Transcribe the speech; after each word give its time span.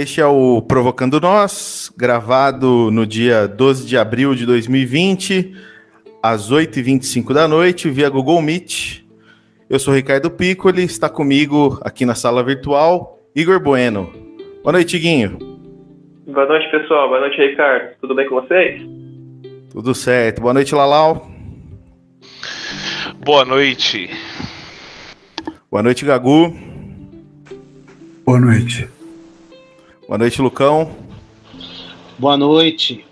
Este 0.00 0.20
é 0.20 0.26
o 0.26 0.62
Provocando 0.62 1.20
Nós, 1.20 1.92
gravado 1.98 2.88
no 2.88 3.04
dia 3.04 3.48
12 3.48 3.84
de 3.84 3.98
abril 3.98 4.32
de 4.32 4.46
2020, 4.46 5.52
às 6.22 6.52
8h25 6.52 7.34
da 7.34 7.48
noite, 7.48 7.90
via 7.90 8.08
Google 8.08 8.40
Meet. 8.40 9.04
Eu 9.68 9.76
sou 9.80 9.92
Ricardo 9.92 10.30
Piccoli, 10.30 10.84
está 10.84 11.08
comigo 11.08 11.80
aqui 11.82 12.06
na 12.06 12.14
sala 12.14 12.44
virtual, 12.44 13.18
Igor 13.34 13.58
Bueno. 13.58 14.12
Boa 14.62 14.74
noite, 14.74 14.96
Guinho. 15.00 15.36
Boa 16.28 16.46
noite, 16.46 16.70
pessoal. 16.70 17.08
Boa 17.08 17.18
noite, 17.18 17.36
Ricardo. 17.36 17.96
Tudo 18.00 18.14
bem 18.14 18.28
com 18.28 18.36
vocês? 18.36 18.80
Tudo 19.72 19.96
certo. 19.96 20.40
Boa 20.40 20.54
noite, 20.54 20.76
Lalau. 20.76 21.28
Boa 23.24 23.44
noite. 23.44 24.08
Boa 25.68 25.82
noite, 25.82 26.04
Gagu. 26.04 26.54
Boa 28.24 28.38
noite. 28.38 28.88
Boa 30.08 30.16
noite, 30.16 30.40
Lucão. 30.40 30.96
Boa 32.18 32.34
noite. 32.34 33.04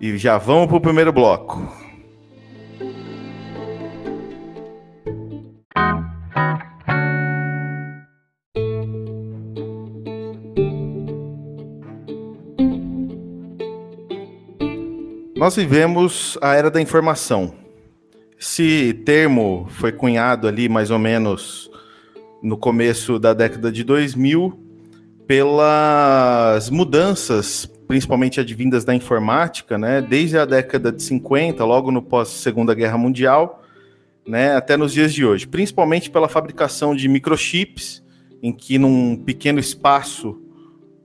E 0.00 0.16
já 0.16 0.38
vamos 0.38 0.68
para 0.68 0.76
o 0.76 0.80
primeiro 0.80 1.12
bloco. 1.12 1.60
Nós 15.36 15.56
vivemos 15.56 16.38
a 16.40 16.54
era 16.54 16.70
da 16.70 16.80
informação. 16.80 17.52
Esse 18.38 18.94
termo 19.04 19.66
foi 19.68 19.90
cunhado 19.90 20.46
ali 20.46 20.68
mais 20.68 20.92
ou 20.92 20.98
menos 21.00 21.68
no 22.40 22.56
começo 22.56 23.18
da 23.18 23.34
década 23.34 23.72
de 23.72 23.82
2000 23.82 24.69
pelas 25.30 26.68
mudanças, 26.70 27.64
principalmente 27.86 28.40
advindas 28.40 28.84
da 28.84 28.92
informática, 28.92 29.78
né, 29.78 30.02
desde 30.02 30.36
a 30.36 30.44
década 30.44 30.90
de 30.90 31.00
50, 31.04 31.64
logo 31.64 31.92
no 31.92 32.02
pós-Segunda 32.02 32.74
Guerra 32.74 32.98
Mundial, 32.98 33.62
né, 34.26 34.56
até 34.56 34.76
nos 34.76 34.92
dias 34.92 35.14
de 35.14 35.24
hoje, 35.24 35.46
principalmente 35.46 36.10
pela 36.10 36.28
fabricação 36.28 36.96
de 36.96 37.06
microchips, 37.08 38.02
em 38.42 38.52
que 38.52 38.76
num 38.76 39.14
pequeno 39.14 39.60
espaço 39.60 40.36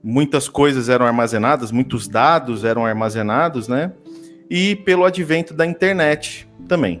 muitas 0.02 0.48
coisas 0.48 0.88
eram 0.88 1.06
armazenadas, 1.06 1.70
muitos 1.70 2.08
dados 2.08 2.64
eram 2.64 2.84
armazenados, 2.84 3.68
né, 3.68 3.92
e 4.50 4.74
pelo 4.74 5.04
advento 5.04 5.54
da 5.54 5.64
internet 5.64 6.48
também. 6.66 7.00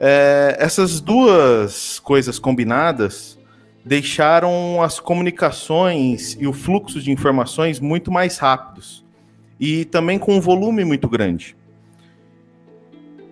É, 0.00 0.56
essas 0.58 0.98
duas 0.98 1.98
coisas 1.98 2.38
combinadas 2.38 3.37
deixaram 3.84 4.82
as 4.82 5.00
comunicações 5.00 6.36
e 6.40 6.46
o 6.46 6.52
fluxo 6.52 7.00
de 7.00 7.10
informações 7.10 7.80
muito 7.80 8.10
mais 8.10 8.38
rápidos 8.38 9.04
e 9.58 9.84
também 9.84 10.18
com 10.18 10.36
um 10.36 10.40
volume 10.40 10.84
muito 10.84 11.08
grande. 11.08 11.56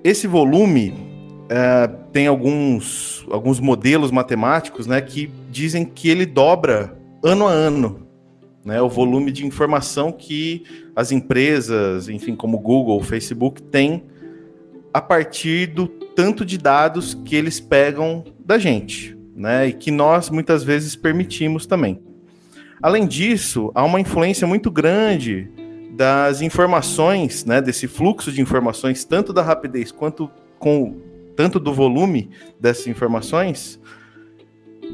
Esse 0.03 0.27
volume 0.27 0.95
é, 1.49 1.89
tem 2.13 2.27
alguns, 2.27 3.27
alguns 3.31 3.61
modelos 3.61 4.11
matemáticos 4.11 4.87
né, 4.87 5.01
que 5.01 5.31
dizem 5.51 5.85
que 5.85 6.09
ele 6.09 6.27
dobra 6.27 6.97
ano 7.23 7.47
a 7.47 7.51
ano 7.51 8.07
né, 8.67 8.83
o 8.83 8.89
volume 8.89 9.31
de 9.31 9.47
informação 9.47 10.11
que 10.11 10.65
as 10.97 11.13
empresas, 11.13 12.09
enfim, 12.09 12.35
como 12.35 12.59
Google, 12.59 13.01
Facebook, 13.01 13.63
têm 13.63 14.03
a 14.93 15.01
partir 15.01 15.69
do 15.69 15.87
tanto 15.87 16.45
de 16.45 16.59
dados 16.59 17.15
que 17.15 17.37
eles 17.37 17.61
pegam 17.61 18.25
da 18.45 18.59
gente 18.59 19.16
né? 19.37 19.69
E 19.69 19.73
que 19.73 19.91
nós 19.91 20.31
muitas 20.31 20.65
vezes 20.65 20.97
permitimos 20.97 21.67
também. 21.67 22.01
Além 22.83 23.07
disso, 23.07 23.71
há 23.75 23.85
uma 23.85 24.01
influência 24.01 24.47
muito 24.47 24.71
grande 24.71 25.49
das 25.93 26.43
informações, 26.43 27.45
né, 27.45 27.61
desse 27.61 27.89
fluxo 27.89 28.31
de 28.31 28.41
informações, 28.41 29.05
tanto 29.05 29.33
da 29.33 29.43
rapidez 29.43 29.91
quanto 29.91 30.31
com 30.59 31.01
tanto 31.35 31.59
do 31.59 31.73
volume 31.73 32.31
dessas 32.61 32.87
informações 32.87 33.81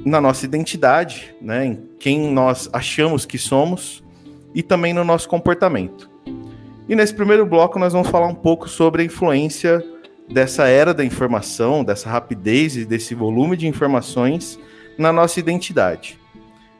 na 0.04 0.20
nossa 0.20 0.44
identidade, 0.44 1.34
né, 1.40 1.66
em 1.66 1.88
quem 1.98 2.32
nós 2.32 2.68
achamos 2.72 3.26
que 3.26 3.36
somos 3.38 4.02
e 4.54 4.62
também 4.62 4.92
no 4.92 5.04
nosso 5.04 5.28
comportamento. 5.28 6.10
E 6.88 6.94
nesse 6.94 7.14
primeiro 7.14 7.44
bloco 7.46 7.78
nós 7.78 7.92
vamos 7.92 8.08
falar 8.08 8.26
um 8.26 8.34
pouco 8.34 8.68
sobre 8.68 9.02
a 9.02 9.04
influência 9.04 9.84
dessa 10.32 10.66
era 10.66 10.94
da 10.94 11.04
informação, 11.04 11.84
dessa 11.84 12.08
rapidez 12.08 12.76
e 12.76 12.84
desse 12.84 13.14
volume 13.14 13.56
de 13.56 13.66
informações 13.68 14.58
na 14.96 15.12
nossa 15.12 15.38
identidade. 15.38 16.18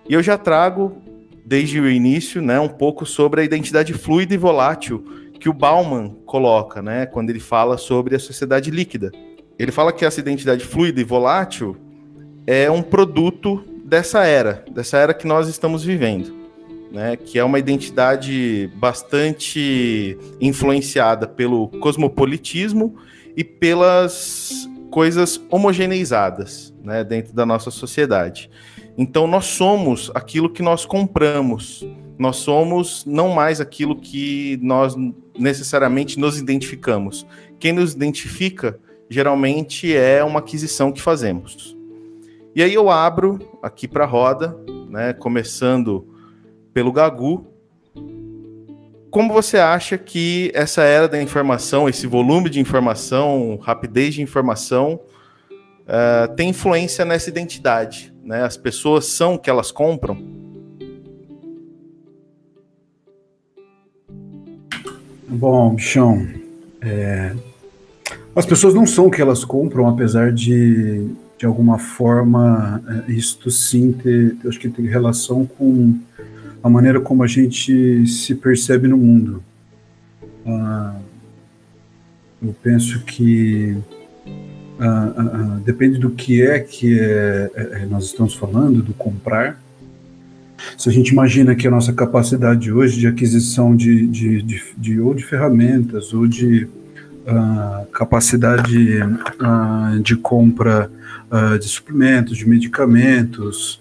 E 0.08 0.14
eu 0.14 0.22
já 0.22 0.38
trago, 0.38 0.96
desde 1.44 1.78
o 1.78 1.90
início, 1.90 2.40
né, 2.40 2.58
um 2.58 2.68
pouco 2.68 3.04
sobre 3.04 3.42
a 3.42 3.44
identidade 3.44 3.92
fluida 3.92 4.34
e 4.34 4.38
volátil 4.38 5.04
que 5.38 5.48
o 5.48 5.52
Bauman 5.52 6.16
coloca, 6.24 6.80
né, 6.80 7.04
quando 7.04 7.30
ele 7.30 7.40
fala 7.40 7.76
sobre 7.76 8.14
a 8.14 8.18
sociedade 8.18 8.70
líquida. 8.70 9.10
Ele 9.58 9.72
fala 9.72 9.92
que 9.92 10.04
essa 10.04 10.20
identidade 10.20 10.64
fluida 10.64 11.00
e 11.00 11.04
volátil 11.04 11.76
é 12.46 12.70
um 12.70 12.80
produto 12.80 13.64
dessa 13.84 14.24
era, 14.24 14.64
dessa 14.70 14.98
era 14.98 15.12
que 15.12 15.26
nós 15.26 15.48
estamos 15.48 15.84
vivendo. 15.84 16.42
Né, 16.92 17.16
que 17.16 17.38
é 17.38 17.44
uma 17.44 17.58
identidade 17.58 18.70
bastante 18.74 20.19
influenciada 20.38 21.26
pelo 21.26 21.69
cosmopolitismo 21.69 22.98
e 23.37 23.43
pelas 23.44 24.69
coisas 24.91 25.41
homogeneizadas 25.50 26.75
né, 26.82 27.03
dentro 27.03 27.32
da 27.32 27.47
nossa 27.47 27.70
sociedade. 27.70 28.50
Então, 28.97 29.26
nós 29.26 29.47
somos 29.47 30.10
aquilo 30.15 30.50
que 30.50 30.62
nós 30.62 30.84
compramos. 30.84 31.87
Nós 32.19 32.37
somos 32.37 33.04
não 33.06 33.31
mais 33.31 33.60
aquilo 33.60 33.98
que 33.98 34.59
nós 34.62 34.94
necessariamente 35.38 36.19
nos 36.19 36.38
identificamos. 36.38 37.26
Quem 37.59 37.72
nos 37.72 37.94
identifica 37.94 38.78
geralmente 39.09 39.94
é 39.94 40.22
uma 40.22 40.41
aquisição 40.41 40.93
que 40.93 41.00
fazemos. 41.00 41.76
E 42.54 42.62
aí 42.62 42.75
eu 42.75 42.91
abro 42.91 43.38
aqui 43.62 43.88
para 43.88 44.04
a 44.04 44.06
roda, 44.06 44.56
né, 44.88 45.12
começando 45.14 46.06
pelo 46.72 46.93
Gagu, 46.93 47.47
como 49.12 49.31
você 49.31 49.59
acha 49.59 49.99
que 49.99 50.50
essa 50.55 50.83
era 50.83 51.06
da 51.06 51.23
informação, 51.23 51.87
esse 51.87 52.06
volume 52.06 52.49
de 52.49 52.59
informação, 52.59 53.59
rapidez 53.61 54.15
de 54.15 54.23
informação, 54.23 54.99
uh, 55.83 56.34
tem 56.34 56.49
influência 56.49 57.05
nessa 57.05 57.28
identidade? 57.28 58.12
Né? 58.25 58.43
As 58.43 58.56
pessoas 58.56 59.05
são 59.05 59.34
o 59.34 59.39
que 59.39 59.50
elas 59.50 59.71
compram? 59.71 60.17
Bom, 65.29 65.75
bichão, 65.75 66.27
é... 66.81 67.34
as 68.34 68.47
pessoas 68.47 68.73
não 68.73 68.87
são 68.87 69.09
o 69.09 69.11
que 69.11 69.21
elas 69.21 69.44
compram, 69.44 69.89
apesar 69.89 70.33
de, 70.33 71.06
de 71.37 71.44
alguma 71.44 71.79
forma, 71.79 72.83
é, 73.06 73.12
isto 73.12 73.50
sim 73.50 73.93
ter, 73.93 74.37
acho 74.47 74.59
que 74.59 74.71
tem 74.71 74.87
relação 74.87 75.44
com 75.44 75.99
a 76.62 76.69
maneira 76.69 77.00
como 77.00 77.23
a 77.23 77.27
gente 77.27 78.06
se 78.06 78.34
percebe 78.34 78.87
no 78.87 78.97
mundo. 78.97 79.43
Ah, 80.47 80.97
eu 82.43 82.55
penso 82.62 83.00
que 83.05 83.77
ah, 84.79 85.12
ah, 85.17 85.23
ah 85.35 85.61
depende 85.64 85.99
do 85.99 86.11
que 86.11 86.43
é 86.43 86.61
que 86.61 86.99
é, 86.99 87.50
é, 87.55 87.62
é, 87.82 87.87
nós 87.87 88.05
estamos 88.05 88.35
falando, 88.35 88.82
do 88.82 88.94
comprar. 88.94 89.61
Se 90.79 90.88
a 90.88 90.93
gente 90.93 91.09
imagina 91.09 91.56
que 91.56 91.67
a 91.67 91.70
nossa 91.70 91.93
capacidade 91.93 92.73
hoje 92.73 92.99
de 92.99 93.08
aquisição 93.08 93.75
de, 93.75 94.06
de, 94.06 94.43
de, 94.43 94.62
de 94.76 95.00
ou 95.00 95.12
de 95.12 95.25
ferramentas 95.25 96.12
ou 96.15 96.26
de 96.26 96.69
uh, 97.26 97.86
capacidade 97.90 99.00
de 100.02 100.16
compra 100.16 100.90
de 101.58 101.66
suplementos, 101.66 102.36
de 102.36 102.46
medicamentos. 102.46 103.80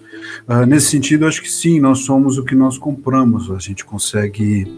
nesse 0.66 0.86
sentido, 0.86 1.26
acho 1.26 1.42
que 1.42 1.50
sim, 1.52 1.78
nós 1.80 1.98
somos 1.98 2.38
o 2.38 2.44
que 2.44 2.54
nós 2.54 2.78
compramos. 2.78 3.50
A 3.50 3.58
gente 3.58 3.84
consegue 3.84 4.72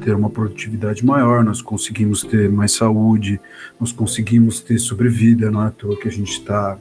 ter 0.00 0.12
uma 0.16 0.28
produtividade 0.28 1.06
maior, 1.06 1.44
nós 1.44 1.62
conseguimos 1.62 2.22
ter 2.22 2.50
mais 2.50 2.72
saúde, 2.72 3.40
nós 3.78 3.92
conseguimos 3.92 4.58
ter 4.58 4.80
sobrevida, 4.80 5.48
não 5.48 5.62
é 5.62 5.68
à 5.68 5.70
toa 5.70 5.96
que 5.96 6.08
a 6.08 6.10
gente 6.10 6.32
está 6.32 6.76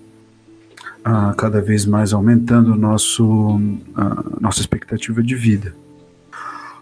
cada 1.38 1.62
vez 1.62 1.86
mais 1.86 2.14
aumentando 2.14 2.76
nosso, 2.76 3.62
nossa 4.42 4.60
expectativa 4.60 5.22
de 5.22 5.36
vida. 5.36 5.76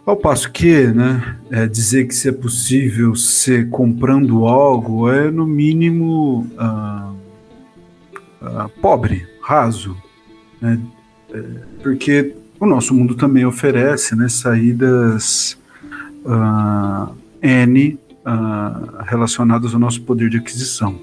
Ao 0.05 0.17
passo 0.17 0.51
que, 0.51 0.87
né, 0.87 1.37
é 1.49 1.65
dizer 1.65 2.07
que 2.07 2.13
se 2.13 2.27
é 2.27 2.31
possível 2.33 3.15
ser 3.15 3.69
comprando 3.69 4.45
algo 4.45 5.09
é 5.09 5.31
no 5.31 5.47
mínimo 5.47 6.45
ah, 6.57 7.13
ah, 8.41 8.69
pobre, 8.81 9.25
raso, 9.41 9.95
né, 10.59 10.77
é, 11.33 11.41
porque 11.81 12.35
o 12.59 12.65
nosso 12.65 12.93
mundo 12.93 13.15
também 13.15 13.45
oferece 13.45 14.13
né, 14.13 14.27
saídas 14.27 15.57
ah, 16.25 17.09
N 17.41 17.97
ah, 18.25 19.05
relacionadas 19.05 19.73
ao 19.73 19.79
nosso 19.79 20.01
poder 20.01 20.29
de 20.29 20.37
aquisição. 20.37 20.99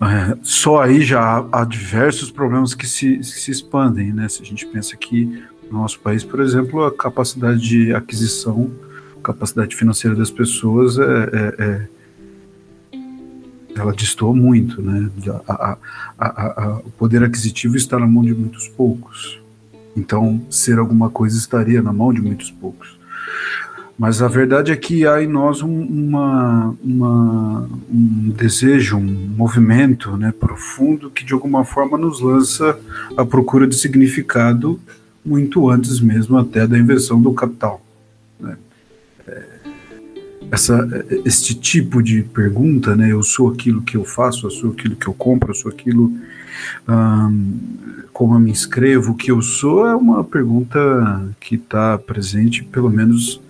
É, 0.00 0.36
só 0.42 0.82
aí 0.82 1.02
já 1.02 1.20
há, 1.20 1.60
há 1.60 1.64
diversos 1.64 2.32
problemas 2.32 2.74
que 2.74 2.86
se, 2.86 3.22
se 3.22 3.50
expandem, 3.52 4.12
né? 4.12 4.28
Se 4.28 4.42
a 4.42 4.44
gente 4.44 4.66
pensa 4.66 4.96
que 4.96 5.44
No 5.72 5.78
nosso 5.78 5.98
país, 6.00 6.22
por 6.22 6.40
exemplo, 6.40 6.84
a 6.84 6.92
capacidade 6.94 7.58
de 7.58 7.94
aquisição, 7.94 8.70
capacidade 9.22 9.74
financeira 9.74 10.14
das 10.14 10.30
pessoas 10.30 10.98
é, 10.98 11.02
é, 11.02 11.54
é 11.58 11.88
ela 13.74 13.94
distou 13.94 14.36
muito, 14.36 14.82
né? 14.82 15.08
A, 15.48 15.78
a, 16.18 16.26
a, 16.28 16.78
o 16.84 16.90
poder 16.90 17.24
aquisitivo 17.24 17.74
está 17.74 17.98
na 17.98 18.06
mão 18.06 18.22
de 18.22 18.34
muitos 18.34 18.68
poucos. 18.68 19.40
Então, 19.96 20.42
ser 20.50 20.78
alguma 20.78 21.08
coisa 21.08 21.38
estaria 21.38 21.80
na 21.80 21.90
mão 21.90 22.12
de 22.12 22.20
muitos 22.20 22.50
poucos. 22.50 22.98
Mas 23.98 24.20
a 24.20 24.28
verdade 24.28 24.72
é 24.72 24.76
que 24.76 25.06
há 25.06 25.22
em 25.22 25.26
nós 25.26 25.62
um, 25.62 25.80
uma, 25.80 26.76
uma, 26.84 27.66
um 27.90 28.30
desejo, 28.36 28.98
um 28.98 29.34
movimento 29.36 30.18
né, 30.18 30.34
profundo 30.38 31.10
que 31.10 31.24
de 31.24 31.32
alguma 31.32 31.64
forma 31.64 31.96
nos 31.96 32.20
lança 32.20 32.78
à 33.16 33.24
procura 33.24 33.66
de 33.66 33.74
significado 33.74 34.78
muito 35.24 35.68
antes 35.70 36.00
mesmo 36.00 36.36
até 36.36 36.66
da 36.66 36.78
invenção 36.78 37.20
do 37.20 37.32
capital. 37.32 37.84
Né? 38.40 38.56
É, 39.26 39.44
essa, 40.50 40.86
este 41.24 41.54
tipo 41.54 42.02
de 42.02 42.22
pergunta, 42.22 42.94
né, 42.94 43.12
eu 43.12 43.22
sou 43.22 43.50
aquilo 43.50 43.82
que 43.82 43.96
eu 43.96 44.04
faço, 44.04 44.46
eu 44.46 44.50
sou 44.50 44.70
aquilo 44.72 44.96
que 44.96 45.06
eu 45.06 45.14
compro, 45.14 45.50
eu 45.50 45.54
sou 45.54 45.70
aquilo 45.70 46.12
hum, 46.88 47.58
como 48.12 48.34
eu 48.34 48.38
me 48.38 48.50
inscrevo, 48.50 49.12
o 49.12 49.14
que 49.14 49.30
eu 49.30 49.40
sou, 49.40 49.86
é 49.86 49.96
uma 49.96 50.22
pergunta 50.22 51.34
que 51.40 51.54
está 51.54 51.96
presente 51.96 52.62
pelo 52.62 52.90
menos 52.90 53.40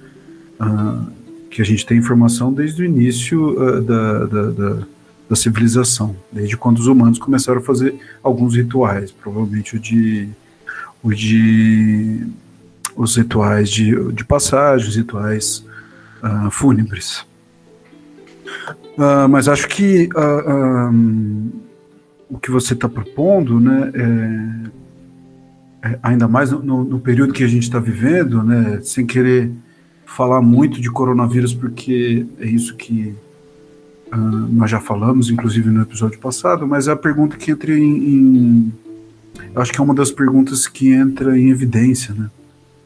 uh, 0.60 1.06
que 1.50 1.60
a 1.60 1.64
gente 1.64 1.84
tem 1.84 1.98
informação 1.98 2.52
desde 2.52 2.82
o 2.82 2.84
início 2.84 3.60
uh, 3.60 3.82
da, 3.82 4.24
da, 4.24 4.50
da, 4.50 4.78
da, 5.28 5.36
civilização, 5.36 6.14
desde 6.32 6.56
quando 6.56 6.78
os 6.78 6.86
humanos 6.86 7.18
começaram 7.18 7.60
a 7.60 7.64
fazer 7.64 7.94
alguns 8.22 8.54
rituais, 8.54 9.10
provavelmente 9.10 9.76
o 9.76 9.80
de, 9.80 10.28
o 11.02 11.12
de 11.12 12.26
os 12.94 13.16
rituais 13.16 13.70
de, 13.70 14.12
de 14.12 14.24
passagem, 14.24 14.88
os 14.88 14.96
rituais 14.96 15.64
uh, 16.22 16.50
fúnebres. 16.50 17.26
mas 19.30 19.48
acho 19.48 19.66
que 19.66 20.10
um, 20.14 21.50
o 22.32 22.38
que 22.38 22.50
você 22.50 22.72
está 22.72 22.88
propondo, 22.88 23.60
né, 23.60 23.92
é, 25.82 25.88
é, 25.90 25.98
ainda 26.02 26.26
mais 26.26 26.50
no, 26.50 26.82
no, 26.82 26.98
período 26.98 27.34
que 27.34 27.44
a 27.44 27.48
gente 27.48 27.64
está 27.64 27.78
vivendo, 27.78 28.42
né, 28.42 28.80
sem 28.82 29.04
querer 29.06 29.50
falar 30.06 30.40
muito 30.40 30.80
de 30.80 30.90
coronavírus, 30.90 31.52
porque 31.52 32.26
é 32.38 32.46
isso 32.46 32.74
que 32.74 33.14
uh, 34.12 34.16
nós 34.16 34.70
já 34.70 34.80
falamos, 34.80 35.28
inclusive 35.28 35.68
no 35.68 35.82
episódio 35.82 36.18
passado, 36.18 36.66
mas 36.66 36.88
é 36.88 36.92
a 36.92 36.96
pergunta 36.96 37.36
que 37.36 37.50
entra 37.50 37.76
em, 37.76 37.82
em. 37.84 38.72
Acho 39.54 39.72
que 39.72 39.80
é 39.80 39.84
uma 39.84 39.94
das 39.94 40.10
perguntas 40.10 40.66
que 40.66 40.90
entra 40.92 41.38
em 41.38 41.50
evidência, 41.50 42.14
né? 42.14 42.30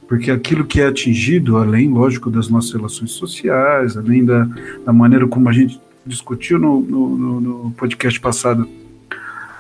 Porque 0.08 0.30
aquilo 0.30 0.64
que 0.64 0.80
é 0.80 0.86
atingido, 0.86 1.56
além, 1.56 1.88
lógico, 1.88 2.30
das 2.30 2.48
nossas 2.48 2.72
relações 2.72 3.12
sociais, 3.12 3.96
além 3.96 4.24
da, 4.24 4.48
da 4.84 4.92
maneira 4.92 5.26
como 5.26 5.48
a 5.48 5.52
gente 5.52 5.80
discutiu 6.04 6.58
no, 6.58 6.80
no, 6.80 7.40
no 7.40 7.70
podcast 7.72 8.18
passado, 8.20 8.68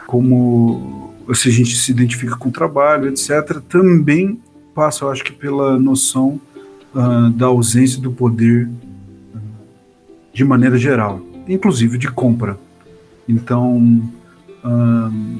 como 0.06 1.12
se 1.34 1.48
a 1.48 1.52
gente 1.52 1.76
se 1.76 1.90
identifica 1.90 2.36
com 2.36 2.48
o 2.48 2.52
trabalho, 2.52 3.08
etc., 3.08 3.60
também 3.68 4.40
passa, 4.74 5.04
eu 5.04 5.10
acho 5.10 5.24
que, 5.24 5.32
pela 5.32 5.78
noção 5.78 6.40
uh, 6.94 7.30
da 7.30 7.46
ausência 7.46 8.00
do 8.00 8.12
poder 8.12 8.68
uh, 8.68 9.38
de 10.32 10.44
maneira 10.44 10.78
geral, 10.78 11.20
inclusive 11.48 11.98
de 11.98 12.08
compra. 12.08 12.56
Então, 13.28 13.78
uh, 14.64 15.38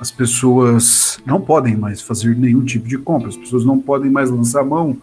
as 0.00 0.10
pessoas 0.10 1.18
não 1.26 1.38
podem 1.38 1.76
mais 1.76 2.00
fazer 2.00 2.34
nenhum 2.34 2.64
tipo 2.64 2.88
de 2.88 2.96
compra, 2.96 3.28
as 3.28 3.36
pessoas 3.36 3.66
não 3.66 3.78
podem 3.78 4.10
mais 4.10 4.30
lançar 4.30 4.64
mão 4.64 4.96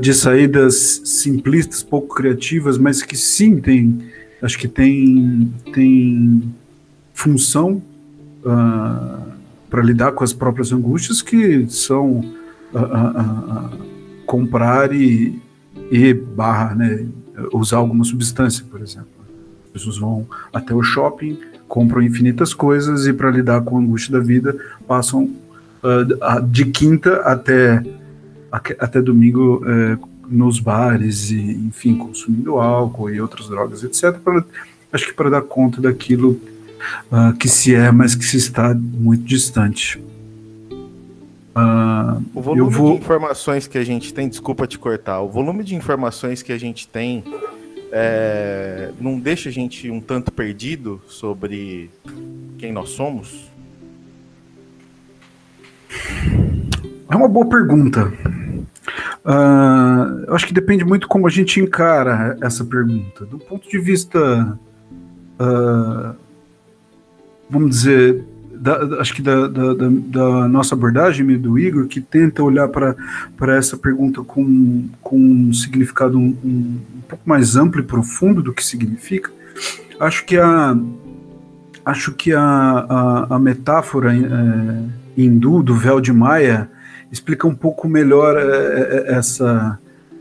de 0.00 0.14
saídas 0.14 1.02
simplistas, 1.04 1.82
pouco 1.82 2.14
criativas, 2.14 2.78
mas 2.78 3.02
que 3.02 3.16
sim 3.16 3.60
tem, 3.60 4.00
acho 4.40 4.58
que 4.58 4.66
tem, 4.66 5.52
tem 5.74 6.54
função 7.12 7.82
para 9.68 9.82
lidar 9.82 10.12
com 10.12 10.24
as 10.24 10.32
próprias 10.32 10.72
angústias 10.72 11.20
que 11.20 11.66
são 11.68 12.24
comprar 14.24 14.90
e, 14.94 15.38
e 15.90 16.14
barra, 16.14 16.74
né, 16.74 17.06
usar 17.52 17.76
alguma 17.76 18.04
substância, 18.04 18.64
por 18.70 18.80
exemplo. 18.80 19.08
As 19.66 19.72
pessoas 19.72 19.98
vão 19.98 20.26
até 20.52 20.74
o 20.74 20.82
shopping, 20.82 21.38
compram 21.70 22.02
infinitas 22.02 22.52
coisas 22.52 23.06
e 23.06 23.12
para 23.12 23.30
lidar 23.30 23.62
com 23.62 23.78
a 23.78 23.80
angústia 23.80 24.12
da 24.12 24.18
vida 24.18 24.56
passam 24.88 25.30
uh, 25.84 26.42
de 26.48 26.66
quinta 26.66 27.18
até 27.20 27.82
até 28.50 29.00
domingo 29.00 29.62
uh, 29.64 30.08
nos 30.28 30.58
bares 30.58 31.30
e 31.30 31.40
enfim 31.40 31.96
consumindo 31.96 32.58
álcool 32.58 33.08
e 33.08 33.20
outras 33.20 33.48
drogas 33.48 33.84
etc 33.84 34.18
pra, 34.18 34.44
acho 34.92 35.06
que 35.06 35.12
para 35.12 35.30
dar 35.30 35.42
conta 35.42 35.80
daquilo 35.80 36.40
uh, 37.12 37.32
que 37.38 37.48
se 37.48 37.72
é 37.72 37.92
mas 37.92 38.16
que 38.16 38.24
se 38.24 38.36
está 38.36 38.74
muito 38.74 39.22
distante. 39.22 40.02
Uh, 41.54 42.22
o 42.32 42.40
volume 42.40 42.70
vou... 42.70 42.92
de 42.92 43.02
informações 43.02 43.66
que 43.66 43.76
a 43.76 43.84
gente 43.84 44.14
tem, 44.14 44.28
desculpa 44.28 44.66
te 44.66 44.78
cortar, 44.78 45.20
o 45.20 45.28
volume 45.28 45.64
de 45.64 45.74
informações 45.74 46.42
que 46.42 46.52
a 46.52 46.58
gente 46.58 46.86
tem 46.86 47.24
é, 47.92 48.92
não 49.00 49.18
deixa 49.18 49.48
a 49.48 49.52
gente 49.52 49.90
um 49.90 50.00
tanto 50.00 50.30
perdido 50.32 51.00
sobre 51.06 51.90
quem 52.58 52.72
nós 52.72 52.90
somos? 52.90 53.50
É 57.10 57.16
uma 57.16 57.28
boa 57.28 57.48
pergunta. 57.48 58.12
Uh, 59.24 60.24
eu 60.26 60.34
acho 60.34 60.46
que 60.46 60.54
depende 60.54 60.84
muito 60.84 61.08
como 61.08 61.26
a 61.26 61.30
gente 61.30 61.60
encara 61.60 62.38
essa 62.40 62.64
pergunta. 62.64 63.26
Do 63.26 63.38
ponto 63.38 63.68
de 63.68 63.78
vista, 63.78 64.58
uh, 65.40 66.16
vamos 67.48 67.70
dizer, 67.70 68.24
da, 68.60 69.00
acho 69.00 69.14
que 69.14 69.22
da, 69.22 69.48
da, 69.48 69.74
da, 69.74 70.48
nossa 70.48 70.74
abordagem, 70.74 71.26
do 71.38 71.58
Igor, 71.58 71.86
que 71.86 71.98
tenta 71.98 72.42
olhar 72.42 72.68
para 72.68 73.56
essa 73.56 73.74
pergunta 73.74 74.22
com, 74.22 74.86
com 75.00 75.18
um 75.18 75.52
significado 75.52 76.18
um, 76.18 76.36
um, 76.44 76.78
pouco 77.08 77.26
mais 77.26 77.56
amplo 77.56 77.80
e 77.80 77.84
profundo 77.84 78.42
do 78.42 78.52
que 78.52 78.62
significa, 78.62 79.32
acho 79.98 80.26
que 80.26 80.36
a, 80.36 80.76
acho 81.86 82.12
que 82.12 82.34
a, 82.34 82.42
a, 82.42 83.26
a 83.36 83.38
metáfora 83.38 84.14
é, 84.14 84.84
hindu 85.16 85.62
do 85.62 85.74
véu 85.74 85.98
de 85.98 86.12
Maia 86.12 86.70
explica 87.10 87.48
um 87.48 87.54
pouco 87.54 87.88
melhor 87.88 88.36
é, 88.36 88.42
é, 88.42 89.14
essa, 89.14 89.78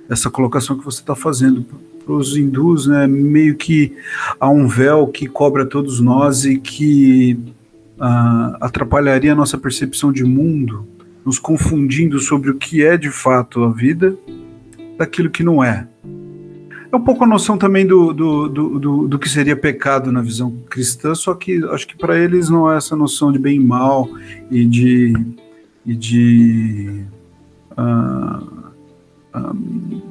essa 0.10 0.29
colocação 0.29 0.77
que 0.77 0.86
você 0.86 1.01
está 1.01 1.13
fazendo. 1.13 1.65
Para 2.05 2.15
os 2.15 2.36
hindus, 2.36 2.88
né, 2.88 3.05
meio 3.05 3.55
que 3.55 3.96
há 4.39 4.50
um 4.50 4.67
véu 4.67 5.08
que 5.08 5.27
cobre 5.27 5.62
a 5.62 5.65
todos 5.65 6.00
nós 6.00 6.43
e 6.43 6.58
que 6.58 7.38
uh, 8.00 8.56
atrapalharia 8.62 9.34
a 9.34 9.36
nossa 9.36 9.58
percepção 9.58 10.12
de 10.12 10.24
mundo, 10.24 10.88
nos 11.25 11.38
confundindo 11.38 12.20
sobre 12.20 12.50
o 12.50 12.56
que 12.56 12.84
é 12.84 12.98
de 12.98 13.12
fato 13.12 13.63
a 13.63 13.72
vida 13.72 14.18
daquilo 14.98 15.29
que 15.29 15.44
não 15.44 15.63
é. 15.63 15.88
É 16.91 16.96
um 16.96 17.01
pouco 17.01 17.24
a 17.24 17.27
noção 17.27 17.56
também 17.56 17.86
do, 17.86 18.12
do, 18.12 18.50
do, 18.50 18.79
do, 18.79 19.08
do 19.08 19.20
que 19.20 19.29
seria 19.29 19.56
pecado 19.56 20.12
na 20.12 20.22
visão 20.22 20.51
cristã, 20.70 21.13
só 21.13 21.36
que 21.36 21.63
acho 21.65 21.88
que 21.88 21.96
para 21.96 22.18
eles 22.18 22.50
não 22.50 22.72
é 22.72 22.77
essa 22.77 22.96
noção 22.96 23.32
de 23.32 23.38
bem 23.38 23.58
e 23.58 23.63
mal 23.63 24.10
e 24.50 24.65
de, 24.65 25.13
e 25.86 25.96
de 25.96 27.03
uh, 27.77 28.44
uh, 29.36 30.01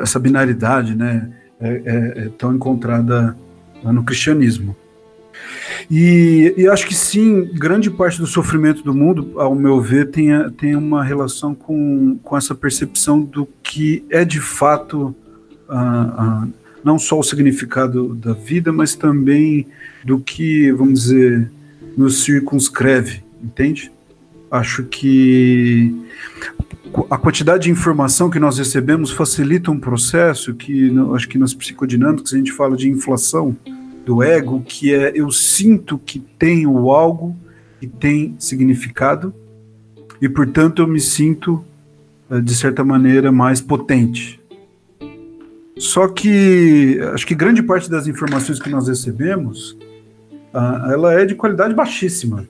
essa 0.00 0.20
binaridade 0.20 0.94
né, 0.94 1.28
é, 1.60 1.68
é, 1.68 2.26
é 2.26 2.28
tão 2.38 2.54
encontrada 2.54 3.36
no 3.82 4.04
cristianismo. 4.04 4.76
E, 5.90 6.54
e, 6.56 6.68
acho 6.68 6.86
que 6.86 6.94
sim, 6.94 7.50
grande 7.52 7.90
parte 7.90 8.20
do 8.20 8.26
sofrimento 8.26 8.84
do 8.84 8.94
mundo, 8.94 9.32
ao 9.40 9.56
meu 9.56 9.80
ver, 9.80 10.10
tem, 10.10 10.28
tem 10.50 10.76
uma 10.76 11.02
relação 11.02 11.52
com, 11.52 12.16
com 12.22 12.36
essa 12.36 12.54
percepção 12.54 13.20
do 13.20 13.48
que 13.60 14.04
é 14.08 14.24
de 14.24 14.40
fato 14.40 15.14
uh, 15.68 16.44
uh, 16.44 16.52
não 16.84 16.96
só 16.96 17.18
o 17.18 17.24
significado 17.24 18.14
da 18.14 18.32
vida, 18.32 18.72
mas 18.72 18.94
também 18.94 19.66
do 20.04 20.20
que, 20.20 20.70
vamos 20.70 21.02
dizer, 21.02 21.50
nos 21.96 22.22
circunscreve, 22.22 23.24
entende? 23.42 23.90
Acho 24.48 24.84
que 24.84 25.92
a 27.10 27.18
quantidade 27.18 27.64
de 27.64 27.70
informação 27.70 28.30
que 28.30 28.38
nós 28.38 28.58
recebemos 28.58 29.10
facilita 29.10 29.70
um 29.72 29.78
processo 29.78 30.54
que, 30.54 30.92
acho 31.14 31.28
que 31.28 31.36
nas 31.38 31.52
psicodinâmicas 31.52 32.32
a 32.32 32.36
gente 32.36 32.52
fala 32.52 32.76
de 32.76 32.88
inflação, 32.88 33.56
do 34.04 34.22
ego, 34.22 34.62
que 34.62 34.94
é 34.94 35.12
eu 35.14 35.30
sinto 35.30 35.98
que 35.98 36.18
tenho 36.18 36.90
algo 36.90 37.36
que 37.78 37.86
tem 37.86 38.34
significado 38.38 39.34
e, 40.20 40.28
portanto, 40.28 40.82
eu 40.82 40.86
me 40.86 41.00
sinto, 41.00 41.64
eh, 42.30 42.40
de 42.40 42.54
certa 42.54 42.84
maneira, 42.84 43.32
mais 43.32 43.60
potente. 43.60 44.40
Só 45.78 46.08
que 46.08 47.00
acho 47.14 47.26
que 47.26 47.34
grande 47.34 47.62
parte 47.62 47.90
das 47.90 48.06
informações 48.06 48.60
que 48.60 48.68
nós 48.68 48.86
recebemos, 48.86 49.72
uh, 50.52 50.92
ela 50.92 51.14
é 51.14 51.24
de 51.24 51.34
qualidade 51.34 51.72
baixíssima. 51.72 52.46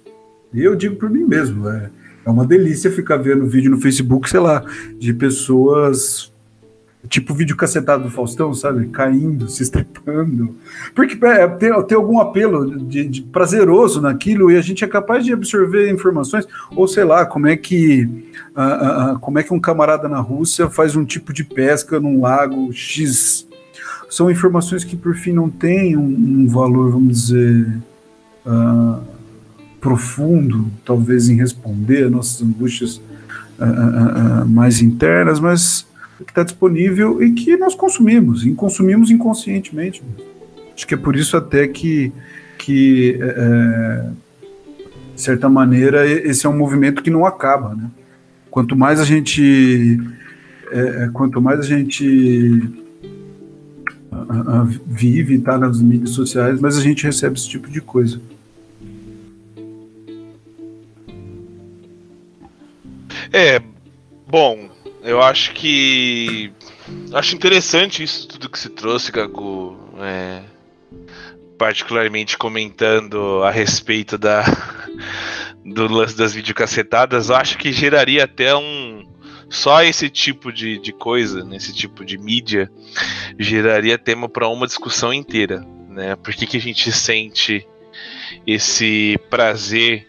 E 0.52 0.60
eu 0.60 0.74
digo 0.74 0.96
por 0.96 1.08
mim 1.08 1.24
mesmo, 1.24 1.68
é, 1.68 1.90
É 2.26 2.30
uma 2.30 2.44
delícia 2.44 2.90
ficar 2.90 3.16
vendo 3.16 3.46
vídeo 3.46 3.70
no 3.70 3.80
Facebook, 3.80 4.28
sei 4.28 4.40
lá, 4.40 4.64
de 4.98 5.14
pessoas 5.14 6.32
tipo 7.08 7.34
vídeo 7.34 7.56
cacetado 7.56 8.04
do 8.04 8.10
Faustão, 8.10 8.52
sabe? 8.52 8.86
Caindo, 8.88 9.48
se 9.48 9.62
estrepando. 9.62 10.54
Porque 10.94 11.18
é, 11.24 11.48
tem, 11.48 11.82
tem 11.84 11.96
algum 11.96 12.18
apelo 12.18 12.78
de, 12.84 13.06
de, 13.06 13.22
prazeroso 13.22 14.00
naquilo 14.00 14.50
e 14.50 14.56
a 14.56 14.60
gente 14.60 14.84
é 14.84 14.88
capaz 14.88 15.24
de 15.24 15.32
absorver 15.32 15.90
informações, 15.90 16.46
ou 16.74 16.86
sei 16.86 17.04
lá, 17.04 17.24
como 17.24 17.46
é 17.46 17.56
que 17.56 18.04
uh, 18.56 19.14
uh, 19.14 19.18
como 19.18 19.38
é 19.38 19.42
que 19.42 19.54
um 19.54 19.60
camarada 19.60 20.08
na 20.08 20.20
Rússia 20.20 20.68
faz 20.68 20.94
um 20.94 21.04
tipo 21.04 21.32
de 21.32 21.42
pesca 21.42 21.98
num 21.98 22.20
lago 22.20 22.70
X. 22.72 23.46
São 24.08 24.30
informações 24.30 24.84
que 24.84 24.96
por 24.96 25.14
fim 25.14 25.32
não 25.32 25.48
têm 25.48 25.96
um, 25.96 26.02
um 26.02 26.48
valor, 26.48 26.90
vamos 26.90 27.26
dizer, 27.26 27.78
profundo, 29.80 30.66
talvez 30.84 31.28
em 31.28 31.36
responder 31.36 32.06
a 32.06 32.10
nossas 32.10 32.42
angústias 32.42 33.00
mais 34.48 34.82
internas, 34.82 35.38
mas 35.38 35.86
que 36.24 36.30
está 36.30 36.42
disponível 36.42 37.22
e 37.22 37.32
que 37.32 37.56
nós 37.56 37.74
consumimos, 37.74 38.44
e 38.44 38.52
consumimos 38.52 39.10
inconscientemente. 39.10 40.02
Acho 40.74 40.86
que 40.86 40.94
é 40.94 40.96
por 40.96 41.16
isso 41.16 41.36
até 41.36 41.66
que, 41.66 42.12
que 42.58 43.18
é, 43.20 43.24
é, 43.26 44.10
de 45.14 45.20
certa 45.20 45.48
maneira, 45.48 46.06
esse 46.06 46.46
é 46.46 46.48
um 46.48 46.56
movimento 46.56 47.02
que 47.02 47.10
não 47.10 47.26
acaba. 47.26 47.74
Né? 47.74 47.90
Quanto 48.50 48.76
mais 48.76 49.00
a 49.00 49.04
gente. 49.04 50.00
É, 50.70 51.04
é 51.04 51.10
quanto 51.12 51.40
mais 51.40 51.60
a 51.60 51.62
gente 51.62 52.62
vive 54.86 55.36
está 55.36 55.58
nas 55.58 55.80
mídias 55.80 56.10
sociais, 56.10 56.60
mas 56.60 56.76
a 56.76 56.80
gente 56.80 57.04
recebe 57.04 57.36
esse 57.36 57.48
tipo 57.48 57.70
de 57.70 57.80
coisa. 57.80 58.20
É, 63.32 63.60
bom, 64.28 64.70
eu 65.02 65.22
acho 65.22 65.52
que. 65.52 66.52
Acho 67.12 67.34
interessante 67.34 68.02
isso 68.02 68.26
tudo 68.28 68.48
que 68.48 68.58
se 68.58 68.68
trouxe, 68.68 69.12
Gago. 69.12 69.78
É, 69.98 70.42
particularmente 71.58 72.38
comentando 72.38 73.42
a 73.42 73.50
respeito 73.50 74.16
da, 74.16 74.42
do 75.64 75.86
lance 75.86 76.16
das 76.16 76.34
videocacetadas. 76.34 77.28
Eu 77.28 77.36
acho 77.36 77.58
que 77.58 77.72
geraria 77.72 78.24
até 78.24 78.54
um. 78.56 79.06
Só 79.48 79.82
esse 79.82 80.08
tipo 80.08 80.52
de, 80.52 80.78
de 80.78 80.92
coisa, 80.92 81.44
nesse 81.44 81.74
tipo 81.74 82.04
de 82.04 82.16
mídia, 82.16 82.70
geraria 83.38 83.98
tema 83.98 84.28
para 84.28 84.48
uma 84.48 84.66
discussão 84.66 85.12
inteira. 85.12 85.66
Né? 85.88 86.14
Por 86.14 86.32
que, 86.32 86.46
que 86.46 86.56
a 86.56 86.60
gente 86.60 86.92
sente 86.92 87.66
esse 88.46 89.18
prazer 89.28 90.06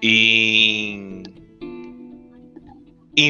em 0.00 1.22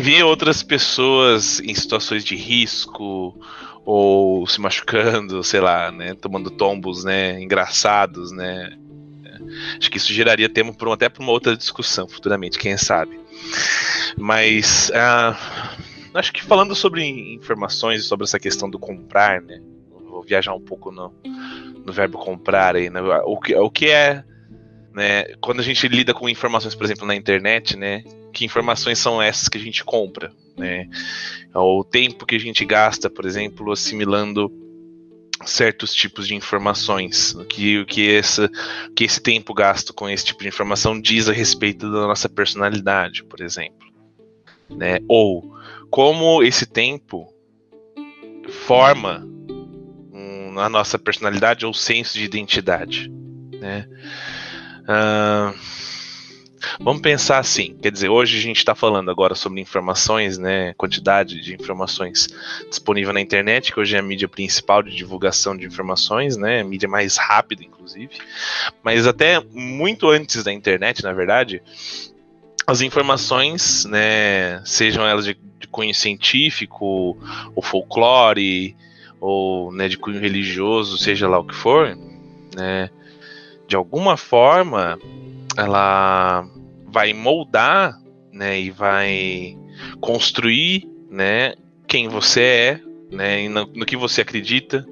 ver 0.00 0.24
outras 0.24 0.62
pessoas 0.62 1.60
em 1.60 1.74
situações 1.74 2.24
de 2.24 2.34
risco 2.34 3.38
ou 3.84 4.44
se 4.48 4.60
machucando, 4.60 5.44
sei 5.44 5.60
lá, 5.60 5.92
né, 5.92 6.14
tomando 6.14 6.50
tombos, 6.50 7.04
né, 7.04 7.40
engraçados, 7.40 8.32
né. 8.32 8.76
Acho 9.78 9.90
que 9.90 9.98
isso 9.98 10.12
geraria 10.12 10.48
tema 10.48 10.74
até 10.92 11.08
para 11.08 11.22
uma 11.22 11.30
outra 11.30 11.56
discussão 11.56 12.08
futuramente, 12.08 12.58
quem 12.58 12.76
sabe. 12.76 13.20
Mas 14.16 14.90
uh, 14.90 15.36
acho 16.14 16.32
que 16.32 16.42
falando 16.42 16.74
sobre 16.74 17.04
informações 17.34 18.04
sobre 18.04 18.24
essa 18.24 18.40
questão 18.40 18.68
do 18.68 18.78
comprar, 18.78 19.40
né, 19.40 19.60
vou 20.10 20.22
viajar 20.22 20.52
um 20.52 20.60
pouco 20.60 20.90
no, 20.90 21.14
no 21.84 21.92
verbo 21.92 22.18
comprar 22.18 22.74
aí, 22.74 22.90
né, 22.90 23.00
o 23.24 23.38
que, 23.38 23.54
o 23.54 23.70
que 23.70 23.88
é 23.88 24.24
né, 24.92 25.24
quando 25.42 25.60
a 25.60 25.62
gente 25.62 25.86
lida 25.86 26.14
com 26.14 26.26
informações, 26.26 26.74
por 26.74 26.84
exemplo, 26.84 27.06
na 27.06 27.14
internet, 27.14 27.76
né, 27.76 28.02
que 28.36 28.44
informações 28.44 28.98
são 28.98 29.20
essas 29.20 29.48
que 29.48 29.56
a 29.56 29.60
gente 29.60 29.82
compra, 29.82 30.30
né? 30.58 30.90
O 31.54 31.82
tempo 31.82 32.26
que 32.26 32.36
a 32.36 32.38
gente 32.38 32.66
gasta, 32.66 33.08
por 33.08 33.24
exemplo, 33.24 33.72
assimilando 33.72 34.52
certos 35.46 35.94
tipos 35.94 36.28
de 36.28 36.34
informações, 36.34 37.34
o 37.34 37.46
que, 37.46 37.78
o 37.78 37.86
que, 37.86 38.02
esse, 38.02 38.46
que 38.94 39.04
esse 39.04 39.22
tempo 39.22 39.54
gasto 39.54 39.94
com 39.94 40.06
esse 40.06 40.26
tipo 40.26 40.42
de 40.42 40.48
informação 40.48 41.00
diz 41.00 41.30
a 41.30 41.32
respeito 41.32 41.90
da 41.90 42.06
nossa 42.06 42.28
personalidade, 42.28 43.24
por 43.24 43.40
exemplo, 43.40 43.88
né? 44.68 44.98
Ou 45.08 45.56
como 45.88 46.42
esse 46.42 46.66
tempo 46.66 47.32
forma 48.66 49.26
um, 50.12 50.58
a 50.58 50.68
nossa 50.68 50.98
personalidade 50.98 51.64
ou 51.64 51.72
senso 51.72 52.18
de 52.18 52.24
identidade, 52.24 53.10
né? 53.58 53.88
Uh, 54.82 55.85
Vamos 56.80 57.02
pensar 57.02 57.38
assim, 57.38 57.76
quer 57.80 57.90
dizer, 57.90 58.08
hoje 58.08 58.38
a 58.38 58.40
gente 58.40 58.58
está 58.58 58.74
falando 58.74 59.10
agora 59.10 59.34
sobre 59.34 59.60
informações, 59.60 60.38
né, 60.38 60.74
quantidade 60.74 61.40
de 61.40 61.54
informações 61.54 62.28
disponível 62.68 63.12
na 63.12 63.20
internet, 63.20 63.72
que 63.72 63.80
hoje 63.80 63.96
é 63.96 63.98
a 63.98 64.02
mídia 64.02 64.28
principal 64.28 64.82
de 64.82 64.94
divulgação 64.94 65.56
de 65.56 65.66
informações, 65.66 66.36
né, 66.36 66.62
mídia 66.62 66.88
mais 66.88 67.16
rápida, 67.16 67.62
inclusive. 67.62 68.10
Mas 68.82 69.06
até 69.06 69.40
muito 69.52 70.08
antes 70.08 70.42
da 70.42 70.52
internet, 70.52 71.02
na 71.02 71.12
verdade, 71.12 71.62
as 72.66 72.80
informações, 72.80 73.84
né, 73.84 74.60
sejam 74.64 75.06
elas 75.06 75.24
de, 75.24 75.38
de 75.58 75.68
cunho 75.68 75.94
científico, 75.94 77.16
ou 77.54 77.62
folclore, 77.62 78.76
ou 79.20 79.72
né, 79.72 79.88
de 79.88 79.96
cunho 79.96 80.20
religioso, 80.20 80.98
seja 80.98 81.28
lá 81.28 81.38
o 81.38 81.44
que 81.44 81.54
for, 81.54 81.96
né, 82.54 82.90
de 83.68 83.76
alguma 83.76 84.16
forma 84.16 84.98
ela 85.56 86.46
vai 86.96 87.12
moldar, 87.12 88.00
né, 88.32 88.58
e 88.58 88.70
vai 88.70 89.54
construir, 90.00 90.88
né, 91.10 91.52
quem 91.86 92.08
você 92.08 92.40
é, 92.40 92.80
né, 93.12 93.46
no, 93.50 93.66
no 93.66 93.84
que 93.84 93.98
você 93.98 94.22
acredita, 94.22 94.82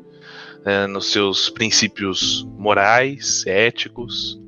né, 0.66 0.86
nos 0.86 1.10
seus 1.10 1.48
princípios 1.48 2.46
morais, 2.58 3.42
éticos. 3.46 4.38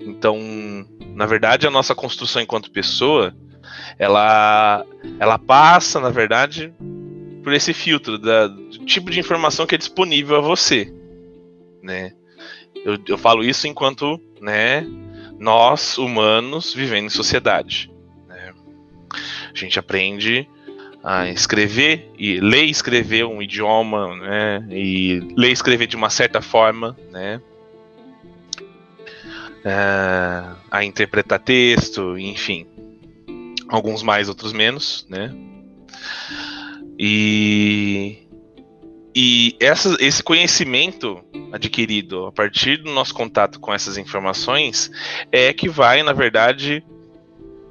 Então, 0.00 0.38
na 1.14 1.26
verdade, 1.26 1.66
a 1.66 1.70
nossa 1.70 1.94
construção 1.94 2.40
enquanto 2.40 2.70
pessoa, 2.70 3.36
ela, 3.98 4.82
ela 5.18 5.38
passa, 5.38 6.00
na 6.00 6.08
verdade, 6.08 6.72
por 7.44 7.52
esse 7.52 7.74
filtro 7.74 8.16
da, 8.16 8.46
do 8.46 8.86
tipo 8.86 9.10
de 9.10 9.20
informação 9.20 9.66
que 9.66 9.74
é 9.74 9.78
disponível 9.78 10.36
a 10.36 10.40
você, 10.40 10.90
né? 11.82 12.14
Eu, 12.86 12.96
eu 13.06 13.18
falo 13.18 13.44
isso 13.44 13.68
enquanto, 13.68 14.18
né, 14.40 14.86
nós, 15.40 15.96
humanos, 15.96 16.74
vivendo 16.74 17.06
em 17.06 17.10
sociedade. 17.10 17.90
Né? 18.28 18.52
A 19.52 19.58
gente 19.58 19.78
aprende 19.78 20.46
a 21.02 21.28
escrever 21.30 22.12
e 22.18 22.38
ler 22.38 22.66
e 22.66 22.70
escrever 22.70 23.24
um 23.24 23.40
idioma, 23.40 24.14
né? 24.16 24.66
E 24.70 25.20
ler 25.34 25.48
e 25.48 25.52
escrever 25.52 25.86
de 25.86 25.96
uma 25.96 26.10
certa 26.10 26.42
forma, 26.42 26.94
né? 27.10 27.40
É, 29.64 30.44
a 30.70 30.84
interpretar 30.84 31.38
texto, 31.38 32.18
enfim, 32.18 32.66
alguns 33.68 34.02
mais, 34.02 34.28
outros 34.28 34.52
menos, 34.52 35.06
né? 35.08 35.34
E 36.98 38.18
e 39.14 39.56
essa, 39.58 39.96
esse 39.98 40.22
conhecimento 40.22 41.22
adquirido 41.52 42.26
a 42.26 42.32
partir 42.32 42.76
do 42.76 42.90
nosso 42.92 43.12
contato 43.12 43.58
com 43.58 43.74
essas 43.74 43.98
informações 43.98 44.90
é 45.32 45.52
que 45.52 45.68
vai, 45.68 46.02
na 46.02 46.12
verdade, 46.12 46.84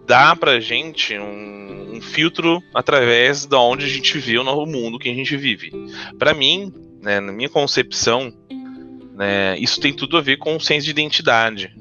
dar 0.06 0.36
pra 0.36 0.60
gente 0.60 1.18
um, 1.18 1.96
um 1.96 2.02
filtro 2.02 2.62
através 2.74 3.46
de 3.46 3.56
onde 3.56 3.86
a 3.86 3.88
gente 3.88 4.18
vê 4.18 4.38
o 4.38 4.44
novo 4.44 4.70
mundo 4.70 5.00
que 5.00 5.10
a 5.10 5.14
gente 5.14 5.38
vive. 5.38 5.72
Para 6.18 6.34
mim, 6.34 6.74
né, 7.02 7.22
na 7.22 7.32
minha 7.32 7.50
concepção, 7.50 8.34
né, 9.16 9.58
isso 9.60 9.80
tem 9.80 9.94
tudo 9.94 10.18
a 10.18 10.22
ver 10.22 10.38
com 10.38 10.58
o 10.58 10.60
senso 10.60 10.86
de 10.86 10.92
identidade. 10.92 11.74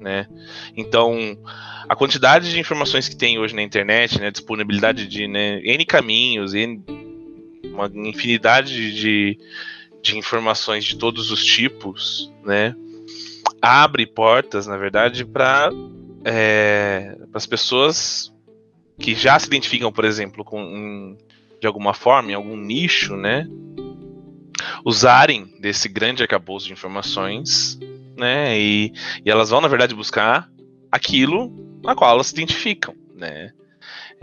Né? 0.00 0.26
Então, 0.76 1.38
a 1.88 1.94
quantidade 1.94 2.50
de 2.50 2.58
informações 2.58 3.08
que 3.08 3.14
tem 3.14 3.38
hoje 3.38 3.54
na 3.54 3.62
internet, 3.62 4.20
né, 4.20 4.32
disponibilidade 4.32 5.06
de 5.06 5.28
né, 5.28 5.60
N 5.62 5.84
caminhos, 5.84 6.54
N 6.54 6.82
uma 7.72 7.90
infinidade 8.08 8.94
de, 8.94 9.38
de 10.02 10.18
informações 10.18 10.84
de 10.84 10.96
todos 10.96 11.30
os 11.30 11.44
tipos, 11.44 12.32
né? 12.44 12.74
Abre 13.60 14.06
portas, 14.06 14.66
na 14.66 14.76
verdade, 14.76 15.24
para 15.24 15.70
é, 16.24 17.16
as 17.32 17.46
pessoas 17.46 18.32
que 18.98 19.14
já 19.14 19.38
se 19.38 19.46
identificam, 19.46 19.92
por 19.92 20.04
exemplo, 20.04 20.44
com 20.44 21.16
de 21.60 21.66
alguma 21.66 21.94
forma, 21.94 22.32
em 22.32 22.34
algum 22.34 22.56
nicho, 22.56 23.16
né? 23.16 23.46
Usarem 24.84 25.46
desse 25.60 25.88
grande 25.88 26.22
arcabouço 26.22 26.66
de 26.66 26.72
informações, 26.72 27.78
né? 28.16 28.58
E, 28.58 28.92
e 29.24 29.30
elas 29.30 29.50
vão, 29.50 29.60
na 29.60 29.68
verdade, 29.68 29.94
buscar 29.94 30.50
aquilo 30.90 31.52
a 31.86 31.94
qual 31.94 32.10
elas 32.10 32.26
se 32.26 32.34
identificam, 32.34 32.96
né? 33.14 33.52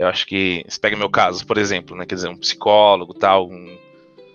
Eu 0.00 0.08
acho 0.08 0.26
que, 0.26 0.64
se 0.66 0.80
pega 0.80 0.96
meu 0.96 1.10
caso, 1.10 1.46
por 1.46 1.58
exemplo, 1.58 1.94
né, 1.94 2.06
quer 2.06 2.14
dizer, 2.14 2.30
um 2.30 2.36
psicólogo, 2.36 3.12
tal, 3.12 3.50
um, 3.50 3.78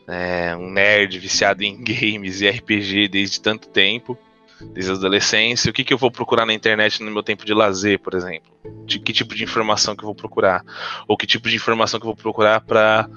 é, 0.07 0.55
um 0.55 0.69
nerd 0.69 1.17
viciado 1.17 1.63
em 1.63 1.73
games 1.83 2.39
e 2.39 2.47
RPG 2.47 3.07
desde 3.07 3.41
tanto 3.41 3.67
tempo, 3.69 4.15
desde 4.61 4.91
a 4.91 4.93
adolescência. 4.93 5.71
O 5.71 5.73
que, 5.73 5.83
que 5.83 5.91
eu 5.91 5.97
vou 5.97 6.11
procurar 6.11 6.45
na 6.45 6.53
internet 6.53 7.01
no 7.01 7.09
meu 7.09 7.23
tempo 7.23 7.43
de 7.43 7.51
lazer, 7.51 7.97
por 7.97 8.13
exemplo? 8.13 8.53
De 8.85 8.99
que 8.99 9.11
tipo 9.11 9.33
de 9.33 9.43
informação 9.43 9.95
que 9.95 10.03
eu 10.03 10.05
vou 10.05 10.13
procurar? 10.13 10.63
Ou 11.07 11.17
que 11.17 11.25
tipo 11.25 11.49
de 11.49 11.55
informação 11.55 11.99
que 11.99 12.05
eu 12.05 12.13
vou 12.13 12.15
procurar 12.15 12.61
para 12.61 13.09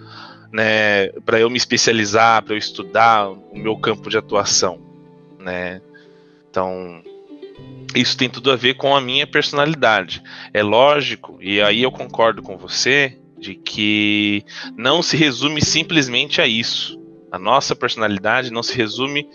né, 0.50 1.08
para 1.26 1.38
eu 1.38 1.50
me 1.50 1.58
especializar, 1.58 2.42
para 2.42 2.54
eu 2.54 2.58
estudar 2.58 3.28
o 3.28 3.58
meu 3.58 3.76
campo 3.76 4.08
de 4.08 4.16
atuação, 4.16 4.80
né? 5.38 5.82
Então, 6.48 7.02
isso 7.94 8.16
tem 8.16 8.28
tudo 8.28 8.50
a 8.50 8.56
ver 8.56 8.74
com 8.74 8.94
a 8.94 9.00
minha 9.00 9.26
personalidade. 9.26 10.22
É 10.52 10.62
lógico, 10.62 11.38
e 11.40 11.60
aí 11.60 11.82
eu 11.82 11.90
concordo 11.90 12.42
com 12.42 12.56
você, 12.56 13.18
de 13.38 13.54
que 13.54 14.44
não 14.76 15.02
se 15.02 15.16
resume 15.16 15.64
simplesmente 15.64 16.40
a 16.40 16.46
isso. 16.46 16.98
A 17.30 17.38
nossa 17.38 17.76
personalidade 17.76 18.50
não 18.50 18.62
se 18.62 18.74
resume 18.74 19.28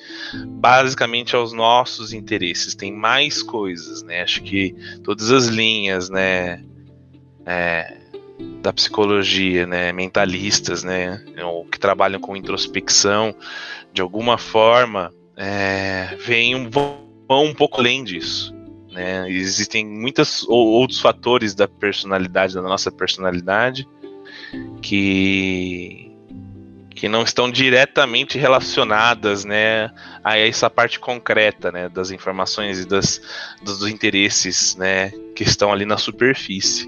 basicamente 0.48 1.36
aos 1.36 1.54
nossos 1.54 2.12
interesses. 2.12 2.74
Tem 2.74 2.92
mais 2.92 3.44
coisas, 3.44 4.02
né? 4.02 4.24
Acho 4.24 4.42
que 4.42 4.76
todas 5.04 5.32
as 5.32 5.46
linhas, 5.46 6.10
né? 6.10 6.64
É, 7.46 7.98
da 8.62 8.74
psicologia, 8.74 9.68
né? 9.68 9.92
Mentalistas, 9.92 10.84
né? 10.84 11.24
Ou 11.44 11.66
que 11.66 11.80
trabalham 11.80 12.20
com 12.20 12.36
introspecção, 12.36 13.36
de 13.94 14.02
alguma 14.02 14.40
forma, 14.40 15.14
é, 15.38 16.18
vem 16.26 16.56
um, 16.56 16.68
vão 17.34 17.46
um 17.46 17.54
pouco 17.54 17.80
além 17.80 18.04
disso. 18.04 18.54
Né? 18.92 19.30
Existem 19.30 19.84
muitos 19.86 20.46
outros 20.48 21.00
fatores 21.00 21.56
da 21.56 21.68
personalidade, 21.68 22.54
da 22.54 22.62
nossa 22.62 22.92
personalidade, 22.92 23.88
que 24.82 26.12
que 26.96 27.10
não 27.10 27.24
estão 27.24 27.52
diretamente 27.52 28.38
relacionadas, 28.38 29.44
né, 29.44 29.92
a 30.24 30.38
essa 30.38 30.70
parte 30.70 31.00
concreta, 31.00 31.70
né, 31.70 31.90
das 31.90 32.12
informações 32.12 32.80
e 32.80 32.86
das, 32.86 33.20
dos, 33.62 33.86
interesses, 33.88 34.78
né, 34.78 35.12
que 35.36 35.44
estão 35.44 35.74
ali 35.74 35.86
na 35.86 35.98
superfície. 35.98 36.88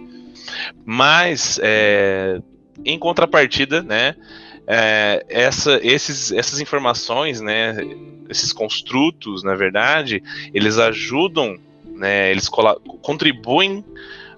Mas, 0.85 1.59
é, 1.61 2.39
em 2.85 2.97
contrapartida, 2.97 3.83
né, 3.83 4.15
é, 4.65 5.25
essa, 5.27 5.81
esses, 5.83 6.31
essas 6.31 6.61
informações, 6.61 7.41
né, 7.41 7.75
esses 8.29 8.51
construtos, 8.51 9.43
na 9.43 9.55
verdade, 9.55 10.21
eles 10.53 10.77
ajudam, 10.77 11.57
né, 11.85 12.31
eles 12.31 12.49
contribuem 12.49 13.83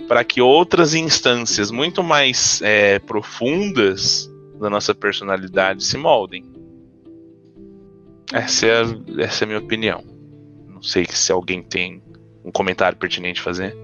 para 0.08 0.24
que 0.24 0.42
outras 0.42 0.94
instâncias 0.94 1.72
muito 1.72 2.04
mais 2.04 2.62
é, 2.62 3.00
profundas 3.00 4.30
da 4.60 4.70
nossa 4.70 4.94
personalidade 4.94 5.84
se 5.84 5.98
moldem. 5.98 6.46
Essa 8.34 8.66
é, 8.66 8.82
a, 8.82 9.24
essa 9.24 9.44
é 9.44 9.46
a 9.46 9.48
minha 9.48 9.60
opinião. 9.60 10.04
Não 10.68 10.82
sei 10.82 11.06
se 11.06 11.32
alguém 11.32 11.62
tem 11.64 12.02
um 12.44 12.52
comentário 12.52 12.98
pertinente 12.98 13.40
a 13.42 13.44
fazer. 13.44 13.76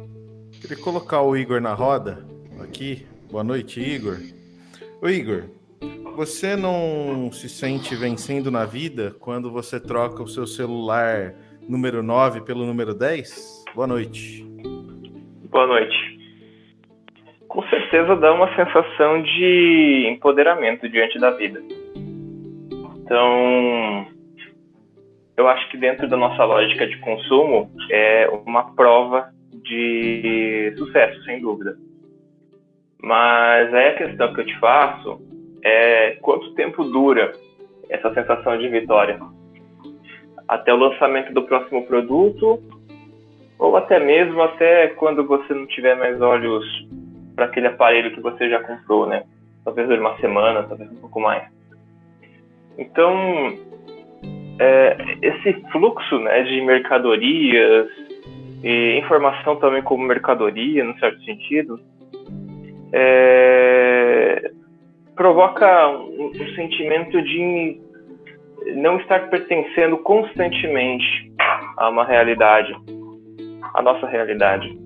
Queria 0.61 0.77
colocar 0.77 1.21
o 1.21 1.35
Igor 1.35 1.59
na 1.59 1.73
roda 1.73 2.25
aqui. 2.61 3.05
Boa 3.29 3.43
noite, 3.43 3.81
Igor. 3.81 4.19
O 5.01 5.09
Igor, 5.09 5.43
você 6.15 6.55
não 6.55 7.31
se 7.31 7.49
sente 7.49 7.95
vencendo 7.95 8.49
na 8.49 8.65
vida 8.65 9.15
quando 9.19 9.51
você 9.51 9.79
troca 9.79 10.23
o 10.23 10.27
seu 10.27 10.45
celular 10.47 11.33
número 11.67 12.01
9 12.03 12.41
pelo 12.41 12.65
número 12.65 12.93
10? 12.93 13.65
Boa 13.75 13.87
noite. 13.87 14.43
Boa 15.49 15.67
noite 15.67 16.13
com 17.53 17.61
certeza 17.69 18.15
dá 18.15 18.33
uma 18.33 18.53
sensação 18.55 19.21
de 19.21 20.07
empoderamento 20.09 20.89
diante 20.89 21.19
da 21.19 21.29
vida. 21.29 21.61
Então, 22.97 24.07
eu 25.37 25.47
acho 25.47 25.69
que 25.69 25.77
dentro 25.77 26.09
da 26.09 26.17
nossa 26.17 26.43
lógica 26.43 26.87
de 26.87 26.97
consumo 26.97 27.69
é 27.91 28.27
uma 28.43 28.73
prova 28.73 29.29
de 29.53 30.73
sucesso, 30.79 31.23
sem 31.25 31.41
dúvida. 31.41 31.77
Mas 33.03 33.71
aí 33.71 33.89
a 33.89 33.97
questão 33.97 34.33
que 34.33 34.41
eu 34.41 34.45
te 34.47 34.59
faço 34.59 35.21
é 35.63 36.17
quanto 36.21 36.53
tempo 36.53 36.83
dura 36.83 37.31
essa 37.89 38.13
sensação 38.13 38.57
de 38.57 38.67
vitória? 38.67 39.19
Até 40.47 40.73
o 40.73 40.77
lançamento 40.77 41.33
do 41.33 41.43
próximo 41.43 41.85
produto 41.85 42.61
ou 43.57 43.77
até 43.77 43.99
mesmo 43.99 44.41
até 44.41 44.87
quando 44.89 45.25
você 45.25 45.53
não 45.53 45.65
tiver 45.67 45.95
mais 45.95 46.19
olhos 46.21 46.65
para 47.35 47.45
aquele 47.45 47.67
aparelho 47.67 48.13
que 48.13 48.21
você 48.21 48.49
já 48.49 48.61
comprou, 48.61 49.07
né? 49.07 49.23
Talvez 49.63 49.89
uma 49.89 50.17
semana, 50.17 50.63
talvez 50.63 50.91
um 50.91 50.95
pouco 50.95 51.19
mais. 51.19 51.47
Então, 52.77 53.57
é, 54.59 54.97
esse 55.21 55.53
fluxo 55.71 56.19
né, 56.19 56.43
de 56.43 56.61
mercadorias 56.61 57.87
e 58.63 58.97
informação 58.97 59.55
também 59.57 59.81
como 59.81 60.03
mercadoria, 60.03 60.83
no 60.83 60.97
certo 60.99 61.23
sentido, 61.23 61.79
é, 62.91 64.51
provoca 65.15 65.89
um, 65.89 66.27
um 66.27 66.55
sentimento 66.55 67.21
de 67.21 67.79
não 68.75 68.97
estar 68.97 69.29
pertencendo 69.29 69.97
constantemente 69.97 71.31
a 71.77 71.89
uma 71.89 72.05
realidade, 72.05 72.73
a 73.73 73.81
nossa 73.81 74.07
realidade 74.07 74.77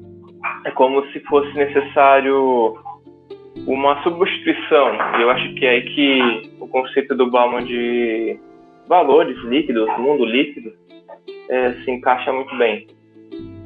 é 0.65 0.71
como 0.71 1.05
se 1.07 1.19
fosse 1.21 1.53
necessário 1.53 2.77
uma 3.65 4.01
substituição. 4.03 4.95
Eu 5.19 5.29
acho 5.29 5.53
que 5.55 5.65
é 5.65 5.69
aí 5.69 5.81
que 5.81 6.51
o 6.59 6.67
conceito 6.67 7.15
do 7.15 7.29
Bauman 7.29 7.63
de 7.63 8.39
valores 8.87 9.37
líquidos, 9.43 9.87
mundo 9.97 10.25
líquido, 10.25 10.71
é, 11.49 11.73
se 11.73 11.91
encaixa 11.91 12.31
muito 12.31 12.55
bem. 12.57 12.87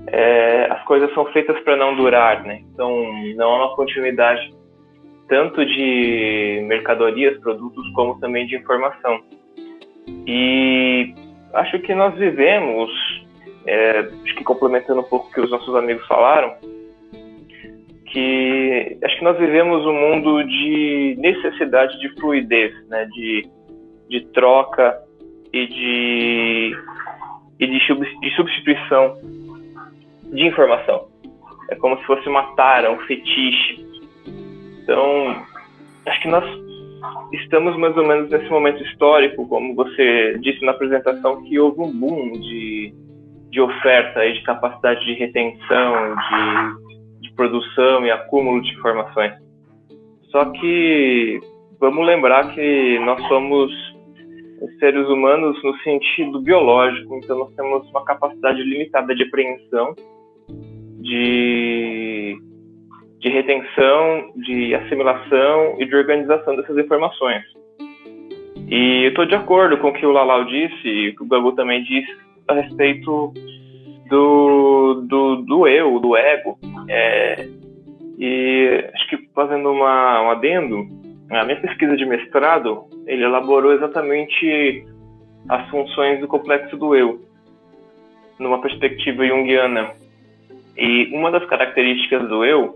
É, 0.08 0.68
as 0.72 0.84
coisas 0.86 1.14
são 1.14 1.26
feitas 1.26 1.60
para 1.62 1.76
não 1.76 1.96
durar, 1.96 2.44
né? 2.44 2.62
Então 2.74 2.90
não 3.36 3.50
há 3.50 3.66
uma 3.66 3.76
continuidade 3.76 4.54
tanto 5.32 5.66
de 5.66 6.62
mercadorias, 6.68 7.40
produtos, 7.40 7.90
como 7.94 8.20
também 8.20 8.46
de 8.46 8.58
informação. 8.58 9.22
E 10.28 11.16
acho 11.54 11.80
que 11.80 11.96
nós 11.96 12.14
vivemos, 12.16 12.90
é, 13.66 14.00
acho 14.26 14.36
que 14.36 14.44
complementando 14.44 15.00
um 15.00 15.06
pouco 15.06 15.30
o 15.30 15.32
que 15.32 15.40
os 15.40 15.50
nossos 15.50 15.74
amigos 15.74 16.06
falaram, 16.06 16.54
que 18.08 18.98
acho 19.02 19.18
que 19.20 19.24
nós 19.24 19.40
vivemos 19.40 19.86
um 19.86 19.94
mundo 19.94 20.44
de 20.44 21.16
necessidade 21.18 21.98
de 22.02 22.10
fluidez, 22.20 22.74
né, 22.90 23.08
de, 23.14 23.50
de 24.10 24.26
troca 24.34 25.02
e 25.54 25.66
de, 25.66 26.78
e 27.58 27.68
de, 27.68 28.36
substituição 28.36 29.18
de 30.26 30.46
informação. 30.46 31.08
É 31.70 31.76
como 31.76 31.98
se 32.00 32.04
fosse 32.04 32.28
uma 32.28 32.54
tara, 32.56 32.92
um 32.92 33.00
fetiche. 33.08 33.91
Então, 34.92 35.46
acho 36.06 36.22
que 36.22 36.28
nós 36.28 36.44
estamos 37.32 37.78
mais 37.78 37.96
ou 37.96 38.06
menos 38.06 38.30
nesse 38.30 38.50
momento 38.50 38.84
histórico, 38.84 39.48
como 39.48 39.74
você 39.74 40.38
disse 40.40 40.66
na 40.66 40.72
apresentação, 40.72 41.42
que 41.44 41.58
houve 41.58 41.80
um 41.80 41.98
boom 41.98 42.34
de, 42.34 42.94
de 43.50 43.62
oferta 43.62 44.26
e 44.26 44.34
de 44.34 44.44
capacidade 44.44 45.06
de 45.06 45.14
retenção, 45.14 46.16
de 47.22 47.34
produção 47.36 48.06
e 48.06 48.12
acúmulo 48.12 48.62
de 48.62 48.72
informações. 48.72 49.32
Só 50.30 50.44
que 50.52 51.40
vamos 51.80 52.06
lembrar 52.06 52.54
que 52.54 53.00
nós 53.00 53.26
somos 53.30 53.72
seres 54.78 55.08
humanos 55.08 55.58
no 55.64 55.74
sentido 55.80 56.42
biológico, 56.42 57.16
então 57.16 57.40
nós 57.40 57.56
temos 57.56 57.90
uma 57.92 58.04
capacidade 58.04 58.62
limitada 58.62 59.16
de 59.16 59.24
apreensão, 59.24 59.96
de, 61.00 62.38
de 63.22 63.30
retenção, 63.30 64.32
de 64.36 64.74
assimilação 64.74 65.76
e 65.80 65.86
de 65.86 65.96
organização 65.96 66.56
dessas 66.56 66.76
informações. 66.78 67.44
E 68.68 69.04
eu 69.04 69.10
estou 69.10 69.26
de 69.26 69.36
acordo 69.36 69.78
com 69.78 69.90
o 69.90 69.94
que 69.94 70.06
o 70.06 70.12
Lalau 70.12 70.44
disse 70.46 70.88
e 70.88 71.10
o 71.10 71.16
que 71.16 71.24
o 71.24 71.28
Gabu 71.28 71.52
também 71.52 71.84
disse 71.84 72.12
a 72.48 72.56
respeito 72.56 73.32
do, 74.10 75.06
do, 75.08 75.36
do 75.44 75.68
eu, 75.68 76.00
do 76.00 76.18
ego. 76.18 76.58
É, 76.90 77.48
e 78.18 78.90
acho 78.94 79.10
que 79.10 79.18
fazendo 79.36 79.72
uma, 79.72 80.24
um 80.24 80.32
adendo, 80.32 80.88
a 81.30 81.46
minha 81.46 81.62
pesquisa 81.62 81.96
de 81.96 82.06
mestrado, 82.06 82.86
ele 83.06 83.24
elaborou 83.24 83.72
exatamente 83.72 84.84
as 85.48 85.70
funções 85.70 86.20
do 86.20 86.28
complexo 86.28 86.76
do 86.76 86.96
eu, 86.96 87.22
numa 88.40 88.60
perspectiva 88.62 89.28
junguiana. 89.28 89.92
E 90.76 91.14
uma 91.14 91.30
das 91.30 91.46
características 91.46 92.28
do 92.28 92.44
eu 92.44 92.74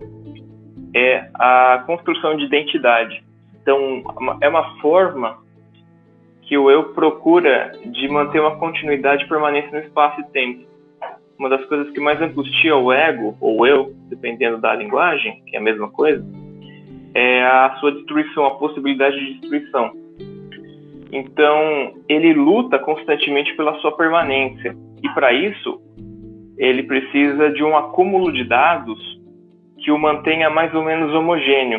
é 0.96 1.28
a 1.34 1.82
construção 1.86 2.36
de 2.36 2.44
identidade. 2.44 3.22
Então, 3.60 4.02
é 4.40 4.48
uma 4.48 4.78
forma 4.80 5.38
que 6.42 6.56
o 6.56 6.70
eu 6.70 6.94
procura 6.94 7.72
de 7.84 8.08
manter 8.08 8.40
uma 8.40 8.56
continuidade 8.56 9.24
e 9.24 9.28
permanência 9.28 9.70
no 9.72 9.84
espaço 9.84 10.20
e 10.20 10.24
tempo 10.24 10.76
uma 11.38 11.48
das 11.48 11.64
coisas 11.66 11.90
que 11.92 12.00
mais 12.00 12.20
angustia 12.20 12.76
o 12.76 12.92
ego, 12.92 13.36
ou 13.40 13.66
eu, 13.66 13.92
dependendo 14.08 14.58
da 14.58 14.74
linguagem, 14.74 15.42
que 15.46 15.56
é 15.56 15.58
a 15.58 15.62
mesma 15.62 15.90
coisa, 15.90 16.24
é 17.14 17.42
a 17.42 17.76
sua 17.78 17.92
destruição, 17.92 18.46
a 18.46 18.54
possibilidade 18.56 19.18
de 19.18 19.34
destruição. 19.34 19.92
Então, 21.12 21.94
ele 22.08 22.32
luta 22.32 22.78
constantemente 22.78 23.54
pela 23.54 23.78
sua 23.80 23.96
permanência. 23.96 24.76
E 25.02 25.08
para 25.10 25.32
isso, 25.32 25.80
ele 26.58 26.82
precisa 26.82 27.50
de 27.50 27.62
um 27.62 27.76
acúmulo 27.76 28.32
de 28.32 28.44
dados 28.44 28.98
que 29.86 29.92
o 29.92 29.98
mantenha 29.98 30.50
mais 30.50 30.74
ou 30.74 30.82
menos 30.82 31.14
homogêneo. 31.14 31.78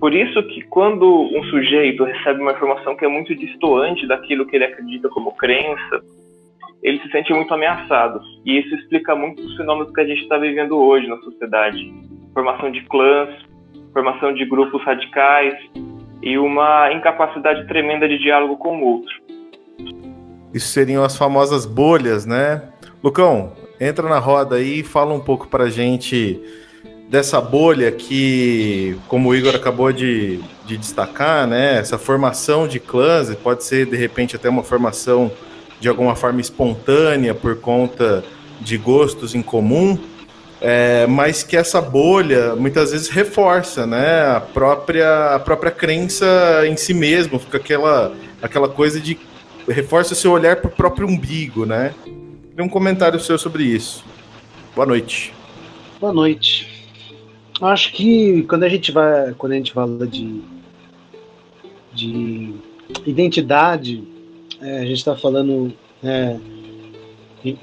Por 0.00 0.14
isso 0.14 0.42
que 0.44 0.62
quando 0.62 1.04
um 1.06 1.44
sujeito 1.50 2.02
recebe 2.02 2.40
uma 2.40 2.52
informação 2.52 2.96
que 2.96 3.04
é 3.04 3.08
muito 3.08 3.34
distoante 3.34 4.08
daquilo 4.08 4.46
que 4.46 4.56
ele 4.56 4.64
acredita 4.64 5.06
como 5.10 5.36
crença, 5.36 6.00
ele 6.82 6.98
se 7.00 7.10
sente 7.10 7.30
muito 7.34 7.52
ameaçado. 7.52 8.22
E 8.46 8.58
isso 8.58 8.74
explica 8.74 9.14
muito 9.14 9.42
os 9.42 9.54
fenômenos 9.54 9.92
que 9.92 10.00
a 10.00 10.06
gente 10.06 10.22
está 10.22 10.38
vivendo 10.38 10.78
hoje 10.78 11.06
na 11.08 11.18
sociedade. 11.18 11.92
Formação 12.32 12.70
de 12.70 12.80
clãs, 12.84 13.28
formação 13.92 14.32
de 14.32 14.46
grupos 14.46 14.82
radicais 14.82 15.58
e 16.22 16.38
uma 16.38 16.90
incapacidade 16.90 17.66
tremenda 17.66 18.08
de 18.08 18.16
diálogo 18.16 18.56
com 18.56 18.78
o 18.78 18.82
outro. 18.82 19.14
Isso 20.54 20.68
seriam 20.68 21.04
as 21.04 21.18
famosas 21.18 21.66
bolhas, 21.66 22.24
né? 22.24 22.62
Lucão, 23.04 23.52
entra 23.78 24.08
na 24.08 24.18
roda 24.18 24.56
aí 24.56 24.80
e 24.80 24.82
fala 24.82 25.12
um 25.12 25.20
pouco 25.20 25.48
para 25.48 25.68
gente 25.68 26.40
dessa 27.10 27.40
bolha 27.40 27.90
que, 27.90 28.96
como 29.08 29.30
o 29.30 29.34
Igor 29.34 29.56
acabou 29.56 29.92
de, 29.92 30.38
de 30.64 30.76
destacar, 30.76 31.44
né? 31.44 31.76
Essa 31.76 31.98
formação 31.98 32.68
de 32.68 32.78
clãs 32.78 33.34
pode 33.34 33.64
ser 33.64 33.84
de 33.86 33.96
repente 33.96 34.36
até 34.36 34.48
uma 34.48 34.62
formação 34.62 35.30
de 35.80 35.88
alguma 35.88 36.14
forma 36.14 36.40
espontânea 36.40 37.34
por 37.34 37.56
conta 37.56 38.22
de 38.60 38.76
gostos 38.76 39.34
em 39.34 39.42
comum, 39.42 39.98
é, 40.60 41.04
mas 41.08 41.42
que 41.42 41.56
essa 41.56 41.80
bolha 41.80 42.54
muitas 42.54 42.92
vezes 42.92 43.08
reforça 43.08 43.86
né, 43.86 44.36
a, 44.36 44.40
própria, 44.40 45.34
a 45.34 45.40
própria 45.40 45.72
crença 45.72 46.26
em 46.66 46.76
si 46.76 46.94
mesmo, 46.94 47.40
fica 47.40 47.56
aquela, 47.56 48.12
aquela 48.40 48.68
coisa 48.68 49.00
de 49.00 49.18
reforça 49.68 50.12
o 50.12 50.16
seu 50.16 50.30
olhar 50.30 50.56
para 50.56 50.68
o 50.68 50.72
próprio 50.72 51.08
umbigo, 51.08 51.66
né? 51.66 51.92
Um 52.58 52.68
comentário 52.68 53.18
seu 53.18 53.38
sobre 53.38 53.64
isso. 53.64 54.04
Boa 54.76 54.86
noite. 54.86 55.32
Boa 55.98 56.12
noite. 56.12 56.69
Acho 57.60 57.92
que 57.92 58.42
quando 58.44 58.62
a 58.62 58.68
gente 58.68 58.90
vai, 58.90 59.34
quando 59.34 59.52
a 59.52 59.56
gente 59.56 59.72
fala 59.72 60.06
de, 60.06 60.40
de 61.92 62.54
identidade, 63.04 64.02
é, 64.60 64.78
a 64.78 64.84
gente 64.84 64.96
está 64.96 65.14
falando, 65.14 65.70
é, 66.02 66.38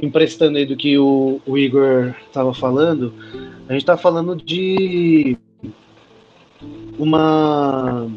emprestando 0.01 0.57
aí 0.57 0.65
do 0.65 0.77
que 0.77 0.97
o, 0.99 1.41
o 1.47 1.57
Igor 1.57 2.13
estava 2.27 2.53
falando, 2.53 3.11
a 3.67 3.73
gente 3.73 3.81
está 3.81 3.97
falando 3.97 4.35
de 4.35 5.35
uma, 6.99 8.07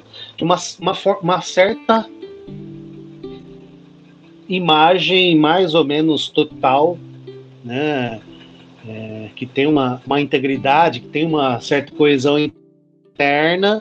uma, 0.40 0.56
uma, 0.80 1.18
uma 1.22 1.40
certa 1.40 2.06
imagem 4.48 5.36
mais 5.36 5.74
ou 5.74 5.84
menos 5.84 6.28
total, 6.28 6.98
né? 7.64 8.20
É, 8.90 9.30
que 9.36 9.46
tem 9.46 9.68
uma, 9.68 10.02
uma 10.04 10.20
integridade, 10.20 10.98
que 10.98 11.06
tem 11.06 11.24
uma 11.24 11.60
certa 11.60 11.92
coesão 11.94 12.36
interna, 12.36 13.80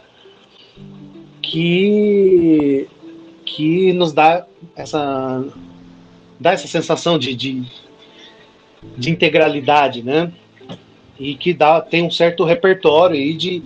que, 1.41 2.87
que 3.43 3.91
nos 3.93 4.13
dá 4.13 4.45
essa 4.75 5.43
dá 6.39 6.51
essa 6.51 6.67
sensação 6.67 7.17
de, 7.17 7.35
de, 7.35 7.63
de 8.95 9.09
integralidade, 9.09 10.03
né? 10.03 10.31
E 11.19 11.33
que 11.33 11.55
dá, 11.55 11.81
tem 11.81 12.03
um 12.03 12.11
certo 12.11 12.43
repertório 12.43 13.15
aí 13.15 13.33
de, 13.33 13.63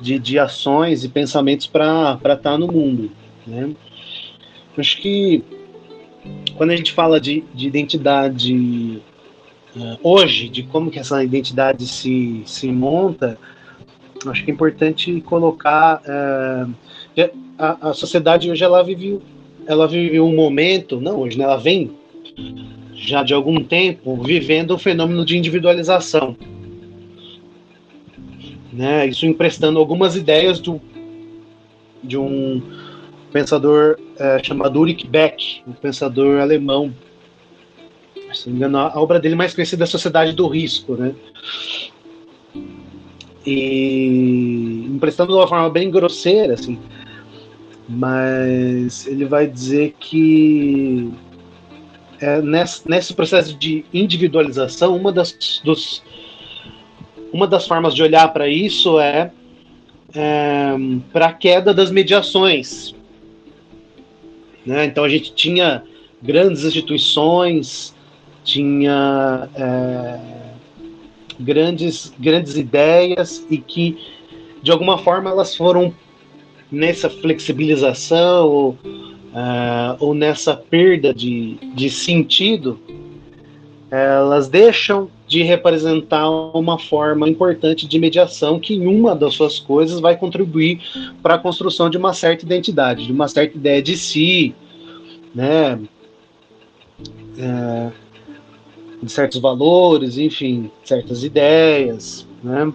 de, 0.00 0.18
de 0.18 0.38
ações 0.38 1.04
e 1.04 1.08
pensamentos 1.10 1.66
para 1.66 2.14
estar 2.14 2.36
tá 2.36 2.58
no 2.58 2.66
mundo, 2.66 3.12
né? 3.46 3.70
Acho 4.76 4.96
que 5.02 5.44
quando 6.56 6.70
a 6.70 6.76
gente 6.76 6.92
fala 6.92 7.20
de, 7.20 7.44
de 7.54 7.66
identidade 7.66 9.02
hoje, 10.02 10.48
de 10.48 10.62
como 10.62 10.90
que 10.90 10.98
essa 10.98 11.22
identidade 11.22 11.86
se, 11.86 12.42
se 12.46 12.70
monta, 12.70 13.38
acho 14.26 14.44
que 14.44 14.50
é 14.50 14.54
importante 14.54 15.20
colocar 15.22 16.02
uh, 16.02 16.74
a, 17.58 17.90
a 17.90 17.94
sociedade 17.94 18.50
hoje 18.50 18.64
ela 18.64 18.82
vive 18.82 19.20
ela 19.66 19.86
vive 19.86 20.18
um 20.20 20.34
momento, 20.34 21.00
não 21.00 21.20
hoje, 21.20 21.38
né, 21.38 21.44
ela 21.44 21.56
vem 21.56 21.92
já 22.94 23.22
de 23.22 23.32
algum 23.32 23.62
tempo 23.62 24.16
vivendo 24.22 24.72
o 24.72 24.78
fenômeno 24.78 25.24
de 25.24 25.36
individualização. 25.36 26.36
Né, 28.72 29.06
isso 29.06 29.26
emprestando 29.26 29.78
algumas 29.78 30.16
ideias 30.16 30.58
do, 30.58 30.80
de 32.02 32.16
um 32.16 32.62
pensador 33.32 33.98
é, 34.18 34.42
chamado 34.42 34.78
Ulrich 34.78 35.06
Beck, 35.06 35.62
um 35.66 35.72
pensador 35.72 36.40
alemão. 36.40 36.92
Se 38.32 38.46
não 38.46 38.52
me 38.52 38.58
engano, 38.58 38.78
a 38.78 39.00
obra 39.00 39.18
dele 39.18 39.34
mais 39.34 39.54
conhecida 39.54 39.84
é 39.84 39.86
a 39.86 39.88
Sociedade 39.88 40.32
do 40.32 40.46
Risco, 40.46 40.94
né? 40.94 41.14
E 43.44 44.86
emprestando 44.88 45.32
de 45.32 45.38
uma 45.38 45.48
forma 45.48 45.70
bem 45.70 45.90
grosseira, 45.90 46.54
assim, 46.54 46.78
mas 47.88 49.06
ele 49.06 49.24
vai 49.24 49.48
dizer 49.48 49.94
que 49.98 51.10
é, 52.20 52.40
nesse, 52.40 52.88
nesse 52.88 53.14
processo 53.14 53.56
de 53.56 53.84
individualização, 53.92 54.94
uma 54.94 55.10
das, 55.10 55.60
dos, 55.64 56.02
uma 57.32 57.46
das 57.46 57.66
formas 57.66 57.94
de 57.94 58.02
olhar 58.02 58.28
para 58.32 58.46
isso 58.46 59.00
é, 59.00 59.32
é 60.14 60.74
para 61.12 61.26
a 61.26 61.32
queda 61.32 61.74
das 61.74 61.90
mediações. 61.90 62.94
Né? 64.64 64.84
Então 64.84 65.02
a 65.02 65.08
gente 65.08 65.34
tinha 65.34 65.82
grandes 66.22 66.64
instituições, 66.64 67.94
tinha 68.50 69.48
é, 69.54 70.18
grandes, 71.38 72.12
grandes 72.18 72.56
ideias 72.56 73.46
e 73.48 73.58
que 73.58 73.96
de 74.60 74.72
alguma 74.72 74.98
forma 74.98 75.30
elas 75.30 75.54
foram 75.56 75.94
nessa 76.70 77.08
flexibilização 77.08 78.48
ou, 78.48 78.70
uh, 78.70 79.96
ou 79.98 80.14
nessa 80.14 80.54
perda 80.54 81.14
de, 81.14 81.56
de 81.74 81.88
sentido, 81.88 82.78
elas 83.90 84.48
deixam 84.48 85.08
de 85.26 85.42
representar 85.42 86.28
uma 86.30 86.78
forma 86.78 87.28
importante 87.28 87.88
de 87.88 87.98
mediação 87.98 88.60
que 88.60 88.74
em 88.74 88.86
uma 88.86 89.14
das 89.14 89.34
suas 89.34 89.58
coisas 89.58 90.00
vai 90.00 90.16
contribuir 90.16 90.80
para 91.22 91.34
a 91.34 91.38
construção 91.38 91.88
de 91.88 91.96
uma 91.96 92.12
certa 92.12 92.44
identidade, 92.44 93.06
de 93.06 93.12
uma 93.12 93.28
certa 93.28 93.56
ideia 93.56 93.80
de 93.82 93.96
si, 93.96 94.54
né, 95.34 95.80
é, 97.38 97.90
de 99.02 99.10
certos 99.10 99.40
valores, 99.40 100.18
enfim, 100.18 100.70
certas 100.84 101.24
ideias, 101.24 102.26
né, 102.42 102.72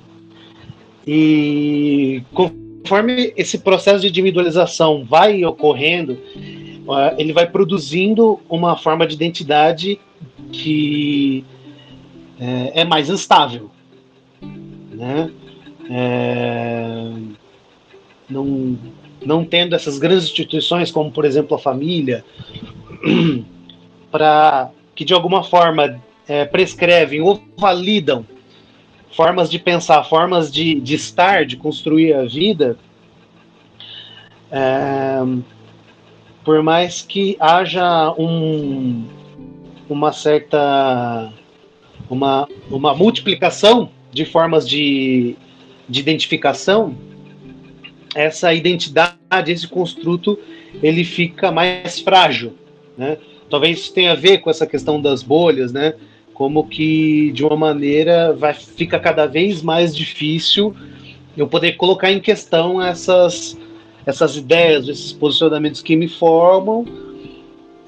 e 1.07 2.23
conforme 2.33 3.33
esse 3.37 3.59
processo 3.59 4.01
de 4.01 4.07
individualização 4.07 5.05
vai 5.05 5.45
ocorrendo, 5.45 6.17
ele 7.17 7.31
vai 7.31 7.47
produzindo 7.47 8.39
uma 8.49 8.75
forma 8.75 9.05
de 9.05 9.13
identidade 9.13 9.99
que 10.51 11.45
é, 12.39 12.81
é 12.81 12.85
mais 12.85 13.09
instável, 13.09 13.69
né? 14.91 15.31
É, 15.89 17.11
não, 18.27 18.77
não 19.23 19.45
tendo 19.45 19.75
essas 19.75 19.99
grandes 19.99 20.25
instituições 20.25 20.91
como, 20.91 21.11
por 21.11 21.25
exemplo, 21.25 21.55
a 21.55 21.59
família, 21.59 22.25
para 24.09 24.71
que 24.95 25.05
de 25.05 25.13
alguma 25.13 25.43
forma 25.43 26.01
é, 26.27 26.45
prescrevem 26.45 27.21
ou 27.21 27.41
validam 27.57 28.25
formas 29.11 29.49
de 29.49 29.57
pensar, 29.57 30.03
formas 30.03 30.51
de, 30.51 30.79
de 30.79 30.95
estar, 30.95 31.45
de 31.45 31.55
construir 31.55 32.13
a 32.13 32.25
vida, 32.25 32.77
é, 34.51 35.19
por 36.43 36.61
mais 36.61 37.01
que 37.01 37.37
haja 37.39 38.13
um, 38.17 39.05
uma 39.89 40.11
certa 40.11 41.31
uma, 42.09 42.47
uma 42.69 42.93
multiplicação 42.93 43.89
de 44.11 44.25
formas 44.25 44.67
de, 44.67 45.35
de 45.89 45.99
identificação, 45.99 46.95
essa 48.13 48.53
identidade, 48.53 49.17
esse 49.51 49.67
construto, 49.67 50.39
ele 50.81 51.03
fica 51.03 51.51
mais 51.51 51.99
frágil, 51.99 52.53
né? 52.97 53.17
Talvez 53.49 53.79
isso 53.79 53.93
tenha 53.93 54.13
a 54.13 54.15
ver 54.15 54.39
com 54.39 54.49
essa 54.49 54.65
questão 54.65 55.01
das 55.01 55.21
bolhas, 55.21 55.71
né? 55.71 55.93
Como 56.35 56.67
que 56.67 57.31
de 57.31 57.43
uma 57.43 57.55
maneira 57.55 58.33
vai 58.33 58.53
fica 58.53 58.99
cada 58.99 59.25
vez 59.25 59.63
mais 59.63 59.95
difícil 59.95 60.75
eu 61.35 61.47
poder 61.47 61.73
colocar 61.73 62.11
em 62.11 62.19
questão 62.19 62.81
essas 62.81 63.57
essas 64.05 64.37
ideias, 64.37 64.87
esses 64.87 65.11
posicionamentos 65.11 65.81
que 65.81 65.95
me 65.95 66.07
formam, 66.07 66.85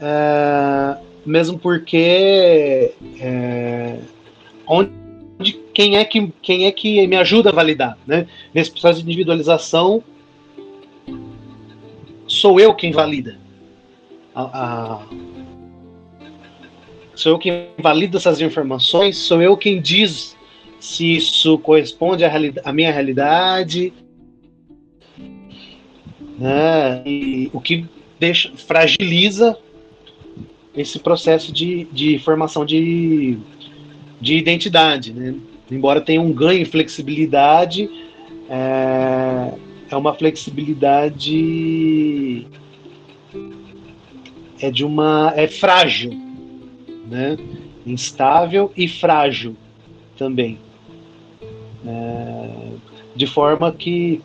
é, 0.01 0.97
mesmo 1.23 1.59
porque 1.59 2.91
é, 3.19 3.99
onde 4.65 4.91
quem 5.73 5.97
é 5.97 6.03
que 6.03 6.33
quem 6.41 6.65
é 6.65 6.71
que 6.71 7.05
me 7.05 7.15
ajuda 7.17 7.51
a 7.51 7.53
validar, 7.53 7.97
né? 8.07 8.25
Nesse 8.53 8.71
processo 8.71 8.99
de 8.99 9.05
individualização 9.05 10.01
sou 12.25 12.59
eu 12.59 12.73
quem 12.73 12.91
valida 12.91 13.37
a, 14.33 14.41
a 14.41 15.01
Sou 17.17 17.31
eu 17.31 17.39
quem 17.39 17.69
valida 17.79 18.19
essas 18.19 18.39
informações? 18.39 19.17
Sou 19.17 19.41
eu 19.41 19.57
quem 19.57 19.81
diz 19.81 20.37
se 20.79 21.15
isso 21.15 21.57
corresponde 21.57 22.23
à, 22.23 22.31
à 22.63 22.71
minha 22.71 22.91
realidade? 22.91 23.91
Né? 26.37 27.01
E 27.07 27.49
o 27.51 27.59
que 27.59 27.85
deixa, 28.19 28.51
fragiliza 28.55 29.57
esse 30.75 30.99
processo 30.99 31.51
de, 31.51 31.85
de 31.85 32.19
formação 32.19 32.63
de, 32.63 33.39
de 34.21 34.37
identidade. 34.37 35.11
Né? 35.11 35.33
Embora 35.71 35.99
tenha 35.99 36.21
um 36.21 36.31
ganho 36.31 36.61
em 36.61 36.65
flexibilidade, 36.65 37.89
é, 38.47 39.53
é 39.89 39.95
uma 39.95 40.13
flexibilidade 40.13 42.45
é 44.61 44.69
de 44.69 44.85
uma 44.85 45.33
é 45.35 45.47
frágil, 45.47 46.26
né? 47.09 47.37
Instável 47.85 48.71
e 48.75 48.87
frágil 48.87 49.55
também, 50.17 50.59
é, 51.85 52.49
de 53.15 53.25
forma 53.27 53.71
que 53.71 54.21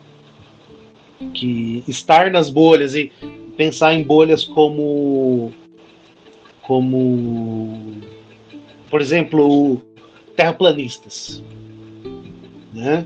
que 1.33 1.83
estar 1.87 2.29
nas 2.31 2.49
bolhas 2.49 2.95
e 2.95 3.11
pensar 3.55 3.93
em 3.93 4.03
bolhas 4.03 4.43
como 4.43 5.53
como 6.61 8.01
por 8.89 8.99
exemplo 9.01 9.81
terraplanistas, 10.35 11.41
né? 12.73 13.05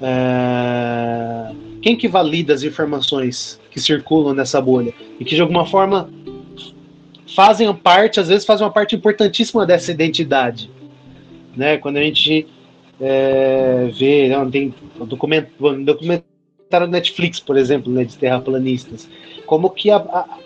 É, 0.00 1.54
quem 1.82 1.96
que 1.96 2.08
valida 2.08 2.54
as 2.54 2.62
informações 2.62 3.60
que 3.70 3.80
circulam 3.80 4.34
nessa 4.34 4.60
bolha 4.60 4.92
e 5.18 5.24
que 5.24 5.34
de 5.34 5.42
alguma 5.42 5.66
forma 5.66 6.10
fazem 7.34 7.72
parte, 7.74 8.20
às 8.20 8.28
vezes 8.28 8.44
fazem 8.44 8.66
uma 8.66 8.72
parte 8.72 8.96
importantíssima 8.96 9.66
dessa 9.66 9.90
identidade, 9.90 10.70
né? 11.56 11.76
Quando 11.76 11.98
a 11.98 12.02
gente 12.02 12.46
é, 13.00 13.90
vê, 13.92 14.28
não, 14.28 14.50
tem 14.50 14.74
um 14.98 15.06
documento, 15.06 15.50
um 15.60 15.84
documentário 15.84 16.86
do 16.86 16.88
Netflix, 16.88 17.38
por 17.38 17.56
exemplo, 17.56 17.92
né, 17.92 18.04
de 18.04 18.16
terraplanistas, 18.16 19.08
como 19.46 19.70
que 19.70 19.90
a, 19.90 19.96
a, 19.96 20.38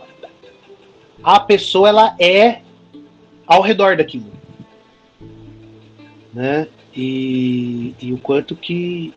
a 1.22 1.40
pessoa 1.40 1.88
ela 1.88 2.16
é 2.18 2.60
ao 3.46 3.62
redor 3.62 3.96
daquilo, 3.96 4.32
né? 6.32 6.66
E, 6.94 7.94
e 8.00 8.12
o 8.12 8.18
quanto 8.18 8.54
que, 8.54 9.14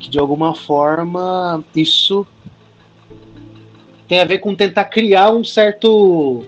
que 0.00 0.10
de 0.10 0.18
alguma 0.18 0.56
forma 0.56 1.64
isso 1.74 2.26
tem 4.08 4.20
a 4.20 4.24
ver 4.24 4.38
com 4.38 4.54
tentar 4.54 4.86
criar 4.86 5.30
um 5.30 5.44
certo 5.44 6.44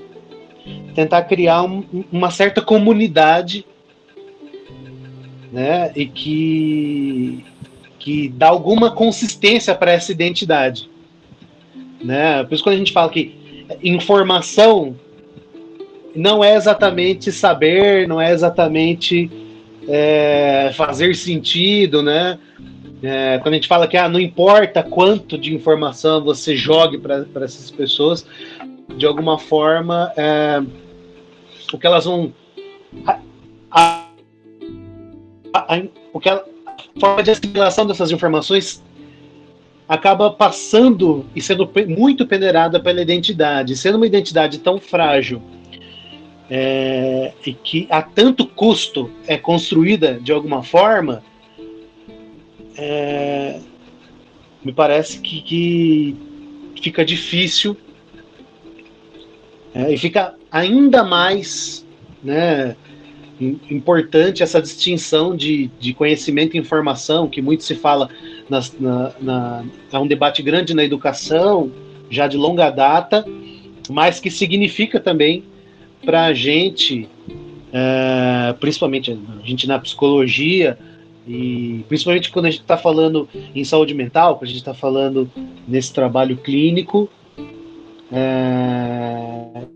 tentar 0.95 1.23
criar 1.23 1.63
um, 1.63 1.85
uma 2.11 2.31
certa 2.31 2.61
comunidade 2.61 3.65
né 5.53 5.93
e 5.95 6.07
que 6.07 7.45
que 7.99 8.29
dá 8.29 8.49
alguma 8.49 8.91
consistência 8.91 9.75
para 9.75 9.93
essa 9.93 10.13
identidade 10.13 10.89
né? 12.03 12.45
Por 12.45 12.55
isso 12.55 12.63
quando 12.63 12.75
a 12.75 12.79
gente 12.79 12.93
fala 12.93 13.11
que 13.11 13.35
informação 13.83 14.95
não 16.15 16.43
é 16.43 16.55
exatamente 16.55 17.31
saber 17.33 18.09
não 18.09 18.21
é 18.21 18.33
exatamente 18.33 19.31
é, 19.89 20.71
fazer 20.75 21.15
sentido 21.15 22.03
né? 22.03 22.39
É, 23.03 23.39
quando 23.39 23.55
a 23.55 23.57
gente 23.57 23.69
fala 23.69 23.87
que 23.87 23.97
ah, 23.97 24.09
não 24.09 24.19
importa 24.19 24.83
quanto 24.83 25.37
de 25.37 25.55
informação 25.55 26.25
você 26.25 26.57
jogue 26.57 26.99
para 26.99 27.27
essas 27.45 27.71
pessoas, 27.71 28.27
de 28.95 29.07
alguma 29.07 29.39
forma, 29.39 30.13
é, 30.17 30.63
o 31.73 31.79
que 31.79 31.87
elas 31.87 32.05
vão. 32.05 32.33
A, 33.07 33.21
a, 33.71 34.07
a, 35.55 35.83
o 36.13 36.21
que 36.21 36.29
a 36.29 36.43
forma 36.99 37.23
de 37.23 37.31
assimilação 37.31 37.87
dessas 37.87 38.11
informações 38.11 38.83
acaba 39.89 40.31
passando 40.31 41.27
e 41.35 41.41
sendo 41.41 41.71
muito 41.89 42.27
peneirada 42.27 42.81
pela 42.81 43.01
identidade, 43.01 43.77
sendo 43.77 43.97
uma 43.97 44.07
identidade 44.07 44.59
tão 44.59 44.81
frágil 44.81 45.41
é, 46.51 47.33
e 47.45 47.53
que 47.53 47.87
a 47.91 48.03
tanto 48.03 48.47
custo 48.47 49.11
é 49.27 49.37
construída 49.37 50.15
de 50.15 50.33
alguma 50.33 50.63
forma 50.63 51.23
é, 52.77 53.61
me 54.65 54.73
parece 54.73 55.21
que, 55.21 55.41
que 55.43 56.17
fica 56.83 57.05
difícil 57.05 57.77
é, 59.77 59.93
e 59.93 59.99
fica 59.99 60.35
ainda 60.51 61.05
mais 61.05 61.87
né, 62.25 62.75
importante 63.71 64.43
essa 64.43 64.63
distinção 64.63 65.37
de, 65.37 65.71
de 65.79 65.93
conhecimento 65.93 66.57
e 66.57 66.59
informação, 66.59 67.29
que 67.29 67.43
muito 67.43 67.63
se 67.63 67.75
fala, 67.75 68.09
na, 68.49 69.13
na, 69.21 69.65
é 69.93 69.99
um 69.99 70.07
debate 70.07 70.43
grande 70.43 70.73
na 70.73 70.83
educação, 70.83 71.71
já 72.09 72.27
de 72.27 72.39
longa 72.39 72.71
data, 72.71 73.23
mas 73.91 74.19
que 74.19 74.31
significa 74.31 74.99
também 74.99 75.45
para 76.03 76.25
a 76.25 76.33
gente, 76.33 77.07
é, 77.71 78.55
principalmente 78.59 79.13
a 79.13 79.47
gente 79.47 79.69
na 79.69 79.79
psicologia, 79.79 80.79
e 81.29 81.85
principalmente 81.87 82.31
quando 82.31 82.47
a 82.47 82.51
gente 82.51 82.63
está 82.63 82.79
falando 82.79 83.29
em 83.55 83.63
saúde 83.63 83.93
mental, 83.93 84.37
quando 84.37 84.45
a 84.45 84.53
gente 84.53 84.57
está 84.57 84.73
falando 84.73 85.31
nesse 85.69 85.93
trabalho 85.93 86.39
clínico, 86.39 87.11
é... 88.13 89.67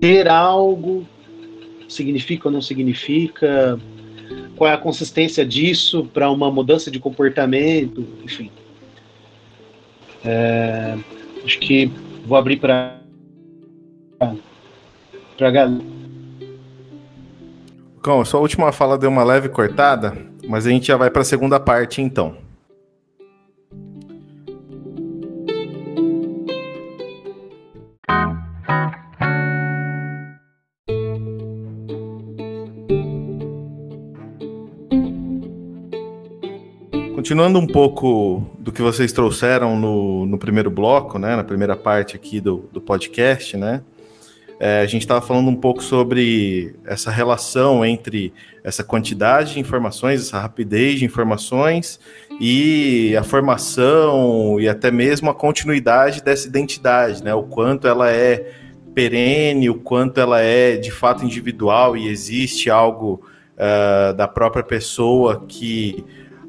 ter 0.00 0.28
algo 0.28 1.06
significa 1.88 2.48
ou 2.48 2.52
não 2.52 2.62
significa, 2.62 3.78
qual 4.56 4.70
é 4.70 4.74
a 4.74 4.78
consistência 4.78 5.46
disso 5.46 6.08
para 6.12 6.30
uma 6.30 6.50
mudança 6.50 6.90
de 6.90 6.98
comportamento, 6.98 8.06
enfim. 8.24 8.50
É... 10.24 10.98
Acho 11.44 11.58
que 11.60 11.90
vou 12.26 12.36
abrir 12.36 12.56
para 12.56 13.00
para 15.36 15.50
galera. 15.50 15.84
Cão, 18.02 18.24
sua 18.24 18.40
última 18.40 18.72
fala 18.72 18.96
deu 18.96 19.10
uma 19.10 19.24
leve 19.24 19.48
cortada, 19.48 20.16
mas 20.48 20.66
a 20.66 20.70
gente 20.70 20.86
já 20.86 20.96
vai 20.96 21.10
para 21.10 21.22
a 21.22 21.24
segunda 21.24 21.60
parte 21.60 22.00
então. 22.00 22.45
Continuando 37.26 37.58
um 37.58 37.66
pouco 37.66 38.40
do 38.56 38.70
que 38.70 38.80
vocês 38.80 39.10
trouxeram 39.10 39.76
no, 39.76 40.24
no 40.26 40.38
primeiro 40.38 40.70
bloco, 40.70 41.18
né, 41.18 41.34
na 41.34 41.42
primeira 41.42 41.74
parte 41.74 42.14
aqui 42.14 42.40
do, 42.40 42.70
do 42.72 42.80
podcast, 42.80 43.56
né, 43.56 43.82
é, 44.60 44.78
a 44.78 44.86
gente 44.86 45.02
estava 45.02 45.20
falando 45.20 45.48
um 45.48 45.56
pouco 45.56 45.82
sobre 45.82 46.76
essa 46.84 47.10
relação 47.10 47.84
entre 47.84 48.32
essa 48.62 48.84
quantidade 48.84 49.54
de 49.54 49.58
informações, 49.58 50.20
essa 50.20 50.38
rapidez 50.38 51.00
de 51.00 51.04
informações 51.04 51.98
e 52.40 53.16
a 53.16 53.24
formação 53.24 54.60
e 54.60 54.68
até 54.68 54.92
mesmo 54.92 55.28
a 55.28 55.34
continuidade 55.34 56.22
dessa 56.22 56.46
identidade, 56.46 57.24
né? 57.24 57.34
O 57.34 57.42
quanto 57.42 57.88
ela 57.88 58.08
é 58.08 58.52
perene, 58.94 59.68
o 59.68 59.74
quanto 59.74 60.20
ela 60.20 60.40
é 60.40 60.76
de 60.76 60.92
fato 60.92 61.24
individual 61.24 61.96
e 61.96 62.06
existe 62.06 62.70
algo 62.70 63.20
uh, 63.56 64.14
da 64.14 64.28
própria 64.28 64.62
pessoa 64.62 65.44
que 65.48 66.04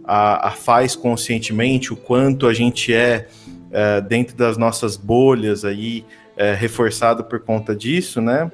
a, 0.08 0.48
a, 0.48 0.52
faz 0.52 0.96
conscientemente, 0.96 1.92
o 1.92 1.98
quanto 1.98 2.48
a 2.48 2.54
gente 2.54 2.94
é 2.94 3.28
uh, 3.68 4.02
dentro 4.08 4.36
das 4.36 4.58
nossas 4.58 4.96
bolhas 4.96 5.66
aí 5.66 6.06
é, 6.38 6.54
reforçado 6.54 7.24
por 7.24 7.40
conta 7.40 7.76
disso, 7.76 8.22
né? 8.22 8.50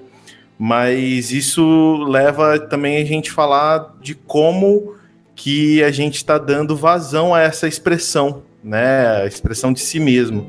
Mas 0.58 1.32
isso 1.32 1.98
leva 2.08 2.58
também 2.58 3.02
a 3.02 3.06
gente 3.06 3.30
falar 3.30 3.96
de 4.02 4.16
como 4.16 4.96
que 5.36 5.84
a 5.84 5.92
gente 5.92 6.16
está 6.16 6.38
dando 6.38 6.76
vazão 6.76 7.36
a 7.36 7.42
essa 7.42 7.68
expressão, 7.68 8.44
né? 8.64 9.24
A 9.24 9.26
expressão 9.26 9.74
de 9.74 9.82
si 9.82 10.00
mesmo. 10.00 10.48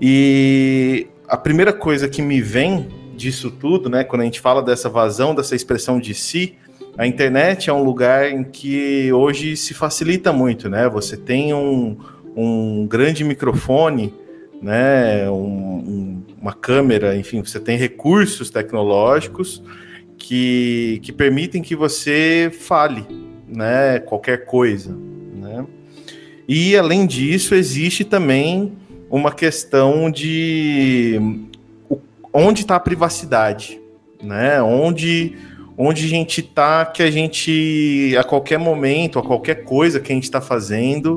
E 0.00 1.06
a 1.28 1.36
primeira 1.36 1.72
coisa 1.72 2.08
que 2.08 2.20
me 2.20 2.40
vem 2.40 2.88
disso 3.14 3.50
tudo, 3.50 3.88
né? 3.88 4.02
Quando 4.02 4.22
a 4.22 4.24
gente 4.24 4.40
fala 4.40 4.62
dessa 4.62 4.88
vazão, 4.88 5.34
dessa 5.34 5.54
expressão 5.54 6.00
de 6.00 6.14
si, 6.14 6.56
a 6.96 7.06
internet 7.06 7.70
é 7.70 7.72
um 7.72 7.82
lugar 7.82 8.30
em 8.30 8.44
que 8.44 9.12
hoje 9.12 9.56
se 9.56 9.74
facilita 9.74 10.32
muito, 10.32 10.68
né? 10.68 10.88
Você 10.88 11.16
tem 11.16 11.54
um, 11.54 11.96
um 12.36 12.86
grande 12.86 13.24
microfone, 13.24 14.14
né? 14.60 15.28
Um, 15.30 15.34
um 15.34 16.22
uma 16.42 16.52
câmera, 16.52 17.16
enfim, 17.16 17.40
você 17.40 17.60
tem 17.60 17.78
recursos 17.78 18.50
tecnológicos 18.50 19.62
que, 20.18 20.98
que 21.04 21.12
permitem 21.12 21.62
que 21.62 21.76
você 21.76 22.50
fale, 22.52 23.06
né, 23.46 24.00
qualquer 24.00 24.44
coisa, 24.44 24.92
né? 25.32 25.64
E 26.48 26.76
além 26.76 27.06
disso, 27.06 27.54
existe 27.54 28.04
também 28.04 28.72
uma 29.08 29.30
questão 29.30 30.10
de 30.10 31.20
onde 32.32 32.62
está 32.62 32.74
a 32.74 32.80
privacidade, 32.80 33.80
né? 34.20 34.60
Onde 34.60 35.36
onde 35.84 36.04
a 36.04 36.08
gente 36.08 36.40
está 36.40 36.86
que 36.86 37.02
a 37.02 37.10
gente 37.10 38.14
a 38.16 38.22
qualquer 38.22 38.58
momento, 38.58 39.18
a 39.18 39.22
qualquer 39.22 39.64
coisa 39.64 39.98
que 39.98 40.12
a 40.12 40.14
gente 40.14 40.24
está 40.24 40.40
fazendo, 40.40 41.16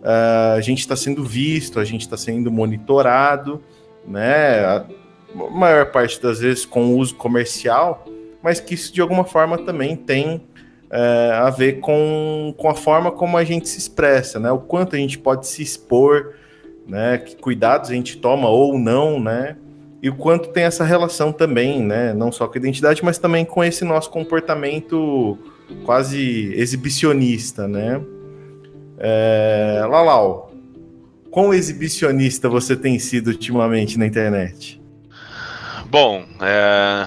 uh, 0.00 0.56
a 0.56 0.60
gente 0.60 0.78
está 0.78 0.94
sendo 0.94 1.24
visto, 1.24 1.80
a 1.80 1.84
gente 1.84 2.02
está 2.02 2.16
sendo 2.16 2.50
monitorado, 2.50 3.60
né? 4.06 4.64
A 4.64 4.86
maior 5.50 5.90
parte 5.90 6.22
das 6.22 6.38
vezes 6.38 6.64
com 6.64 6.94
uso 6.94 7.16
comercial, 7.16 8.06
mas 8.42 8.60
que 8.60 8.74
isso 8.74 8.92
de 8.92 9.00
alguma 9.00 9.24
forma 9.24 9.58
também 9.58 9.96
tem 9.96 10.36
uh, 10.36 11.44
a 11.44 11.50
ver 11.50 11.80
com, 11.80 12.54
com 12.56 12.70
a 12.70 12.74
forma 12.74 13.10
como 13.10 13.36
a 13.36 13.42
gente 13.42 13.68
se 13.68 13.78
expressa, 13.78 14.38
né? 14.38 14.52
O 14.52 14.58
quanto 14.58 14.94
a 14.94 14.98
gente 14.98 15.18
pode 15.18 15.48
se 15.48 15.62
expor, 15.62 16.34
né? 16.86 17.18
Que 17.18 17.34
cuidados 17.34 17.90
a 17.90 17.94
gente 17.94 18.18
toma 18.18 18.48
ou 18.48 18.78
não, 18.78 19.18
né? 19.18 19.56
E 20.02 20.10
o 20.10 20.14
quanto 20.14 20.50
tem 20.50 20.64
essa 20.64 20.84
relação 20.84 21.32
também, 21.32 21.82
né? 21.82 22.12
Não 22.12 22.30
só 22.30 22.46
com 22.46 22.54
a 22.54 22.58
identidade, 22.58 23.04
mas 23.04 23.18
também 23.18 23.44
com 23.44 23.64
esse 23.64 23.84
nosso 23.84 24.10
comportamento 24.10 25.38
quase 25.84 26.52
exibicionista, 26.54 27.66
né? 27.66 28.00
É... 28.98 29.84
Lalau, 29.88 30.52
quão 31.30 31.52
exibicionista 31.52 32.48
você 32.48 32.76
tem 32.76 32.98
sido 32.98 33.28
ultimamente 33.28 33.98
na 33.98 34.06
internet? 34.06 34.80
Bom, 35.86 36.24
é... 36.40 37.06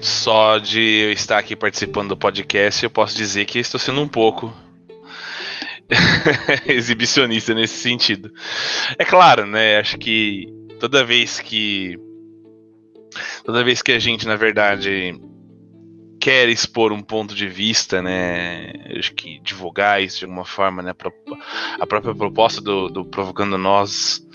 só 0.00 0.58
de 0.58 0.80
eu 0.80 1.12
estar 1.12 1.38
aqui 1.38 1.54
participando 1.54 2.08
do 2.08 2.16
podcast, 2.16 2.82
eu 2.82 2.90
posso 2.90 3.16
dizer 3.16 3.44
que 3.44 3.58
estou 3.58 3.78
sendo 3.78 4.00
um 4.00 4.08
pouco 4.08 4.52
exibicionista 6.66 7.54
nesse 7.54 7.78
sentido. 7.78 8.32
É 8.98 9.04
claro, 9.04 9.46
né? 9.46 9.78
Acho 9.78 9.98
que 9.98 10.59
toda 10.80 11.04
vez 11.04 11.38
que 11.38 11.96
toda 13.44 13.62
vez 13.62 13.82
que 13.82 13.92
a 13.92 13.98
gente, 13.98 14.26
na 14.26 14.36
verdade, 14.36 15.14
quer 16.20 16.48
expor 16.48 16.92
um 16.92 17.02
ponto 17.02 17.34
de 17.34 17.46
vista, 17.46 18.02
né, 18.02 18.72
acho 18.98 19.14
que 19.14 19.38
divulgar 19.40 20.02
isso 20.02 20.18
de 20.20 20.24
alguma 20.24 20.44
forma, 20.44 20.82
né, 20.82 20.90
a 21.78 21.86
própria 21.86 22.14
proposta 22.14 22.60
do, 22.60 22.88
do 22.88 23.04
Provocando 23.04 23.56
Nós, 23.58 24.26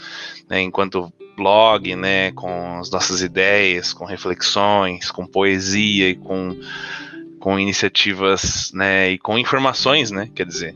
né, 0.49 0.61
enquanto 0.61 1.11
blog, 1.35 1.95
né, 1.95 2.31
com 2.31 2.79
as 2.79 2.89
nossas 2.89 3.21
ideias, 3.21 3.93
com 3.93 4.05
reflexões, 4.05 5.11
com 5.11 5.27
poesia 5.27 6.09
e 6.09 6.15
com, 6.15 6.57
com 7.39 7.59
iniciativas, 7.59 8.71
né, 8.73 9.11
e 9.11 9.17
com 9.17 9.37
informações, 9.37 10.11
né, 10.11 10.29
quer 10.33 10.45
dizer, 10.45 10.75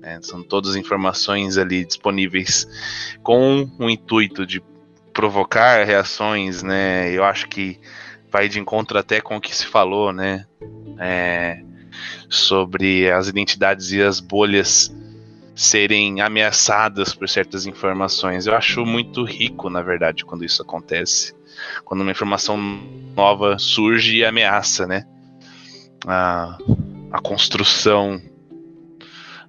né, 0.00 0.18
são 0.22 0.42
todas 0.42 0.76
informações 0.76 1.56
ali 1.56 1.84
disponíveis 1.84 2.66
com 3.22 3.68
o 3.78 3.88
intuito 3.88 4.44
de 4.44 4.60
provocar 5.18 5.84
reações, 5.84 6.62
né? 6.62 7.10
Eu 7.10 7.24
acho 7.24 7.48
que 7.48 7.80
vai 8.30 8.48
de 8.48 8.60
encontro 8.60 8.96
até 8.96 9.20
com 9.20 9.36
o 9.36 9.40
que 9.40 9.52
se 9.52 9.66
falou, 9.66 10.12
né? 10.12 10.46
É, 10.96 11.60
sobre 12.28 13.10
as 13.10 13.26
identidades 13.26 13.90
e 13.90 14.00
as 14.00 14.20
bolhas 14.20 14.94
serem 15.56 16.20
ameaçadas 16.20 17.12
por 17.12 17.28
certas 17.28 17.66
informações. 17.66 18.46
Eu 18.46 18.54
acho 18.54 18.86
muito 18.86 19.24
rico, 19.24 19.68
na 19.68 19.82
verdade, 19.82 20.24
quando 20.24 20.44
isso 20.44 20.62
acontece. 20.62 21.34
Quando 21.84 22.02
uma 22.02 22.12
informação 22.12 22.56
nova 23.16 23.58
surge 23.58 24.18
e 24.18 24.24
ameaça, 24.24 24.86
né? 24.86 25.04
A, 26.06 26.56
a 27.10 27.20
construção 27.20 28.22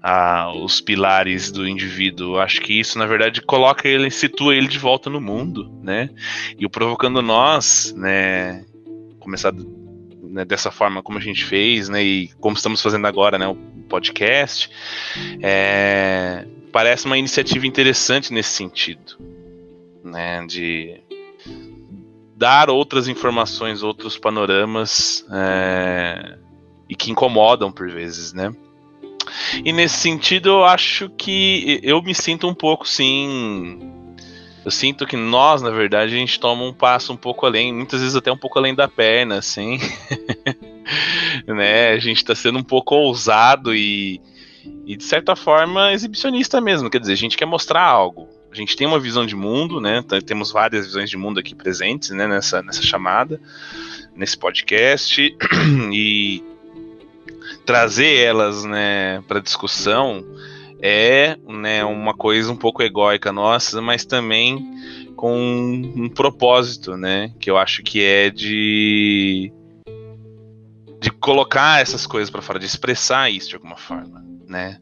a, 0.02 0.52
os 0.54 0.80
pilares 0.82 1.52
do 1.52 1.68
indivíduo. 1.68 2.40
Acho 2.40 2.62
que 2.62 2.80
isso, 2.80 2.98
na 2.98 3.06
verdade, 3.06 3.42
coloca 3.42 3.88
ele, 3.88 4.10
situa 4.10 4.56
ele 4.56 4.68
de 4.68 4.80
volta 4.80 5.10
no 5.10 5.20
mundo, 5.20 5.72
né? 5.82 6.10
E 6.58 6.66
o 6.66 6.70
provocando 6.70 7.22
nós, 7.22 7.94
né? 7.96 8.66
Começar 9.20 9.54
né, 10.24 10.46
dessa 10.46 10.72
forma 10.72 11.04
como 11.04 11.18
a 11.18 11.22
gente 11.22 11.44
fez, 11.44 11.90
né? 11.90 12.04
E 12.04 12.28
como 12.40 12.56
estamos 12.56 12.82
fazendo 12.82 13.06
agora, 13.06 13.38
né? 13.38 13.48
O 13.48 13.56
podcast, 13.90 14.70
é, 15.42 16.46
parece 16.72 17.06
uma 17.06 17.18
iniciativa 17.18 17.68
interessante 17.68 18.34
nesse 18.34 18.52
sentido, 18.52 19.18
né? 20.04 20.46
De 20.46 21.02
dar 22.38 22.70
outras 22.70 23.10
informações, 23.10 23.84
outros 23.84 24.18
panoramas 24.18 25.26
é, 25.30 26.38
e 26.88 26.96
que 26.96 27.12
incomodam 27.12 27.70
por 27.70 27.90
vezes, 27.92 28.32
né? 28.32 28.54
E 29.64 29.72
nesse 29.72 29.98
sentido, 29.98 30.50
eu 30.50 30.66
acho 30.66 31.10
que 31.10 31.80
eu 31.84 32.02
me 32.02 32.14
sinto 32.14 32.48
um 32.48 32.54
pouco, 32.54 32.88
sim. 32.88 33.80
Eu 34.64 34.72
sinto 34.72 35.06
que 35.08 35.16
nós, 35.16 35.62
na 35.62 35.70
verdade, 35.70 36.14
a 36.14 36.18
gente 36.18 36.40
toma 36.40 36.64
um 36.64 36.74
passo 36.74 37.14
um 37.14 37.18
pouco 37.18 37.46
além, 37.46 37.74
muitas 37.74 38.02
vezes 38.02 38.16
até 38.16 38.32
um 38.32 38.38
pouco 38.38 38.60
além 38.60 38.76
da 38.76 38.88
perna, 38.88 39.38
assim. 39.38 39.80
né? 41.48 41.90
A 41.90 42.00
gente 42.00 42.24
tá 42.24 42.36
sendo 42.36 42.60
um 42.60 42.64
pouco 42.64 42.96
ousado 42.96 43.74
e, 43.74 44.22
e, 44.86 44.96
de 44.96 45.04
certa 45.04 45.36
forma, 45.36 45.94
exibicionista 45.94 46.60
mesmo. 46.60 46.90
Quer 46.90 47.00
dizer, 47.00 47.14
a 47.14 47.18
gente 47.18 47.38
quer 47.38 47.46
mostrar 47.46 47.84
algo. 47.84 48.28
A 48.52 48.56
gente 48.56 48.76
tem 48.76 48.88
uma 48.88 49.00
visão 49.00 49.26
de 49.26 49.36
mundo, 49.36 49.80
né? 49.80 50.04
Temos 50.26 50.52
várias 50.52 50.88
visões 50.88 51.10
de 51.10 51.18
mundo 51.18 51.40
aqui 51.40 51.54
presentes, 51.54 52.10
né? 52.10 52.28
Nessa, 52.28 52.62
nessa 52.62 52.82
chamada, 52.82 53.40
nesse 54.16 54.38
podcast. 54.38 55.36
E 55.94 56.44
trazer 57.70 58.16
elas 58.16 58.66
né, 58.66 59.24
para 59.28 59.40
discussão 59.40 60.26
é 60.82 61.38
né, 61.48 61.86
uma 61.86 62.16
coisa 62.16 62.52
um 62.52 62.56
pouco 62.56 62.82
egóica 62.82 63.32
nossa, 63.32 63.80
mas 63.80 64.04
também 64.06 64.58
com 65.16 65.40
um 65.40 66.10
propósito, 66.10 66.98
né? 66.98 67.32
Que 67.40 67.48
eu 67.48 67.60
acho 67.60 67.84
que 67.84 68.04
é 68.04 68.32
de 68.32 69.54
de 71.00 71.12
colocar 71.12 71.80
essas 71.80 72.08
coisas 72.08 72.32
para 72.32 72.42
fora, 72.42 72.58
de 72.58 72.66
expressar 72.66 73.30
isso 73.30 73.50
de 73.50 73.56
alguma 73.56 73.78
forma, 73.78 74.26
né? 74.48 74.80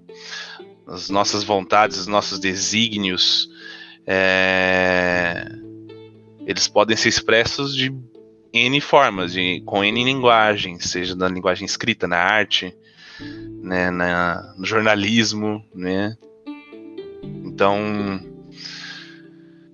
As 0.88 1.10
nossas 1.10 1.44
vontades, 1.44 1.98
os 1.98 2.08
nossos 2.08 2.40
desígnios, 2.40 3.50
é... 4.06 5.46
eles 6.46 6.70
podem 6.70 6.96
ser 6.96 7.10
expressos 7.10 7.76
de 7.76 7.94
N 8.54 8.82
formas, 8.82 9.34
de, 9.34 9.62
com 9.66 9.84
N 9.84 10.04
linguagens, 10.04 10.86
seja 10.86 11.16
na 11.16 11.28
linguagem 11.28 11.66
escrita, 11.66 12.08
na 12.08 12.18
arte, 12.18 12.76
né, 13.62 13.90
na, 13.90 14.54
no 14.58 14.66
jornalismo, 14.66 15.64
né? 15.74 16.16
Então, 17.24 18.20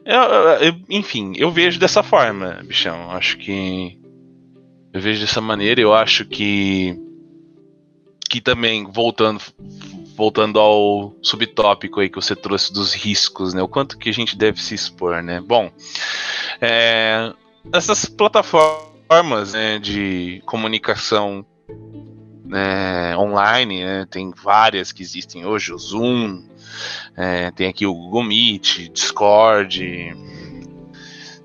eu, 0.06 0.22
eu, 0.62 0.76
enfim, 0.90 1.34
eu 1.38 1.52
vejo 1.52 1.80
dessa 1.80 2.04
forma, 2.04 2.62
bichão. 2.66 3.12
Acho 3.12 3.38
que 3.38 3.98
eu 4.92 5.02
vejo 5.02 5.22
dessa 5.22 5.42
maneira. 5.42 5.82
Eu 5.82 5.94
acho 5.94 6.26
que 6.26 7.00
que 8.30 8.42
também 8.42 8.84
voltando 8.92 9.42
voltando 10.16 10.60
ao 10.60 11.16
subtópico 11.22 12.00
aí 12.00 12.10
que 12.10 12.16
você 12.16 12.36
trouxe 12.36 12.72
dos 12.72 12.94
riscos, 12.94 13.54
né? 13.54 13.62
O 13.62 13.68
quanto 13.68 13.98
que 13.98 14.10
a 14.10 14.14
gente 14.14 14.38
deve 14.38 14.62
se 14.62 14.76
expor, 14.76 15.22
né? 15.24 15.42
Bom, 15.42 15.72
é, 16.62 17.34
essas 17.72 18.06
plataformas 18.06 19.54
né, 19.54 19.80
de 19.80 20.42
comunicação 20.46 21.46
né, 22.46 23.18
online, 23.18 23.84
né, 23.84 24.08
tem 24.10 24.32
várias 24.32 24.92
que 24.92 25.02
existem 25.02 25.46
hoje, 25.46 25.74
o 25.74 25.78
Zoom, 25.78 26.44
é, 27.16 27.52
tem 27.52 27.68
aqui 27.68 27.86
o 27.86 27.94
Google 27.94 28.24
Meet, 28.24 28.90
Discord, 28.92 30.16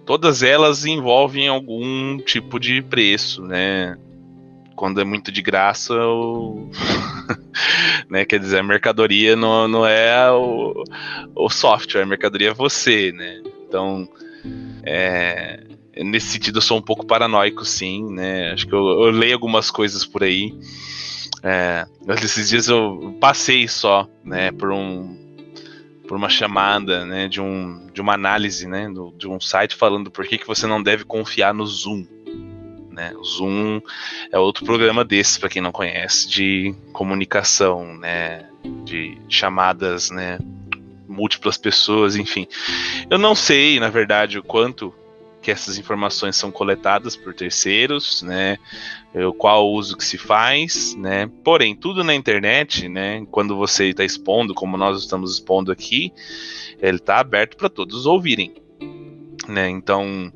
todas 0.09 0.43
elas 0.43 0.87
envolvem 0.87 1.49
algum 1.49 2.19
tipo 2.19 2.59
de 2.59 2.81
preço, 2.81 3.43
né? 3.43 3.95
Quando 4.75 5.03
é 5.03 5.05
muito 5.05 5.31
de 5.31 5.43
graça, 5.43 5.95
o... 5.95 6.71
né, 8.09 8.25
quer 8.25 8.39
dizer, 8.39 8.61
a 8.61 8.63
mercadoria 8.63 9.37
não, 9.37 9.69
não 9.69 9.87
é 9.87 10.31
o, 10.31 10.83
o 11.35 11.51
software, 11.51 12.03
a 12.03 12.07
mercadoria 12.07 12.51
é 12.51 12.55
você, 12.55 13.13
né? 13.13 13.43
Então, 13.67 14.09
é, 14.83 15.61
nesse 16.05 16.29
sentido 16.29 16.59
eu 16.59 16.63
sou 16.63 16.79
um 16.79 16.83
pouco 16.83 17.07
paranoico, 17.07 17.65
sim, 17.65 18.05
né? 18.13 18.53
Acho 18.53 18.67
que 18.67 18.75
eu, 18.75 18.87
eu 19.05 19.11
leio 19.11 19.35
algumas 19.35 19.71
coisas 19.71 20.05
por 20.05 20.23
aí. 20.23 20.55
É, 21.43 21.87
esses 22.23 22.49
dias 22.49 22.69
eu 22.69 23.17
passei 23.21 23.69
só, 23.69 24.09
né, 24.25 24.51
por 24.51 24.73
um 24.73 25.17
por 26.09 26.17
uma 26.17 26.31
chamada, 26.31 27.05
né, 27.05 27.29
de 27.29 27.41
um 27.41 27.87
de 27.93 28.01
uma 28.01 28.15
análise, 28.15 28.67
né, 28.67 28.89
do, 28.89 29.13
de 29.17 29.29
um 29.29 29.39
site 29.39 29.77
falando 29.77 30.11
por 30.11 30.27
que, 30.27 30.39
que 30.39 30.47
você 30.47 30.67
não 30.67 30.83
deve 30.83 31.05
confiar 31.05 31.53
no 31.53 31.67
Zoom, 31.67 32.07
né? 32.91 33.13
O 33.17 33.25
Zoom 33.25 33.81
é 34.33 34.39
outro 34.39 34.65
programa 34.65 35.05
desse 35.05 35.39
para 35.39 35.49
quem 35.49 35.63
não 35.63 35.71
conhece 35.71 36.29
de 36.29 36.75
comunicação, 36.93 37.97
né, 37.99 38.49
de 38.85 39.19
chamadas, 39.29 40.11
né, 40.11 40.39
múltiplas 41.07 41.57
pessoas, 41.57 42.17
enfim. 42.17 42.47
Eu 43.11 43.19
não 43.19 43.35
sei, 43.35 43.79
na 43.79 43.89
verdade, 43.89 44.39
o 44.39 44.43
quanto 44.43 44.95
que 45.41 45.51
essas 45.51 45.79
informações 45.79 46.37
são 46.37 46.51
coletadas 46.51 47.17
por 47.17 47.35
terceiros, 47.35 48.23
né? 48.23 48.59
Qual 49.39 49.67
o 49.67 49.73
uso 49.75 49.97
que 49.97 50.05
se 50.05 50.19
faz, 50.19 50.95
né? 50.97 51.31
Porém, 51.45 51.75
tudo 51.75 52.05
na 52.05 52.15
internet, 52.15 52.89
né? 52.89 53.27
Quando 53.31 53.57
você 53.57 53.91
está 53.91 54.05
expondo, 54.05 54.55
como 54.55 54.77
nós 54.77 55.01
estamos 55.01 55.33
expondo 55.35 55.73
aqui, 55.73 56.13
ele 56.81 56.99
está 56.99 57.19
aberto 57.19 57.57
para 57.57 57.69
todos 57.69 58.07
ouvirem, 58.07 58.55
né? 59.49 59.69
Então, 59.69 60.33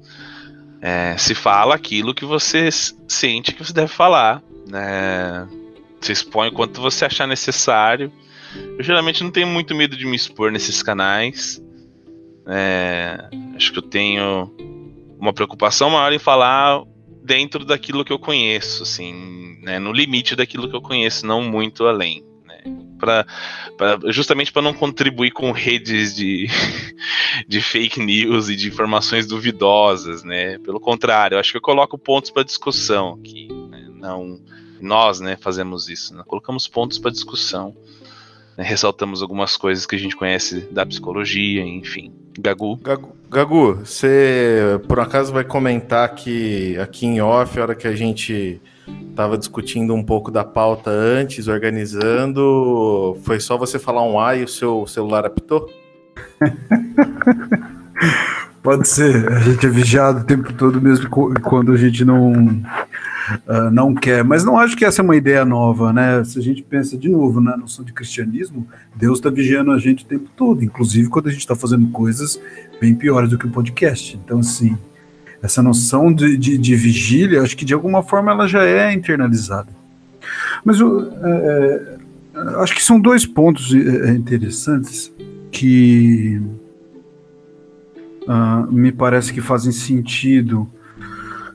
É, 0.85 1.17
se 1.17 1.33
fala 1.33 1.77
aquilo 1.77 2.13
que 2.13 2.25
você 2.25 2.69
sente 3.07 3.53
que 3.55 3.63
você 3.63 3.73
deve 3.73 3.87
falar, 3.87 4.43
né? 4.69 5.47
Você 6.01 6.11
expõe 6.11 6.49
o 6.49 6.53
quanto 6.53 6.81
você 6.81 7.05
achar 7.05 7.29
necessário. 7.29 8.11
Eu 8.77 8.83
geralmente 8.83 9.23
não 9.23 9.31
tenho 9.31 9.47
muito 9.47 9.77
medo 9.77 9.97
de 9.97 10.05
me 10.05 10.17
expor 10.17 10.51
nesses 10.51 10.83
canais. 10.83 11.63
É, 12.49 13.29
acho 13.55 13.73
que 13.73 13.79
eu 13.79 13.83
tenho 13.83 14.53
uma 15.23 15.33
preocupação 15.33 15.91
maior 15.91 16.13
em 16.13 16.19
falar 16.19 16.83
dentro 17.23 17.65
daquilo 17.65 18.05
que 18.05 18.13
eu 18.13 18.19
conheço, 18.19 18.83
assim, 18.83 19.57
né, 19.63 19.79
no 19.79 19.93
limite 19.93 20.35
daquilo 20.35 20.69
que 20.69 20.75
eu 20.75 20.83
conheço, 20.83 21.25
não 21.25 21.41
muito 21.41 21.87
além. 21.87 22.25
Né, 22.45 22.61
pra, 22.99 23.25
pra 23.79 24.01
justamente 24.11 24.53
para 24.53 24.63
não 24.63 24.75
contribuir 24.75 25.31
com 25.31 25.53
redes 25.53 26.17
de, 26.17 26.49
de 27.47 27.61
fake 27.61 28.01
news 28.01 28.49
e 28.49 28.57
de 28.57 28.67
informações 28.67 29.25
duvidosas, 29.25 30.25
né? 30.25 30.59
Pelo 30.59 30.81
contrário, 30.81 31.39
acho 31.39 31.53
que 31.53 31.57
eu 31.57 31.63
coloco 31.63 31.97
pontos 31.97 32.33
para 32.33 32.43
discussão 32.43 33.15
aqui, 33.21 33.47
né, 33.71 33.89
não 33.95 34.41
nós, 34.81 35.21
né, 35.21 35.39
fazemos 35.41 35.89
isso, 35.89 36.13
né, 36.17 36.25
colocamos 36.27 36.67
pontos 36.67 36.99
para 36.99 37.13
discussão, 37.13 37.73
né, 38.57 38.65
ressaltamos 38.65 39.23
algumas 39.23 39.57
coisas 39.57 39.87
que 39.87 39.97
a 39.97 39.99
gente 39.99 40.17
conhece 40.17 40.61
da 40.71 40.85
psicologia, 40.85 41.63
enfim. 41.63 42.13
Gagu. 42.39 42.77
Gagu, 42.77 43.15
Gagu, 43.31 43.75
você 43.85 44.81
por 44.89 45.01
acaso 45.01 45.33
vai 45.33 45.45
comentar 45.45 46.15
que 46.15 46.79
aqui 46.79 47.07
em 47.07 47.21
off, 47.21 47.59
a 47.59 47.63
hora 47.63 47.75
que 47.75 47.87
a 47.87 47.95
gente 47.95 48.61
estava 49.11 49.37
discutindo 49.37 49.95
um 49.95 50.03
pouco 50.03 50.31
da 50.31 50.45
pauta 50.45 50.91
antes, 50.91 51.49
organizando, 51.49 53.19
foi 53.23 53.39
só 53.39 53.59
você 53.59 53.79
falar 53.79 54.03
um 54.03 54.19
A 54.19 54.37
e 54.37 54.45
o 54.45 54.49
seu 54.49 54.87
celular 54.87 55.27
apitou? 55.27 55.69
Pode 58.63 58.87
ser. 58.87 59.31
A 59.31 59.41
gente 59.41 59.67
é 59.67 59.69
vigiado 59.69 60.21
o 60.21 60.25
tempo 60.25 60.53
todo, 60.53 60.81
mesmo 60.81 61.11
quando 61.11 61.73
a 61.73 61.77
gente 61.77 62.05
não 62.05 62.63
uh, 63.47 63.71
não 63.71 63.95
quer. 63.95 64.25
Mas 64.25 64.45
não 64.45 64.59
acho 64.59 64.77
que 64.77 64.85
essa 64.85 65.01
é 65.01 65.05
uma 65.05 65.17
ideia 65.17 65.45
nova, 65.45 65.93
né? 65.93 66.23
Se 66.25 66.39
a 66.39 66.43
gente 66.43 66.63
pensa 66.63 66.97
de 66.97 67.09
novo 67.09 67.41
na 67.41 67.57
noção 67.57 67.85
de 67.85 67.93
cristianismo, 67.93 68.67
Deus 68.95 69.19
está 69.19 69.31
vigiando 69.31 69.73
a 69.73 69.79
gente 69.79 70.05
o 70.05 70.07
tempo 70.07 70.29
todo, 70.37 70.65
inclusive 70.65 71.09
quando 71.09 71.29
a 71.29 71.31
gente 71.31 71.41
está 71.41 71.55
fazendo 71.55 71.89
coisas 71.89 72.41
bem 72.81 72.95
piores 72.95 73.31
do 73.31 73.39
que 73.39 73.47
o 73.47 73.51
podcast. 73.51 74.19
Então, 74.25 74.41
assim, 74.41 74.77
essa 75.43 75.63
noção 75.63 76.13
de, 76.13 76.37
de, 76.37 76.57
de 76.57 76.77
vigília, 76.77 77.43
acho 77.43 77.57
que 77.57 77.65
de 77.65 77.75
alguma 77.75 78.03
forma 78.03 78.31
ela 78.31 78.47
já 78.47 78.65
é 78.65 78.93
internalizada. 78.93 79.69
Mas 80.65 80.79
eu, 80.79 81.13
é, 81.23 81.99
é, 82.35 82.63
acho 82.63 82.75
que 82.75 82.83
são 82.83 83.01
dois 83.01 83.27
pontos 83.27 83.75
é, 83.75 84.11
interessantes 84.11 85.13
que 85.51 86.41
uh, 88.23 88.73
me 88.73 88.93
parece 88.93 89.33
que 89.33 89.41
fazem 89.41 89.73
sentido 89.73 90.69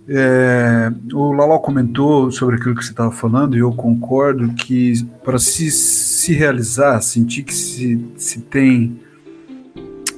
é, 0.10 0.92
o 1.14 1.34
Lalo 1.34 1.60
comentou 1.60 2.32
sobre 2.32 2.56
aquilo 2.56 2.76
que 2.76 2.84
você 2.84 2.92
estava 2.92 3.12
falando 3.12 3.58
e 3.58 3.60
eu 3.60 3.74
concordo 3.74 4.54
que 4.54 5.04
para 5.24 5.38
se, 5.38 5.70
se 5.70 6.34
realizar, 6.34 7.02
sentir 7.02 7.44
que 7.44 7.54
se, 7.54 8.06
se 8.16 8.40
tem 8.40 8.98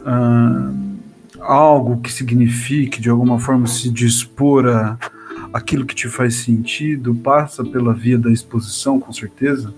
ah, 0.06 0.72
algo 1.40 2.02
que 2.02 2.12
signifique, 2.12 3.02
de 3.02 3.10
alguma 3.10 3.40
forma 3.40 3.66
se 3.66 3.90
dispor 3.90 4.68
a 4.68 4.98
aquilo 5.52 5.84
que 5.84 5.96
te 5.96 6.08
faz 6.08 6.36
sentido, 6.36 7.16
passa 7.16 7.64
pela 7.64 7.92
via 7.92 8.20
da 8.20 8.32
exposição, 8.32 9.00
com 9.00 9.12
certeza, 9.12 9.74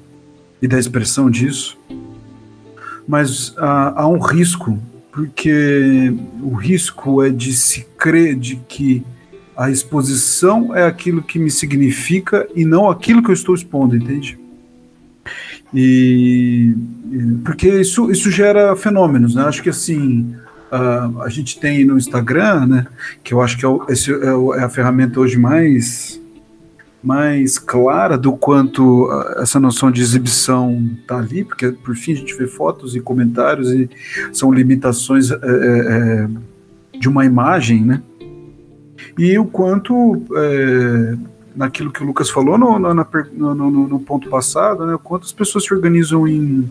e 0.62 0.68
da 0.68 0.78
expressão 0.78 1.30
disso. 1.30 1.78
Mas 3.08 3.56
ah, 3.58 3.94
há 3.96 4.08
um 4.10 4.20
risco, 4.20 4.78
porque 5.10 6.14
o 6.42 6.54
risco 6.54 7.24
é 7.24 7.30
de 7.30 7.54
se 7.54 7.88
crer 7.98 8.36
de 8.36 8.58
que 8.68 9.06
a 9.62 9.70
exposição 9.70 10.76
é 10.76 10.84
aquilo 10.88 11.22
que 11.22 11.38
me 11.38 11.52
significa 11.52 12.48
e 12.56 12.66
não 12.66 12.90
aquilo 12.90 13.22
que 13.22 13.30
eu 13.30 13.34
estou 13.34 13.54
expondo, 13.54 13.96
entende? 13.96 14.40
E 15.72 16.74
porque 17.46 17.70
isso, 17.70 18.10
isso 18.10 18.32
gera 18.32 18.76
fenômenos, 18.76 19.36
né? 19.36 19.44
Acho 19.44 19.62
que 19.62 19.70
assim 19.70 20.36
a, 20.72 21.12
a 21.26 21.30
gente 21.30 21.60
tem 21.60 21.86
no 21.86 21.96
Instagram, 21.96 22.66
né? 22.66 22.88
Que 23.24 23.36
eu 23.36 23.42
acho 23.42 23.56
que 23.56 23.64
é, 23.64 23.68
o, 23.68 23.86
esse 23.88 24.12
é, 24.12 24.60
é 24.60 24.64
a 24.64 24.70
ferramenta 24.70 25.20
hoje 25.20 25.38
mais 25.38 26.20
mais 27.04 27.60
clara 27.60 28.18
do 28.18 28.34
quanto 28.34 29.10
essa 29.38 29.60
noção 29.60 29.92
de 29.92 30.02
exibição 30.02 30.90
está 31.02 31.18
ali, 31.18 31.44
porque 31.44 31.72
por 31.72 31.96
fim 31.96 32.14
a 32.14 32.16
gente 32.16 32.36
vê 32.36 32.48
fotos 32.48 32.96
e 32.96 33.00
comentários 33.00 33.72
e 33.72 33.88
são 34.34 34.52
limitações 34.52 35.30
é, 35.30 35.36
é, 35.36 36.28
é 36.96 36.98
de 36.98 37.08
uma 37.08 37.26
imagem, 37.26 37.86
né? 37.86 38.02
E 39.18 39.38
o 39.38 39.46
quanto, 39.46 40.24
é, 40.36 41.16
naquilo 41.56 41.92
que 41.92 42.04
o 42.04 42.06
Lucas 42.06 42.30
falou 42.30 42.58
no, 42.58 42.80
no, 42.80 42.94
no, 43.56 43.88
no, 43.88 44.00
ponto 44.00 44.30
passado, 44.30 44.86
né, 44.86 44.98
quanto 45.04 45.26
as 45.26 45.32
pessoas 45.32 45.66
se 45.66 45.74
organizam 45.74 46.28
em, 46.28 46.70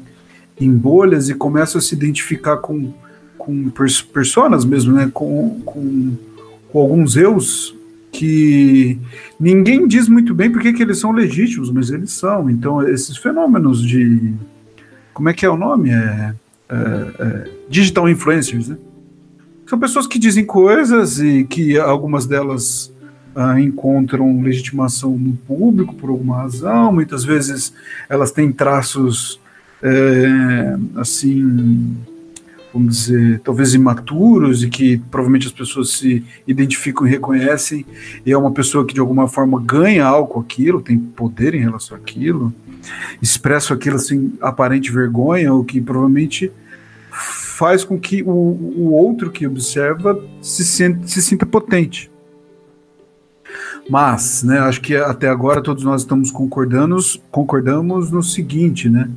em 0.61 0.73
bolhas 0.73 1.29
e 1.29 1.35
começam 1.35 1.79
a 1.79 1.83
se 1.83 1.95
identificar 1.95 2.59
com, 2.59 2.93
com 3.37 3.71
personas 4.13 4.65
mesmo, 4.65 4.93
né, 4.93 5.11
com, 5.13 5.61
com, 5.65 6.17
com 6.71 6.79
alguns 6.79 7.17
eus 7.17 7.75
que 8.13 8.99
ninguém 9.39 9.87
diz 9.87 10.09
muito 10.09 10.35
bem 10.35 10.51
porque 10.51 10.73
que 10.73 10.83
eles 10.83 10.99
são 10.99 11.13
legítimos, 11.13 11.71
mas 11.71 11.91
eles 11.91 12.11
são. 12.11 12.51
Então, 12.51 12.87
esses 12.87 13.17
fenômenos 13.17 13.87
de. 13.87 14.35
Como 15.15 15.29
é 15.29 15.33
que 15.33 15.47
é 15.47 15.51
o 15.51 15.57
nome? 15.57 15.91
É, 15.91 16.35
é, 16.69 16.75
é 17.21 17.51
digital 17.69 18.09
influencers, 18.09 18.69
né? 18.69 18.77
São 19.71 19.79
pessoas 19.79 20.05
que 20.05 20.19
dizem 20.19 20.45
coisas 20.45 21.21
e 21.21 21.45
que 21.45 21.79
algumas 21.79 22.27
delas 22.27 22.93
ah, 23.37 23.61
encontram 23.61 24.43
legitimação 24.43 25.17
no 25.17 25.35
público 25.47 25.95
por 25.95 26.11
alguma 26.11 26.39
razão, 26.39 26.93
muitas 26.93 27.23
vezes 27.23 27.73
elas 28.09 28.33
têm 28.33 28.51
traços 28.51 29.39
é, 29.81 30.77
assim, 30.97 31.97
vamos 32.75 32.97
dizer, 32.97 33.39
talvez 33.45 33.73
imaturos 33.73 34.65
e 34.65 34.69
que 34.69 34.99
provavelmente 35.09 35.47
as 35.47 35.53
pessoas 35.53 35.91
se 35.91 36.25
identificam 36.49 37.07
e 37.07 37.11
reconhecem, 37.11 37.87
e 38.27 38.33
é 38.33 38.37
uma 38.37 38.51
pessoa 38.51 38.85
que 38.85 38.93
de 38.93 38.99
alguma 38.99 39.29
forma 39.29 39.63
ganha 39.65 40.05
algo 40.05 40.35
com 40.35 40.41
aquilo, 40.41 40.83
tem 40.83 40.99
poder 40.99 41.55
em 41.55 41.61
relação 41.61 41.97
àquilo, 41.97 42.53
expressa 43.23 43.75
aquilo 43.75 44.01
sem 44.01 44.33
aparente 44.41 44.91
vergonha, 44.91 45.55
ou 45.55 45.65
que 45.65 45.81
provavelmente 45.81 46.51
faz 47.61 47.85
com 47.85 48.01
que 48.01 48.23
o, 48.23 48.31
o 48.31 48.93
outro 48.95 49.31
que 49.31 49.47
observa 49.47 50.19
se, 50.41 50.65
sente, 50.65 51.11
se 51.11 51.21
sinta 51.21 51.45
potente. 51.45 52.11
Mas, 53.87 54.43
né, 54.43 54.59
acho 54.61 54.81
que 54.81 54.97
até 54.97 55.29
agora 55.29 55.63
todos 55.63 55.85
nós 55.85 56.01
estamos 56.01 56.31
concordando, 56.31 56.97
concordamos 57.31 58.11
no 58.11 58.23
seguinte, 58.23 58.89
né, 58.89 59.11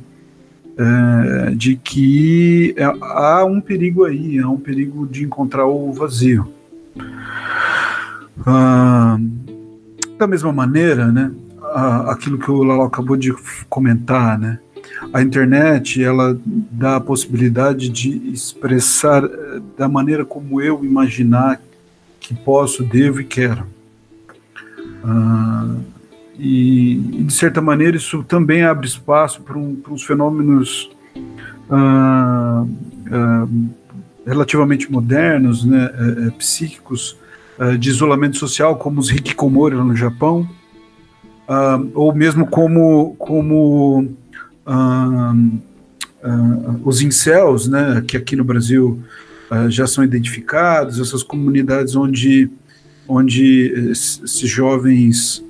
é, 0.76 1.54
de 1.54 1.76
que 1.76 2.74
é, 2.76 2.84
há 2.84 3.46
um 3.46 3.62
perigo 3.62 4.04
aí, 4.04 4.38
há 4.38 4.48
um 4.50 4.58
perigo 4.58 5.06
de 5.06 5.24
encontrar 5.24 5.66
o 5.66 5.90
vazio. 5.94 6.46
Ah, 8.44 9.16
da 10.18 10.26
mesma 10.26 10.52
maneira, 10.52 11.10
né, 11.10 11.32
aquilo 12.08 12.38
que 12.38 12.50
o 12.50 12.62
Lalo 12.62 12.82
acabou 12.82 13.16
de 13.16 13.34
comentar, 13.70 14.38
né, 14.38 14.58
a 15.12 15.22
internet 15.22 16.02
ela 16.02 16.38
dá 16.44 16.96
a 16.96 17.00
possibilidade 17.00 17.88
de 17.88 18.32
expressar 18.32 19.24
eh, 19.24 19.60
da 19.76 19.88
maneira 19.88 20.24
como 20.24 20.60
eu 20.60 20.84
imaginar 20.84 21.60
que 22.20 22.34
posso, 22.34 22.82
devo 22.82 23.20
e 23.20 23.24
quero. 23.24 23.66
Ah, 25.04 25.76
e, 26.38 26.96
de 27.26 27.32
certa 27.32 27.60
maneira 27.60 27.96
isso 27.96 28.24
também 28.24 28.64
abre 28.64 28.86
espaço 28.86 29.42
para 29.42 29.58
um, 29.58 29.80
uns 29.88 30.02
fenômenos 30.02 30.90
ah, 31.70 32.64
ah, 33.12 33.46
relativamente 34.26 34.90
modernos, 34.90 35.64
né, 35.64 35.90
é, 35.92 36.28
é, 36.28 36.30
psíquicos, 36.30 37.16
de 37.78 37.88
isolamento 37.88 38.36
social, 38.36 38.74
como 38.76 38.98
os 38.98 39.12
hikikomori 39.12 39.76
no 39.76 39.94
Japão, 39.94 40.48
ou 41.94 42.12
mesmo 42.12 42.48
como, 42.48 43.14
como 43.16 44.08
os 46.84 47.02
incels, 47.02 47.68
né, 47.68 48.02
que 48.06 48.16
aqui 48.16 48.34
no 48.34 48.44
Brasil 48.44 49.00
uh, 49.50 49.70
já 49.70 49.86
são 49.86 50.02
identificados, 50.02 50.98
essas 50.98 51.22
comunidades 51.22 51.94
onde, 51.94 52.50
onde 53.06 53.90
esses 53.90 54.48
jovens 54.48 55.44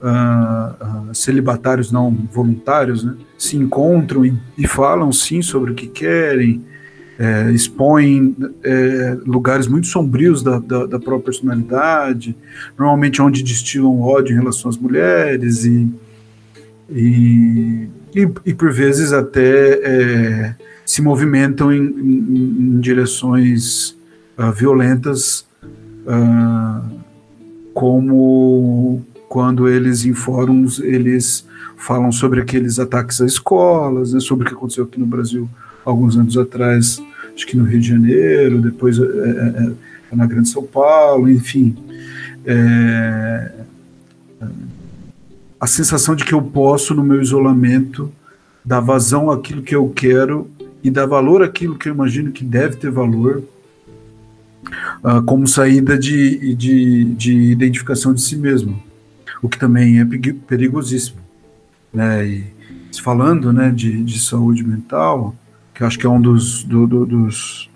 uh, 0.00 1.14
celibatários 1.14 1.90
não 1.90 2.10
voluntários 2.32 3.04
né, 3.04 3.14
se 3.36 3.56
encontram 3.56 4.24
e, 4.24 4.34
e, 4.56 4.66
falam 4.66 5.12
sim 5.12 5.42
sobre 5.42 5.72
o 5.72 5.74
que 5.74 5.86
querem, 5.86 6.64
é, 7.18 7.50
expõem 7.52 8.34
é, 8.64 9.18
lugares 9.26 9.66
muito 9.66 9.88
sombrios 9.88 10.42
da, 10.42 10.58
da, 10.58 10.86
da, 10.86 10.98
própria 10.98 11.26
personalidade, 11.26 12.34
normalmente 12.78 13.20
onde 13.20 13.42
destilam 13.42 14.00
ódio 14.00 14.32
em 14.32 14.38
relação 14.38 14.70
às 14.70 14.78
mulheres 14.78 15.66
e, 15.66 15.86
e 16.88 17.88
e, 18.14 18.28
e 18.44 18.54
por 18.54 18.72
vezes 18.72 19.12
até 19.12 19.80
é, 19.82 20.54
se 20.84 21.00
movimentam 21.02 21.72
em, 21.72 21.82
em, 21.82 22.76
em 22.76 22.80
direções 22.80 23.96
uh, 24.36 24.52
violentas 24.52 25.46
uh, 26.06 27.00
como 27.72 29.02
quando 29.28 29.68
eles 29.68 30.04
em 30.04 30.12
fóruns 30.12 30.80
eles 30.80 31.46
falam 31.76 32.12
sobre 32.12 32.40
aqueles 32.40 32.78
ataques 32.78 33.20
a 33.20 33.26
escolas, 33.26 34.12
né, 34.12 34.20
sobre 34.20 34.44
o 34.44 34.48
que 34.48 34.54
aconteceu 34.54 34.84
aqui 34.84 34.98
no 34.98 35.06
Brasil 35.06 35.48
alguns 35.84 36.16
anos 36.16 36.36
atrás, 36.36 37.02
acho 37.34 37.46
que 37.46 37.56
no 37.56 37.64
Rio 37.64 37.80
de 37.80 37.88
Janeiro, 37.88 38.60
depois 38.60 38.98
é, 38.98 39.02
é, 39.02 39.72
é 40.12 40.16
na 40.16 40.26
Grande 40.26 40.48
São 40.48 40.64
Paulo, 40.64 41.30
enfim. 41.30 41.74
É, 42.44 43.50
a 45.60 45.66
sensação 45.66 46.14
de 46.16 46.24
que 46.24 46.32
eu 46.32 46.40
posso, 46.40 46.94
no 46.94 47.04
meu 47.04 47.20
isolamento, 47.20 48.10
dar 48.64 48.80
vazão 48.80 49.30
àquilo 49.30 49.62
que 49.62 49.74
eu 49.74 49.88
quero 49.90 50.50
e 50.82 50.90
dar 50.90 51.06
valor 51.06 51.42
àquilo 51.42 51.76
que 51.76 51.88
eu 51.88 51.94
imagino 51.94 52.32
que 52.32 52.44
deve 52.44 52.76
ter 52.76 52.90
valor, 52.90 53.42
uh, 55.04 55.22
como 55.26 55.46
saída 55.46 55.98
de, 55.98 56.54
de, 56.54 57.04
de 57.04 57.34
identificação 57.52 58.14
de 58.14 58.22
si 58.22 58.36
mesmo, 58.36 58.82
o 59.42 59.48
que 59.48 59.58
também 59.58 60.00
é 60.00 60.04
perigosíssimo. 60.46 61.18
Né? 61.92 62.26
E 62.26 62.44
falando 63.02 63.52
né, 63.52 63.70
de, 63.70 64.02
de 64.02 64.20
saúde 64.20 64.64
mental, 64.64 65.34
que 65.74 65.84
acho 65.84 65.98
que 65.98 66.06
é 66.06 66.10
um 66.10 66.20
dos, 66.20 66.64
do, 66.64 66.86
do, 66.86 67.06
dos, 67.06 67.69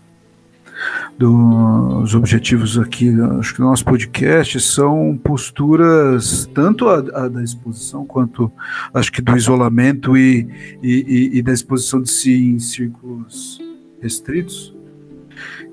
dos 1.18 2.14
objetivos 2.14 2.76
aqui, 2.78 3.14
acho 3.38 3.52
que 3.52 3.60
do 3.60 3.66
nosso 3.66 3.84
podcast, 3.84 4.60
são 4.60 5.18
posturas 5.22 6.48
tanto 6.52 6.88
a, 6.88 6.96
a 6.96 7.28
da 7.28 7.42
exposição 7.42 8.04
quanto 8.04 8.50
acho 8.92 9.12
que 9.12 9.22
do 9.22 9.36
isolamento 9.36 10.16
e, 10.16 10.48
e, 10.82 11.38
e 11.38 11.42
da 11.42 11.52
exposição 11.52 12.02
de 12.02 12.10
si 12.10 12.50
em 12.50 12.58
círculos 12.58 13.60
restritos, 14.00 14.74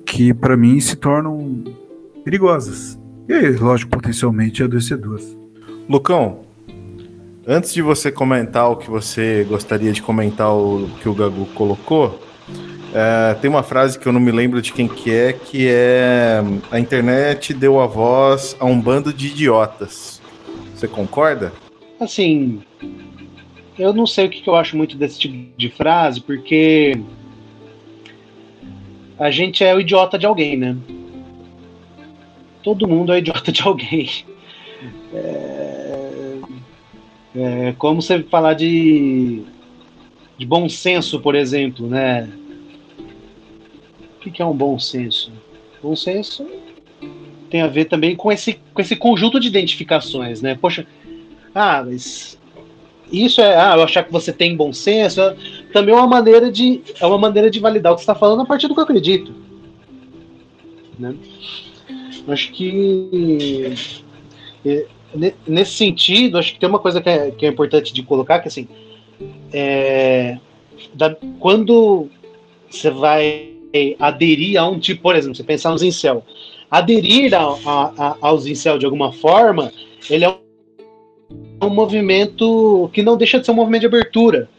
que 0.06 0.34
para 0.34 0.56
mim 0.56 0.80
se 0.80 0.96
tornam 0.96 1.64
perigosas. 2.24 3.00
E, 3.28 3.52
lógico, 3.52 3.92
potencialmente 3.92 4.64
adoecedoras. 4.64 5.38
Lucão, 5.88 6.42
antes 7.48 7.74
de 7.74 7.82
você 7.82 8.12
comentar 8.12 8.70
o 8.70 8.76
que 8.76 8.90
você 8.90 9.46
gostaria 9.48 9.92
de 9.92 10.02
comentar, 10.02 10.54
o 10.54 10.90
que 11.02 11.10
o 11.10 11.14
Gagu 11.14 11.46
colocou, 11.48 12.20
é, 12.94 13.34
tem 13.36 13.50
uma 13.50 13.64
frase 13.64 13.98
que 13.98 14.06
eu 14.06 14.12
não 14.12 14.20
me 14.20 14.32
lembro 14.32 14.62
de 14.62 14.74
quem 14.74 14.88
que 14.88 15.12
é, 15.12 15.34
que 15.34 15.68
é 15.68 16.42
a 16.70 16.78
internet 16.78 17.54
deu 17.54 17.80
a 17.80 17.88
voz 17.88 18.56
a 18.60 18.66
um 18.66 18.80
bando 18.80 19.14
de 19.14 19.28
idiotas. 19.28 20.22
Você 20.76 20.88
concorda? 20.88 21.54
Assim, 22.00 22.62
eu 23.80 23.94
não 23.94 24.06
sei 24.06 24.26
o 24.26 24.30
que 24.30 24.48
eu 24.48 24.56
acho 24.56 24.76
muito 24.76 24.98
desse 24.98 25.20
tipo 25.20 25.58
de 25.58 25.70
frase, 25.70 26.20
porque 26.20 27.00
a 29.18 29.32
gente 29.32 29.64
é 29.64 29.74
o 29.74 29.80
idiota 29.80 30.18
de 30.18 30.26
alguém, 30.26 30.58
né? 30.58 30.76
Todo 32.62 32.88
mundo 32.88 33.14
é 33.14 33.20
idiota 33.20 33.52
de 33.52 33.62
alguém. 33.62 34.10
É, 35.14 36.38
é 37.36 37.76
como 37.78 38.02
você 38.02 38.22
falar 38.24 38.56
de, 38.56 39.44
de 40.38 40.46
bom 40.46 40.68
senso, 40.68 41.20
por 41.22 41.36
exemplo, 41.36 41.88
né? 41.88 42.28
O 44.26 44.32
que 44.32 44.42
é 44.42 44.46
um 44.46 44.56
bom 44.56 44.78
senso? 44.78 45.32
Bom 45.82 45.96
senso 45.96 46.48
tem 47.52 47.62
a 47.62 47.68
ver 47.68 47.86
também 47.86 48.16
com 48.16 48.32
esse, 48.32 48.58
com 48.74 48.82
esse 48.82 48.96
conjunto 48.96 49.40
de 49.40 49.50
identificações, 49.50 50.42
né? 50.42 50.58
Poxa, 50.60 50.88
ah, 51.54 51.84
mas 51.86 52.40
isso 53.12 53.42
é, 53.42 53.56
ah, 53.56 53.76
eu 53.76 53.84
achar 53.84 54.04
que 54.04 54.12
você 54.12 54.32
tem 54.32 54.56
bom 54.56 54.72
senso, 54.72 55.20
também 55.74 55.94
é 55.94 55.98
uma 55.98 56.08
maneira 56.08 56.50
de 56.50 56.82
é 57.00 57.06
uma 57.06 57.18
maneira 57.18 57.52
de 57.52 57.60
validar 57.60 57.92
o 57.92 57.96
que 57.96 58.02
está 58.02 58.16
falando 58.16 58.42
a 58.42 58.46
partir 58.46 58.70
do 58.70 58.74
que 58.74 58.80
eu 58.80 58.86
acredito, 58.86 59.36
né? 60.98 61.14
Acho 62.28 62.52
que 62.54 63.74
nesse 65.46 65.74
sentido, 65.74 66.38
acho 66.38 66.54
que 66.54 66.60
tem 66.60 66.70
uma 66.70 66.80
coisa 66.80 67.02
que 67.02 67.10
é, 67.10 67.32
que 67.32 67.46
é 67.46 67.50
importante 67.50 67.94
de 67.94 68.02
colocar 68.02 68.40
que 68.40 68.48
assim, 68.48 68.68
é, 69.52 70.38
da, 70.94 71.14
quando 71.40 72.08
você 72.70 72.90
vai 72.90 73.51
aderir 74.00 74.60
a 74.60 74.68
um 74.68 74.80
tipo, 74.80 75.02
por 75.02 75.16
exemplo, 75.16 75.36
você 75.36 75.44
pensar 75.44 75.72
nos 75.72 75.84
incel, 75.84 76.24
aderir 76.70 77.34
a, 77.34 77.44
a, 77.66 77.94
a, 77.98 78.18
aos 78.22 78.46
incel 78.46 78.78
de 78.78 78.86
alguma 78.86 79.12
forma, 79.14 79.72
ele 80.10 80.26
é 80.26 80.38
um 81.62 81.70
movimento 81.70 82.90
que 82.94 83.04
não 83.04 83.18
deixa 83.18 83.40
de 83.40 83.46
ser 83.46 83.52
um 83.52 83.56
movimento 83.56 83.82
de 83.82 83.88
abertura. 83.88 84.50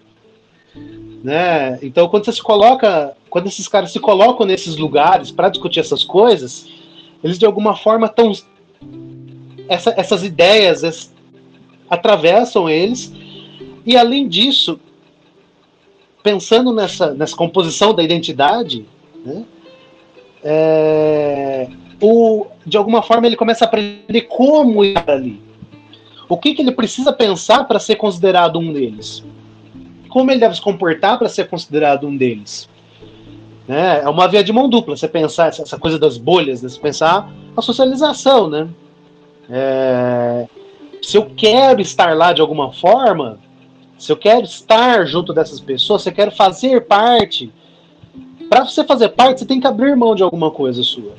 Né? 1.23 1.79
Então, 1.83 2.09
quando 2.09 2.25
você 2.25 2.33
se 2.33 2.43
coloca, 2.43 3.17
quando 3.31 3.47
esses 3.47 3.69
caras 3.69 3.93
se 3.93 4.01
colocam 4.01 4.45
nesses 4.45 4.77
lugares 4.77 5.31
para 5.31 5.49
discutir 5.49 5.81
essas 5.81 6.03
coisas, 6.03 6.67
eles 7.23 7.39
de 7.39 7.47
alguma 7.47 7.77
forma 7.77 8.07
estão. 8.07 8.33
Essa, 9.69 9.95
essas 9.97 10.25
ideias 10.25 11.13
atravessam 11.89 12.69
eles, 12.69 13.13
e 13.87 13.97
além 13.97 14.27
disso, 14.27 14.81
pensando 16.23 16.73
nessa, 16.73 17.15
nessa 17.15 17.37
composição 17.37 17.95
da 17.95 18.03
identidade, 18.03 18.87
né? 19.25 19.45
É, 20.45 21.69
de 22.67 22.77
alguma 22.77 23.03
forma 23.03 23.27
ele 23.27 23.37
começa 23.37 23.65
a 23.65 23.69
aprender 23.69 24.23
como 24.23 24.85
ir 24.85 24.99
ali. 25.07 25.41
O 26.29 26.37
que, 26.37 26.55
que 26.55 26.63
ele 26.63 26.73
precisa 26.73 27.13
pensar 27.13 27.65
para 27.65 27.79
ser 27.79 27.97
considerado 27.97 28.59
um 28.59 28.73
deles? 28.73 29.25
Como 30.09 30.31
ele 30.31 30.41
deve 30.41 30.55
se 30.55 30.61
comportar 30.61 31.19
para 31.19 31.29
ser 31.29 31.49
considerado 31.49 32.07
um 32.07 32.17
deles? 32.17 32.69
É, 33.69 34.03
é 34.05 34.09
uma 34.09 34.27
via 34.27 34.43
de 34.43 34.53
mão 34.53 34.69
dupla. 34.69 34.97
Você 34.97 35.07
pensar 35.07 35.49
essa 35.49 35.79
coisa 35.79 35.99
das 35.99 36.17
bolhas, 36.19 36.63
né? 36.63 36.69
você 36.69 36.81
pensar 36.81 37.33
a 37.57 37.63
socialização, 37.63 38.49
né? 38.49 38.69
É, 39.49 40.47
se 41.03 41.17
eu 41.17 41.31
quero 41.37 41.81
estar 41.81 42.17
lá 42.17 42.33
de 42.33 42.41
alguma 42.41 42.73
forma, 42.73 43.39
se 43.99 44.11
eu 44.11 44.17
quero 44.17 44.45
estar 44.45 45.07
junto 45.07 45.33
dessas 45.33 45.61
pessoas, 45.61 46.03
se 46.03 46.09
eu 46.09 46.13
quero 46.13 46.31
fazer 46.31 46.87
parte 46.87 47.53
para 48.53 48.67
você 48.67 48.85
fazer 48.85 49.09
parte, 49.09 49.41
você 49.41 49.47
tem 49.47 49.59
que 49.59 49.67
abrir 49.67 49.97
mão 49.97 50.15
de 50.15 50.23
alguma 50.23 50.51
coisa 50.51 50.83
sua. 50.83 51.15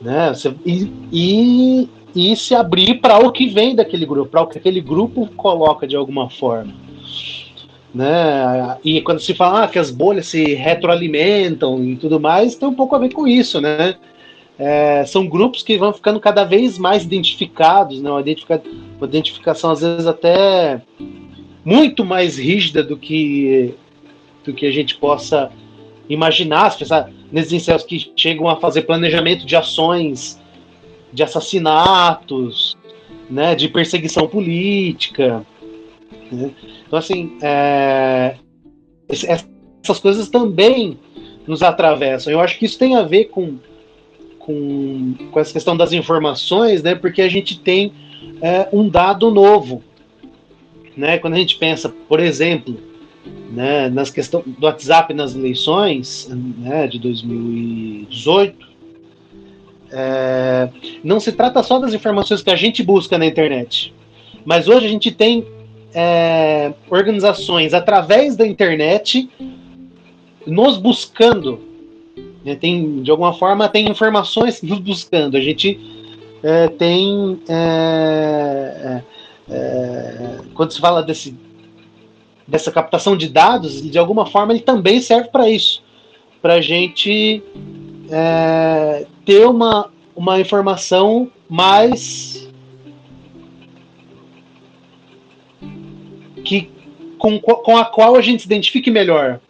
Né? 0.00 0.32
Você, 0.32 0.54
e, 0.64 0.90
e, 1.12 1.88
e 2.14 2.34
se 2.34 2.54
abrir 2.54 3.02
para 3.02 3.18
o 3.18 3.30
que 3.30 3.46
vem 3.46 3.74
daquele 3.74 4.06
grupo, 4.06 4.30
para 4.30 4.40
o 4.40 4.46
que 4.46 4.56
aquele 4.56 4.80
grupo 4.80 5.28
coloca 5.36 5.86
de 5.86 5.94
alguma 5.94 6.30
forma. 6.30 6.72
Né? 7.94 8.78
E 8.82 9.02
quando 9.02 9.20
se 9.20 9.34
fala 9.34 9.64
ah, 9.64 9.68
que 9.68 9.78
as 9.78 9.90
bolhas 9.90 10.26
se 10.26 10.54
retroalimentam 10.54 11.84
e 11.84 11.96
tudo 11.96 12.18
mais, 12.18 12.54
tem 12.54 12.66
um 12.66 12.74
pouco 12.74 12.96
a 12.96 12.98
ver 12.98 13.12
com 13.12 13.28
isso, 13.28 13.60
né? 13.60 13.96
É, 14.58 15.04
são 15.04 15.26
grupos 15.26 15.62
que 15.62 15.76
vão 15.76 15.92
ficando 15.92 16.18
cada 16.18 16.44
vez 16.44 16.78
mais 16.78 17.04
identificados, 17.04 18.00
né? 18.00 18.10
uma, 18.10 18.22
identifica 18.22 18.62
uma 18.96 19.06
identificação 19.06 19.70
às 19.70 19.82
vezes 19.82 20.06
até 20.06 20.80
muito 21.62 22.06
mais 22.06 22.38
rígida 22.38 22.82
do 22.82 22.96
que, 22.96 23.74
do 24.46 24.54
que 24.54 24.64
a 24.64 24.70
gente 24.70 24.96
possa 24.96 25.52
imaginar, 26.08 26.70
se 26.70 26.78
pensar 26.78 27.10
nesses 27.30 27.52
incels 27.52 27.82
que 27.82 28.12
chegam 28.16 28.48
a 28.48 28.56
fazer 28.56 28.82
planejamento 28.82 29.44
de 29.44 29.56
ações 29.56 30.40
de 31.12 31.22
assassinatos, 31.22 32.76
né, 33.30 33.54
de 33.54 33.68
perseguição 33.68 34.26
política. 34.28 35.44
Né? 36.30 36.50
Então, 36.86 36.98
assim, 36.98 37.36
é, 37.42 38.36
essas 39.08 39.98
coisas 40.00 40.28
também 40.28 40.98
nos 41.46 41.62
atravessam. 41.62 42.32
Eu 42.32 42.40
acho 42.40 42.58
que 42.58 42.66
isso 42.66 42.78
tem 42.78 42.96
a 42.96 43.02
ver 43.02 43.26
com, 43.26 43.56
com, 44.38 45.14
com 45.30 45.40
essa 45.40 45.52
questão 45.52 45.76
das 45.76 45.92
informações, 45.92 46.82
né, 46.82 46.94
porque 46.94 47.22
a 47.22 47.28
gente 47.28 47.58
tem 47.58 47.92
é, 48.40 48.68
um 48.72 48.88
dado 48.88 49.30
novo. 49.30 49.82
Né? 50.96 51.18
Quando 51.18 51.34
a 51.34 51.38
gente 51.38 51.56
pensa, 51.56 51.88
por 52.08 52.20
exemplo, 52.20 52.76
né, 53.50 53.88
nas 53.88 54.10
questões 54.10 54.44
do 54.46 54.66
WhatsApp 54.66 55.12
nas 55.14 55.34
eleições 55.34 56.28
né, 56.30 56.86
de 56.86 56.98
2018, 56.98 58.66
é, 59.92 60.68
não 61.02 61.20
se 61.20 61.32
trata 61.32 61.62
só 61.62 61.78
das 61.78 61.94
informações 61.94 62.42
que 62.42 62.50
a 62.50 62.56
gente 62.56 62.82
busca 62.82 63.16
na 63.16 63.26
internet, 63.26 63.94
mas 64.44 64.68
hoje 64.68 64.86
a 64.86 64.90
gente 64.90 65.10
tem 65.10 65.46
é, 65.94 66.72
organizações 66.90 67.72
através 67.72 68.36
da 68.36 68.46
internet 68.46 69.28
nos 70.46 70.76
buscando, 70.76 71.60
né, 72.44 72.54
tem 72.54 73.02
de 73.02 73.10
alguma 73.10 73.32
forma 73.32 73.68
tem 73.68 73.88
informações 73.88 74.62
nos 74.62 74.78
buscando. 74.78 75.36
A 75.36 75.40
gente 75.40 75.80
é, 76.42 76.68
tem 76.68 77.40
é, 77.48 79.02
é, 79.48 79.52
é, 79.52 80.38
quando 80.54 80.72
se 80.72 80.80
fala 80.80 81.02
desse 81.02 81.34
dessa 82.46 82.70
captação 82.70 83.16
de 83.16 83.28
dados, 83.28 83.82
de 83.82 83.98
alguma 83.98 84.26
forma 84.26 84.52
ele 84.52 84.60
também 84.60 85.00
serve 85.00 85.28
para 85.28 85.48
isso, 85.48 85.82
para 86.40 86.54
a 86.54 86.60
gente 86.60 87.42
é, 88.10 89.06
ter 89.24 89.46
uma, 89.46 89.90
uma 90.14 90.40
informação 90.40 91.30
mais 91.48 92.48
que 96.44 96.70
com, 97.18 97.40
com 97.40 97.76
a 97.76 97.84
qual 97.84 98.14
a 98.14 98.22
gente 98.22 98.42
se 98.42 98.46
identifique 98.46 98.90
melhor. 98.90 99.40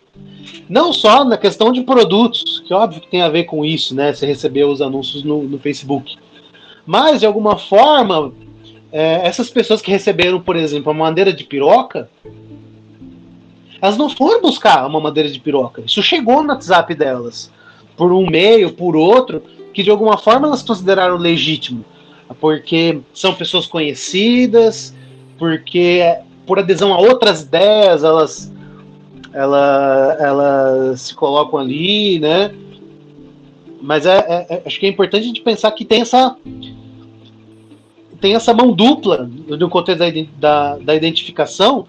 Não 0.68 0.92
só 0.92 1.24
na 1.24 1.36
questão 1.36 1.72
de 1.72 1.82
produtos, 1.82 2.62
que 2.66 2.72
óbvio 2.72 3.00
que 3.00 3.10
tem 3.10 3.22
a 3.22 3.28
ver 3.28 3.44
com 3.44 3.64
isso, 3.64 3.94
né? 3.94 4.12
Você 4.12 4.26
receber 4.26 4.64
os 4.64 4.80
anúncios 4.80 5.22
no, 5.22 5.42
no 5.42 5.58
Facebook. 5.58 6.16
Mas, 6.84 7.20
de 7.20 7.26
alguma 7.26 7.56
forma, 7.56 8.32
é, 8.90 9.26
essas 9.26 9.50
pessoas 9.50 9.82
que 9.82 9.90
receberam, 9.90 10.40
por 10.40 10.56
exemplo, 10.56 10.90
a 10.90 10.94
madeira 10.94 11.32
de 11.32 11.44
piroca, 11.44 12.08
elas 13.86 13.96
não 13.96 14.10
foram 14.10 14.42
buscar 14.42 14.84
uma 14.84 14.98
madeira 14.98 15.30
de 15.30 15.38
piroca. 15.38 15.80
Isso 15.86 16.02
chegou 16.02 16.42
no 16.42 16.48
WhatsApp 16.48 16.92
delas, 16.92 17.52
por 17.96 18.12
um 18.12 18.28
meio, 18.28 18.72
por 18.72 18.96
outro, 18.96 19.40
que 19.72 19.80
de 19.80 19.90
alguma 19.90 20.18
forma 20.18 20.48
elas 20.48 20.62
consideraram 20.62 21.16
legítimo, 21.16 21.84
porque 22.40 23.00
são 23.14 23.32
pessoas 23.32 23.64
conhecidas, 23.64 24.92
porque 25.38 26.02
por 26.44 26.58
adesão 26.58 26.92
a 26.92 26.98
outras 26.98 27.42
ideias 27.42 28.02
elas, 28.02 28.52
ela, 29.32 30.16
elas 30.18 31.02
se 31.02 31.14
colocam 31.14 31.60
ali, 31.60 32.18
né? 32.18 32.52
Mas 33.80 34.04
é, 34.04 34.18
é, 34.18 34.46
é, 34.54 34.62
acho 34.66 34.80
que 34.80 34.86
é 34.86 34.88
importante 34.88 35.22
a 35.22 35.26
gente 35.28 35.42
pensar 35.42 35.70
que 35.70 35.84
tem 35.84 36.00
essa 36.00 36.36
tem 38.20 38.34
essa 38.34 38.52
mão 38.52 38.72
dupla 38.72 39.30
no 39.46 39.68
contexto 39.68 39.98
da, 39.98 40.06
da, 40.40 40.78
da 40.78 40.94
identificação 40.94 41.86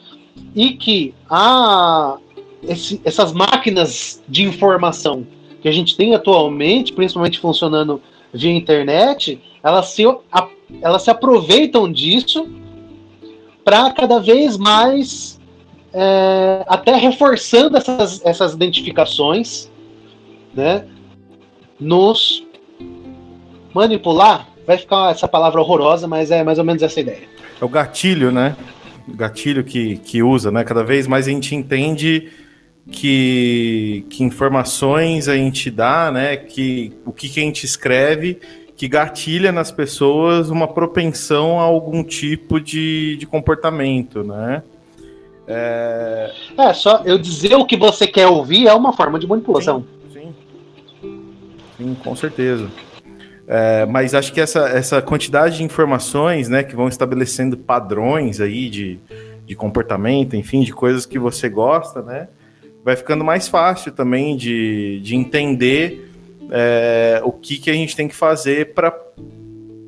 e 0.55 0.71
que 0.73 1.13
a, 1.29 2.17
esse, 2.63 3.01
essas 3.03 3.31
máquinas 3.31 4.21
de 4.27 4.43
informação 4.43 5.25
que 5.61 5.67
a 5.67 5.71
gente 5.71 5.95
tem 5.95 6.15
atualmente, 6.15 6.93
principalmente 6.93 7.39
funcionando 7.39 8.01
via 8.33 8.51
internet, 8.51 9.41
elas 9.63 9.87
se, 9.87 10.05
a, 10.31 10.47
elas 10.81 11.03
se 11.03 11.09
aproveitam 11.09 11.91
disso 11.91 12.47
para 13.63 13.91
cada 13.91 14.19
vez 14.19 14.57
mais 14.57 15.39
é, 15.93 16.63
até 16.67 16.95
reforçando 16.95 17.77
essas, 17.77 18.23
essas 18.25 18.53
identificações, 18.53 19.69
né, 20.53 20.85
nos 21.79 22.43
manipular. 23.73 24.47
Vai 24.65 24.77
ficar 24.77 25.11
essa 25.11 25.27
palavra 25.27 25.61
horrorosa, 25.61 26.07
mas 26.07 26.29
é 26.29 26.43
mais 26.43 26.59
ou 26.59 26.65
menos 26.65 26.83
essa 26.83 26.99
ideia. 26.99 27.23
É 27.59 27.65
o 27.65 27.69
gatilho, 27.69 28.31
né? 28.31 28.55
Gatilho 29.07 29.63
que, 29.63 29.97
que 29.97 30.21
usa, 30.21 30.51
né? 30.51 30.63
Cada 30.63 30.83
vez 30.83 31.07
mais 31.07 31.27
a 31.27 31.31
gente 31.31 31.55
entende 31.55 32.29
que, 32.91 34.05
que 34.09 34.23
informações 34.23 35.27
a 35.27 35.35
gente 35.35 35.69
dá, 35.69 36.11
né? 36.11 36.37
Que 36.37 36.93
o 37.05 37.11
que, 37.11 37.29
que 37.29 37.39
a 37.39 37.43
gente 37.43 37.65
escreve 37.65 38.39
que 38.75 38.87
gatilha 38.87 39.51
nas 39.51 39.71
pessoas 39.71 40.51
uma 40.51 40.67
propensão 40.67 41.59
a 41.59 41.63
algum 41.63 42.03
tipo 42.03 42.59
de, 42.59 43.17
de 43.17 43.25
comportamento, 43.25 44.23
né? 44.23 44.61
É... 45.47 46.31
é, 46.57 46.73
só 46.73 47.01
eu 47.05 47.17
dizer 47.17 47.55
o 47.55 47.65
que 47.65 47.75
você 47.75 48.05
quer 48.05 48.27
ouvir 48.27 48.67
é 48.67 48.73
uma 48.73 48.93
forma 48.93 49.17
de 49.17 49.25
manipulação. 49.25 49.85
Sim, 50.13 50.33
sim, 51.01 51.23
sim 51.77 51.97
com 52.03 52.15
certeza. 52.15 52.69
É, 53.47 53.85
mas 53.85 54.13
acho 54.13 54.33
que 54.33 54.41
essa, 54.41 54.67
essa 54.67 55.01
quantidade 55.01 55.57
de 55.57 55.63
informações, 55.63 56.49
né, 56.49 56.63
que 56.63 56.75
vão 56.75 56.89
estabelecendo 56.89 57.55
padrões 57.57 58.41
aí 58.41 58.69
de, 58.69 58.99
de 59.45 59.55
comportamento, 59.55 60.35
enfim, 60.35 60.63
de 60.63 60.73
coisas 60.73 61.05
que 61.05 61.17
você 61.17 61.47
gosta, 61.47 62.01
né, 62.01 62.27
vai 62.83 62.97
ficando 62.97 63.23
mais 63.23 63.47
fácil 63.47 63.93
também 63.93 64.35
de, 64.35 64.99
de 65.01 65.15
entender 65.15 66.11
é, 66.51 67.21
o 67.23 67.31
que, 67.31 67.57
que 67.57 67.69
a 67.69 67.73
gente 67.73 67.95
tem 67.95 68.07
que 68.07 68.15
fazer 68.15 68.73
para 68.73 68.93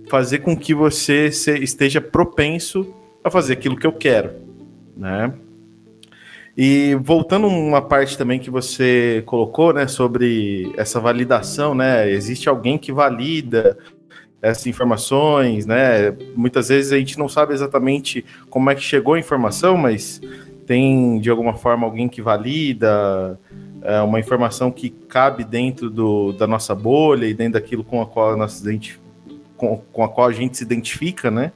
fazer 0.09 0.39
com 0.39 0.55
que 0.55 0.73
você 0.73 1.27
esteja 1.27 2.01
propenso 2.01 2.93
a 3.23 3.29
fazer 3.29 3.53
aquilo 3.53 3.77
que 3.77 3.85
eu 3.85 3.91
quero, 3.93 4.31
né? 4.97 5.31
E 6.61 6.93
voltando 6.95 7.47
uma 7.47 7.81
parte 7.81 8.17
também 8.17 8.37
que 8.37 8.49
você 8.49 9.23
colocou, 9.25 9.71
né, 9.71 9.87
sobre 9.87 10.69
essa 10.75 10.99
validação, 10.99 11.73
né? 11.73 12.11
Existe 12.11 12.49
alguém 12.49 12.77
que 12.77 12.91
valida 12.91 13.77
essas 14.41 14.67
informações, 14.67 15.65
né? 15.65 16.11
Muitas 16.35 16.67
vezes 16.67 16.91
a 16.91 16.97
gente 16.97 17.17
não 17.17 17.29
sabe 17.29 17.53
exatamente 17.53 18.25
como 18.49 18.69
é 18.69 18.75
que 18.75 18.81
chegou 18.81 19.13
a 19.13 19.19
informação, 19.19 19.77
mas 19.77 20.19
tem 20.67 21.21
de 21.21 21.29
alguma 21.29 21.53
forma 21.53 21.87
alguém 21.87 22.09
que 22.09 22.21
valida 22.21 23.39
é, 23.81 24.01
uma 24.01 24.19
informação 24.19 24.69
que 24.69 24.89
cabe 24.89 25.45
dentro 25.45 25.89
do, 25.89 26.33
da 26.33 26.45
nossa 26.45 26.75
bolha 26.75 27.25
e 27.25 27.33
dentro 27.33 27.53
daquilo 27.53 27.85
com 27.85 28.01
a 28.01 28.05
qual 28.05 28.35
nós 28.35 28.61
com, 29.55 29.77
com 29.93 30.03
a 30.03 30.09
qual 30.09 30.27
a 30.27 30.33
gente 30.33 30.57
se 30.57 30.65
identifica, 30.65 31.31
né? 31.31 31.53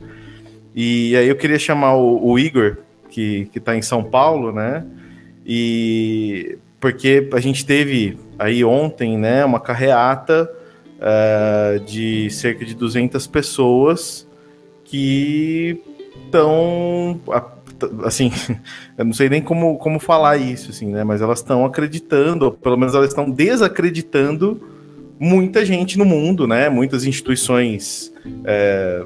E 0.74 1.14
aí 1.18 1.28
eu 1.28 1.36
queria 1.36 1.60
chamar 1.60 1.94
o, 1.96 2.26
o 2.26 2.40
Igor 2.40 2.78
que 3.14 3.50
está 3.56 3.76
em 3.76 3.82
São 3.82 4.04
Paulo, 4.04 4.52
né? 4.52 4.86
E 5.46 6.58
porque 6.80 7.30
a 7.32 7.40
gente 7.40 7.66
teve 7.66 8.18
aí 8.38 8.64
ontem, 8.64 9.18
né, 9.18 9.46
uma 9.46 9.60
carreata 9.60 10.52
uh, 10.98 11.80
de 11.86 12.30
cerca 12.30 12.66
de 12.66 12.76
200 12.76 13.26
pessoas 13.28 14.28
que 14.84 15.82
estão 16.26 17.22
assim, 18.04 18.32
eu 18.98 19.06
não 19.06 19.14
sei 19.14 19.30
nem 19.30 19.42
como, 19.42 19.78
como 19.78 20.00
falar 20.00 20.38
isso, 20.38 20.72
assim, 20.72 20.88
né? 20.88 21.04
Mas 21.04 21.22
elas 21.22 21.40
estão 21.40 21.66
acreditando, 21.66 22.46
ou 22.46 22.52
pelo 22.52 22.78
menos 22.78 22.94
elas 22.96 23.10
estão 23.10 23.30
desacreditando 23.30 24.62
muita 25.20 25.66
gente 25.66 25.98
no 25.98 26.06
mundo, 26.06 26.48
né? 26.48 26.70
Muitas 26.70 27.06
instituições 27.06 28.14
é, 28.46 29.06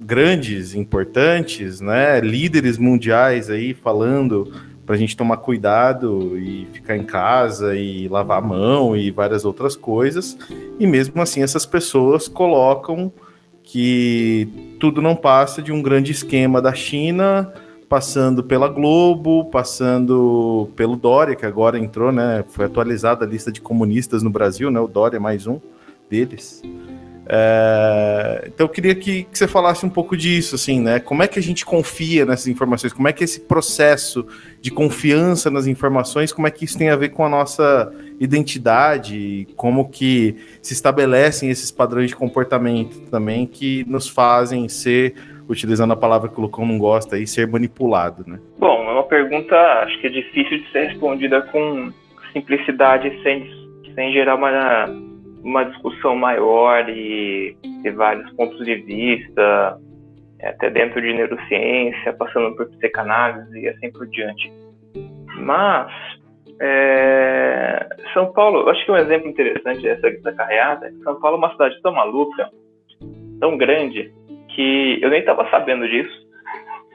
grandes, 0.00 0.74
importantes, 0.74 1.80
né, 1.80 2.20
líderes 2.20 2.78
mundiais 2.78 3.50
aí 3.50 3.74
falando 3.74 4.52
para 4.86 4.94
a 4.94 4.98
gente 4.98 5.14
tomar 5.14 5.36
cuidado 5.36 6.38
e 6.38 6.66
ficar 6.72 6.96
em 6.96 7.04
casa 7.04 7.76
e 7.76 8.08
lavar 8.08 8.38
a 8.38 8.46
mão 8.46 8.96
e 8.96 9.10
várias 9.10 9.44
outras 9.44 9.76
coisas. 9.76 10.38
E 10.78 10.86
mesmo 10.86 11.20
assim, 11.20 11.42
essas 11.42 11.66
pessoas 11.66 12.26
colocam 12.26 13.12
que 13.62 14.48
tudo 14.80 15.02
não 15.02 15.14
passa 15.14 15.60
de 15.60 15.70
um 15.70 15.82
grande 15.82 16.10
esquema 16.10 16.62
da 16.62 16.72
China, 16.72 17.52
passando 17.86 18.42
pela 18.42 18.66
Globo, 18.66 19.44
passando 19.50 20.70
pelo 20.74 20.96
Dória, 20.96 21.36
que 21.36 21.44
agora 21.44 21.78
entrou, 21.78 22.10
né? 22.10 22.42
Foi 22.48 22.64
atualizada 22.64 23.26
a 23.26 23.28
lista 23.28 23.52
de 23.52 23.60
comunistas 23.60 24.22
no 24.22 24.30
Brasil, 24.30 24.70
né? 24.70 24.80
O 24.80 24.88
Dória 24.88 25.18
é 25.18 25.20
mais 25.20 25.46
um 25.46 25.60
deles. 26.08 26.62
É, 27.30 28.44
então 28.46 28.64
eu 28.64 28.70
queria 28.70 28.94
que, 28.94 29.24
que, 29.24 29.38
você 29.38 29.46
falasse 29.46 29.84
um 29.84 29.90
pouco 29.90 30.16
disso, 30.16 30.54
assim, 30.54 30.80
né? 30.80 30.98
Como 30.98 31.22
é 31.22 31.28
que 31.28 31.38
a 31.38 31.42
gente 31.42 31.64
confia 31.64 32.24
nessas 32.24 32.46
informações? 32.46 32.92
Como 32.94 33.06
é 33.06 33.12
que 33.12 33.22
esse 33.22 33.40
processo 33.40 34.26
de 34.62 34.70
confiança 34.70 35.50
nas 35.50 35.66
informações, 35.66 36.32
como 36.32 36.46
é 36.46 36.50
que 36.50 36.64
isso 36.64 36.78
tem 36.78 36.88
a 36.88 36.96
ver 36.96 37.10
com 37.10 37.24
a 37.24 37.28
nossa 37.28 37.92
identidade? 38.18 39.46
Como 39.56 39.90
que 39.90 40.36
se 40.62 40.72
estabelecem 40.72 41.50
esses 41.50 41.70
padrões 41.70 42.08
de 42.08 42.16
comportamento 42.16 42.98
também 43.10 43.46
que 43.46 43.84
nos 43.86 44.08
fazem 44.08 44.66
ser, 44.66 45.14
utilizando 45.46 45.92
a 45.92 45.96
palavra 45.96 46.30
que 46.30 46.38
o 46.38 46.42
Lucão 46.42 46.64
não 46.64 46.78
gosta, 46.78 47.16
aí, 47.16 47.26
ser 47.26 47.46
manipulado, 47.46 48.24
né? 48.26 48.38
Bom, 48.58 48.88
é 48.88 48.92
uma 48.92 49.04
pergunta, 49.04 49.54
acho 49.82 50.00
que 50.00 50.06
é 50.06 50.10
difícil 50.10 50.58
de 50.60 50.72
ser 50.72 50.86
respondida 50.88 51.42
com 51.42 51.92
simplicidade 52.32 53.10
sem, 53.22 53.50
sem 53.94 54.12
gerar 54.12 54.36
uma 54.36 55.07
uma 55.42 55.64
discussão 55.64 56.16
maior 56.16 56.88
e 56.88 57.56
ter 57.82 57.92
vários 57.92 58.30
pontos 58.32 58.64
de 58.64 58.74
vista, 58.76 59.78
até 60.42 60.70
dentro 60.70 61.00
de 61.00 61.12
neurociência, 61.12 62.12
passando 62.12 62.54
por 62.56 62.68
psicanálise 62.70 63.58
e 63.58 63.68
assim 63.68 63.90
por 63.90 64.06
diante. 64.06 64.52
Mas 65.36 65.90
é, 66.60 67.88
São 68.12 68.32
Paulo, 68.32 68.60
eu 68.60 68.70
acho 68.70 68.84
que 68.84 68.90
um 68.90 68.96
exemplo 68.96 69.28
interessante 69.28 69.82
dessa, 69.82 70.10
dessa 70.10 70.32
carreata 70.32 70.86
é 70.86 70.90
que 70.90 71.02
São 71.02 71.20
Paulo 71.20 71.36
é 71.36 71.38
uma 71.38 71.52
cidade 71.52 71.80
tão 71.82 71.92
maluca, 71.92 72.50
tão 73.40 73.56
grande, 73.56 74.12
que 74.48 74.98
eu 75.00 75.10
nem 75.10 75.20
estava 75.20 75.48
sabendo 75.50 75.88
disso. 75.88 76.28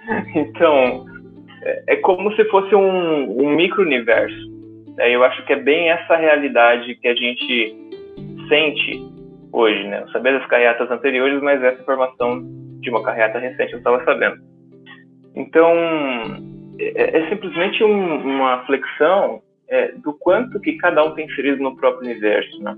Então, 0.35 1.05
é, 1.63 1.93
é 1.93 1.95
como 1.95 2.35
se 2.35 2.43
fosse 2.45 2.75
um, 2.75 3.41
um 3.41 3.55
micro-universo. 3.55 4.51
É, 4.99 5.15
eu 5.15 5.23
acho 5.23 5.45
que 5.45 5.53
é 5.53 5.55
bem 5.55 5.89
essa 5.89 6.17
realidade 6.17 6.95
que 6.95 7.07
a 7.07 7.15
gente 7.15 7.75
sente 8.47 9.01
hoje, 9.51 9.83
né? 9.87 10.01
Eu 10.01 10.09
sabia 10.09 10.39
das 10.39 10.47
carreatas 10.47 10.89
anteriores, 10.89 11.41
mas 11.41 11.63
essa 11.63 11.81
informação 11.81 12.41
de 12.79 12.89
uma 12.89 13.03
carreata 13.03 13.39
recente 13.39 13.73
eu 13.73 13.77
estava 13.77 14.03
sabendo. 14.03 14.37
Então, 15.35 15.71
é, 16.79 17.19
é 17.19 17.29
simplesmente 17.29 17.83
um, 17.83 18.17
uma 18.17 18.65
flexão 18.65 19.41
é, 19.67 19.91
do 19.93 20.13
quanto 20.13 20.59
que 20.59 20.73
cada 20.73 21.03
um 21.03 21.11
tem 21.11 21.25
inserido 21.25 21.61
no 21.61 21.75
próprio 21.75 22.09
universo, 22.09 22.61
né? 22.61 22.77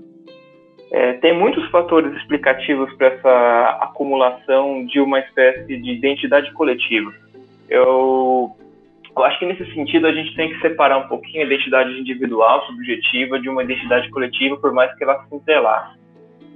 É, 0.92 1.14
tem 1.14 1.36
muitos 1.36 1.68
fatores 1.70 2.14
explicativos 2.16 2.92
para 2.94 3.08
essa 3.08 3.78
acumulação 3.82 4.86
de 4.86 5.00
uma 5.00 5.18
espécie 5.18 5.76
de 5.76 5.90
identidade 5.90 6.52
coletiva. 6.52 7.12
Eu 7.68 8.56
eu 9.16 9.24
acho 9.24 9.38
que 9.38 9.46
nesse 9.46 9.64
sentido 9.72 10.06
a 10.06 10.12
gente 10.12 10.34
tem 10.36 10.50
que 10.50 10.60
separar 10.60 10.98
um 10.98 11.08
pouquinho 11.08 11.42
a 11.42 11.46
identidade 11.46 11.90
individual, 11.98 12.66
subjetiva, 12.66 13.40
de 13.40 13.48
uma 13.48 13.62
identidade 13.62 14.10
coletiva, 14.10 14.56
por 14.58 14.72
mais 14.72 14.94
que 14.96 15.04
elas 15.04 15.26
se 15.28 15.34
entrelacem, 15.34 15.98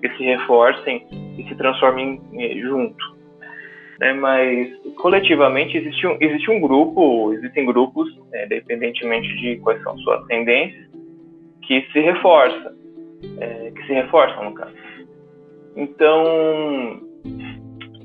que 0.03 0.09
se 0.17 0.25
reforcem 0.25 1.07
e 1.39 1.45
se 1.49 1.55
transformem 1.55 2.21
eh, 2.35 2.61
junto. 2.61 3.21
Né? 3.99 4.13
Mas 4.13 4.69
coletivamente 4.97 5.77
existe 5.77 6.07
um, 6.07 6.17
existe 6.21 6.51
um 6.51 6.61
grupo, 6.61 7.33
existem 7.33 7.65
grupos, 7.65 8.15
né, 8.31 8.45
independentemente 8.45 9.29
de 9.37 9.57
quais 9.61 9.83
são 9.83 9.97
suas 9.99 10.27
tendências, 10.27 10.87
que 11.63 11.81
se 11.93 12.01
reforça, 12.01 12.75
é, 13.39 13.71
que 13.71 13.87
se 13.87 13.93
reforçam 13.93 14.45
no 14.45 14.55
caso. 14.55 14.75
Então 15.77 17.01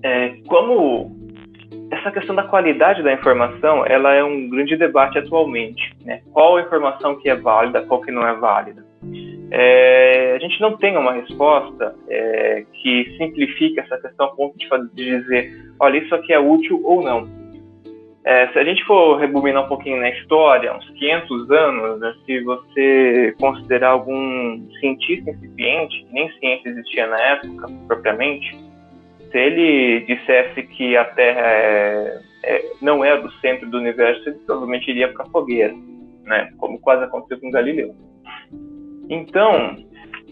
é, 0.04 0.36
como 0.48 1.15
essa 1.92 2.12
questão 2.12 2.36
da 2.36 2.44
qualidade 2.44 3.04
da 3.04 3.14
informação, 3.14 3.86
ela 3.86 4.14
é 4.14 4.24
um 4.24 4.50
grande 4.50 4.76
debate 4.76 5.18
atualmente. 5.18 5.94
Né? 6.04 6.22
Qual 6.34 6.60
informação 6.60 7.16
que 7.16 7.30
é 7.30 7.36
válida, 7.36 7.82
qual 7.84 8.02
que 8.02 8.12
não 8.12 8.28
é 8.28 8.34
válida? 8.34 8.84
É, 9.52 10.34
a 10.36 10.40
gente 10.40 10.60
não 10.60 10.76
tem 10.78 10.98
uma 10.98 11.14
resposta 11.14 11.96
é, 12.10 12.66
que 12.74 13.16
simplifique 13.18 13.80
essa 13.80 13.98
questão 13.98 14.28
a 14.28 14.36
ponto 14.36 14.58
de, 14.58 14.68
de, 14.94 15.20
dizer, 15.20 15.52
olha, 15.80 15.98
isso 15.98 16.14
aqui 16.16 16.34
é 16.34 16.40
útil 16.40 16.82
ou 16.84 17.04
não. 17.04 17.28
É, 18.26 18.48
se 18.48 18.58
a 18.58 18.64
gente 18.64 18.84
for 18.86 19.20
rebobinar 19.20 19.66
um 19.66 19.68
pouquinho 19.68 19.98
na 19.98 20.10
história, 20.10 20.76
uns 20.76 20.90
500 20.90 21.52
anos, 21.52 22.00
né, 22.00 22.16
se 22.26 22.42
você 22.42 23.36
considerar 23.40 23.90
algum 23.90 24.68
cientista 24.80 25.30
incipiente, 25.30 26.04
que 26.06 26.12
nem 26.14 26.32
ciência 26.40 26.70
existia 26.70 27.06
na 27.06 27.20
época 27.20 27.68
propriamente, 27.88 28.65
se 29.36 29.40
ele 29.40 30.00
dissesse 30.06 30.64
que 30.64 30.96
a 30.96 31.04
Terra 31.04 31.42
é, 31.46 32.22
é, 32.42 32.72
não 32.82 33.04
é 33.04 33.20
do 33.20 33.30
centro 33.34 33.70
do 33.70 33.78
universo, 33.78 34.30
ele 34.30 34.38
provavelmente 34.46 34.90
iria 34.90 35.12
para 35.12 35.26
a 35.26 35.30
fogueira, 35.30 35.74
né, 36.24 36.54
como 36.58 36.80
quase 36.80 37.04
aconteceu 37.04 37.42
com 37.42 37.52
Galileu. 37.52 37.94
Então, 39.10 39.76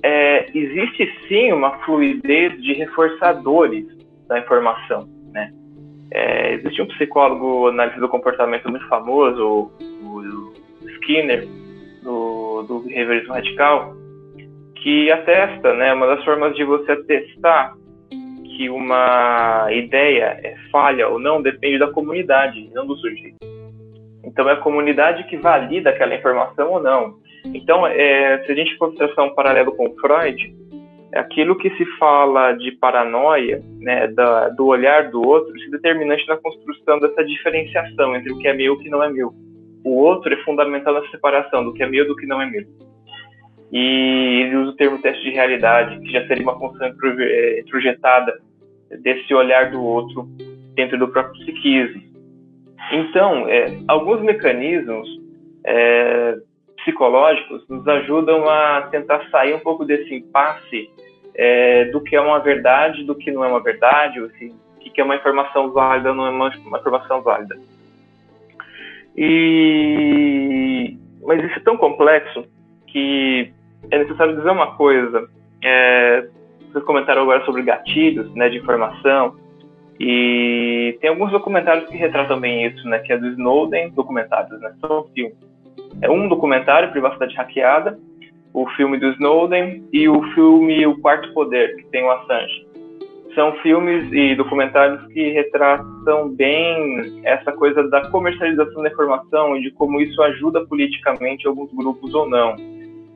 é, 0.02 0.50
existe 0.58 1.14
sim 1.28 1.52
uma 1.52 1.80
fluidez 1.80 2.62
de 2.62 2.72
reforçadores 2.76 3.86
da 4.30 4.40
informação. 4.40 5.06
Né? 5.34 5.52
É, 6.10 6.54
existe 6.54 6.82
um 6.82 6.88
psicólogo 6.88 7.68
analista 7.68 8.00
do 8.00 8.08
comportamento 8.08 8.70
muito 8.70 8.88
famoso, 8.88 9.70
o, 9.82 10.54
Skinner, 10.88 11.46
do, 12.04 12.64
do 12.64 12.80
behaviorismo 12.80 13.34
radical, 13.34 13.98
que 14.76 15.12
atesta, 15.12 15.74
né, 15.74 15.94
uma 15.94 16.08
das 16.08 16.24
formas 16.24 16.56
de 16.56 16.64
você 16.64 16.96
testar 17.04 17.74
que 18.56 18.70
uma 18.70 19.68
ideia 19.72 20.40
é 20.44 20.56
falha 20.72 21.08
ou 21.08 21.20
não 21.20 21.42
depende 21.42 21.80
da 21.80 21.92
comunidade, 21.92 22.70
não 22.74 22.86
do 22.86 22.96
sujeito. 22.98 23.38
Então 24.24 24.50
é 24.50 24.54
a 24.54 24.62
comunidade 24.62 25.26
que 25.26 25.38
valida 25.38 25.90
aquela 25.90 26.16
informação 26.16 26.72
ou 26.72 26.82
não. 26.82 27.16
Então, 27.46 27.86
é, 27.86 28.42
se 28.46 28.52
a 28.52 28.56
gente 28.56 28.78
for 28.78 28.94
traçar 28.96 29.26
um 29.26 29.36
paralelo 29.36 29.76
com 29.76 29.94
Freud, 29.96 30.56
é 31.14 31.20
aquilo 31.20 31.58
que 31.58 31.70
se 31.72 31.86
fala 31.98 32.54
de 32.54 32.72
paranoia, 32.72 33.62
né, 33.80 34.08
da, 34.08 34.50
do 34.50 34.66
olhar 34.66 35.10
do 35.10 35.22
outro, 35.22 35.58
se 35.60 35.70
determinante 35.70 36.28
na 36.28 36.38
construção 36.38 37.00
dessa 37.00 37.24
diferenciação 37.24 38.16
entre 38.16 38.32
o 38.32 38.40
que 38.40 38.48
é 38.48 38.54
meu 38.54 38.66
e 38.66 38.70
o 38.70 38.80
que 38.80 38.90
não 38.90 39.04
é 39.04 39.10
meu. 39.10 39.34
O 39.84 39.98
outro 39.98 40.34
é 40.34 40.38
fundamental 40.44 40.94
na 40.94 41.08
separação 41.10 41.66
do 41.66 41.74
que 41.74 41.84
é 41.84 41.88
meu 41.88 42.06
e 42.06 42.08
do 42.08 42.16
que 42.16 42.26
não 42.26 42.42
é 42.42 42.50
meu. 42.50 42.64
E 43.74 44.44
ele 44.44 44.56
usa 44.58 44.70
o 44.70 44.76
termo 44.76 45.02
teste 45.02 45.24
de 45.24 45.32
realidade, 45.32 46.00
que 46.00 46.12
já 46.12 46.28
seria 46.28 46.44
uma 46.44 46.60
função 46.60 46.88
é, 47.20 47.60
introjetada 47.60 48.40
desse 49.02 49.34
olhar 49.34 49.72
do 49.72 49.84
outro 49.84 50.28
dentro 50.76 50.98
do 50.98 51.08
próprio 51.08 51.42
psiquismo. 51.42 52.02
Então, 52.92 53.50
é, 53.50 53.76
alguns 53.88 54.22
mecanismos 54.22 55.08
é, 55.66 56.38
psicológicos 56.78 57.68
nos 57.68 57.88
ajudam 57.88 58.48
a 58.48 58.84
tentar 58.92 59.28
sair 59.32 59.56
um 59.56 59.60
pouco 59.60 59.86
desse 59.86 60.14
impasse 60.14 60.90
é, 61.34 61.86
do 61.86 62.00
que 62.02 62.16
é 62.16 62.22
uma 62.22 62.40
verdade, 62.40 63.04
do 63.04 63.16
que 63.16 63.32
não 63.32 63.44
é 63.44 63.48
uma 63.48 63.64
verdade, 63.64 64.20
assim, 64.20 64.54
o 64.78 64.80
que 64.80 65.02
é 65.02 65.04
uma 65.04 65.16
informação 65.16 65.72
válida 65.72 66.14
não 66.14 66.28
é 66.28 66.30
uma, 66.30 66.50
uma 66.68 66.78
informação 66.78 67.24
válida. 67.24 67.58
E 69.18 70.98
mas 71.26 71.44
isso 71.44 71.58
é 71.58 71.62
tão 71.62 71.78
complexo 71.78 72.46
que 72.88 73.54
é 73.92 74.00
necessário 74.00 74.36
dizer 74.36 74.50
uma 74.50 74.76
coisa. 74.76 75.28
É, 75.64 76.28
vocês 76.72 76.84
comentaram 76.86 77.24
agora 77.24 77.46
sobre 77.46 77.62
gatilhos, 77.62 78.34
né, 78.36 78.50
de 78.50 78.58
informação. 78.58 79.36
E 80.00 80.98
tem 81.00 81.10
alguns 81.10 81.32
documentários 81.32 81.88
que 81.88 81.96
retratam 81.96 82.40
bem 82.40 82.66
isso, 82.66 82.88
né, 82.88 83.00
que 83.00 83.14
é 83.14 83.18
do 83.18 83.28
Snowden, 83.28 83.92
documentários, 83.92 84.60
né, 84.60 84.74
são 84.82 85.06
filmes 85.14 85.36
é 86.02 86.10
um 86.10 86.28
documentário, 86.28 86.92
Privacidade 86.92 87.36
Hackeada, 87.36 87.98
o 88.54 88.68
filme 88.72 89.00
do 89.00 89.08
Snowden 89.14 89.84
e 89.92 90.08
o 90.08 90.22
filme 90.34 90.86
O 90.86 91.00
Quarto 91.00 91.34
Poder, 91.34 91.76
que 91.76 91.86
tem 91.86 92.04
o 92.04 92.12
Assange. 92.12 92.68
São 93.34 93.54
filmes 93.64 94.12
e 94.12 94.36
documentários 94.36 95.04
que 95.08 95.32
retratam 95.32 96.30
bem 96.30 97.22
essa 97.24 97.52
coisa 97.52 97.90
da 97.90 98.08
comercialização 98.10 98.84
da 98.84 98.90
informação 98.90 99.58
e 99.58 99.64
de 99.64 99.72
como 99.72 100.00
isso 100.00 100.22
ajuda 100.22 100.66
politicamente 100.66 101.48
alguns 101.48 101.74
grupos 101.74 102.14
ou 102.14 102.30
não. 102.30 102.56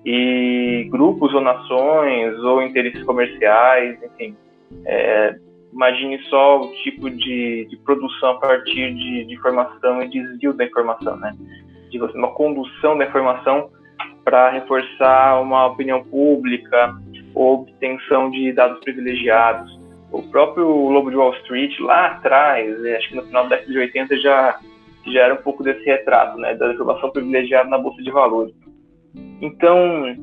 E 0.10 0.88
grupos 0.90 1.34
ou 1.34 1.42
nações 1.42 2.40
ou 2.40 2.62
interesses 2.62 3.04
comerciais, 3.04 4.02
enfim. 4.02 4.38
É, 4.86 5.36
imagine 5.74 6.18
só 6.30 6.62
o 6.62 6.72
tipo 6.84 7.10
de, 7.10 7.68
de 7.70 7.76
produção 7.84 8.32
a 8.32 8.40
partir 8.40 8.96
de, 8.96 9.26
de 9.26 9.34
informação 9.34 10.02
e 10.02 10.08
desvio 10.08 10.54
da 10.54 10.64
informação, 10.64 11.18
né? 11.18 11.36
de 11.90 12.00
você, 12.00 12.18
uma 12.18 12.32
condução 12.32 12.98
da 12.98 13.06
informação 13.06 13.70
para 14.24 14.50
reforçar 14.52 15.42
uma 15.42 15.68
opinião 15.68 16.04
pública 16.04 16.96
ou 17.34 17.62
obtenção 17.62 18.30
de 18.30 18.52
dados 18.54 18.80
privilegiados. 18.80 19.78
O 20.12 20.22
próprio 20.24 20.68
Lobo 20.68 21.10
de 21.10 21.18
Wall 21.18 21.34
Street, 21.36 21.78
lá 21.80 22.08
atrás, 22.08 22.80
né, 22.82 22.96
acho 22.96 23.10
que 23.10 23.16
no 23.16 23.24
final 23.24 23.44
da 23.44 23.50
década 23.50 23.72
de 23.72 23.78
80 23.78 24.18
já, 24.18 24.60
já 25.08 25.22
era 25.22 25.34
um 25.34 25.44
pouco 25.44 25.64
desse 25.64 25.84
retrato, 25.86 26.38
né, 26.38 26.56
da 26.56 26.74
informação 26.74 27.10
privilegiada 27.10 27.70
na 27.70 27.78
Bolsa 27.78 28.02
de 28.02 28.12
Valores. 28.12 28.54
Então, 29.42 30.16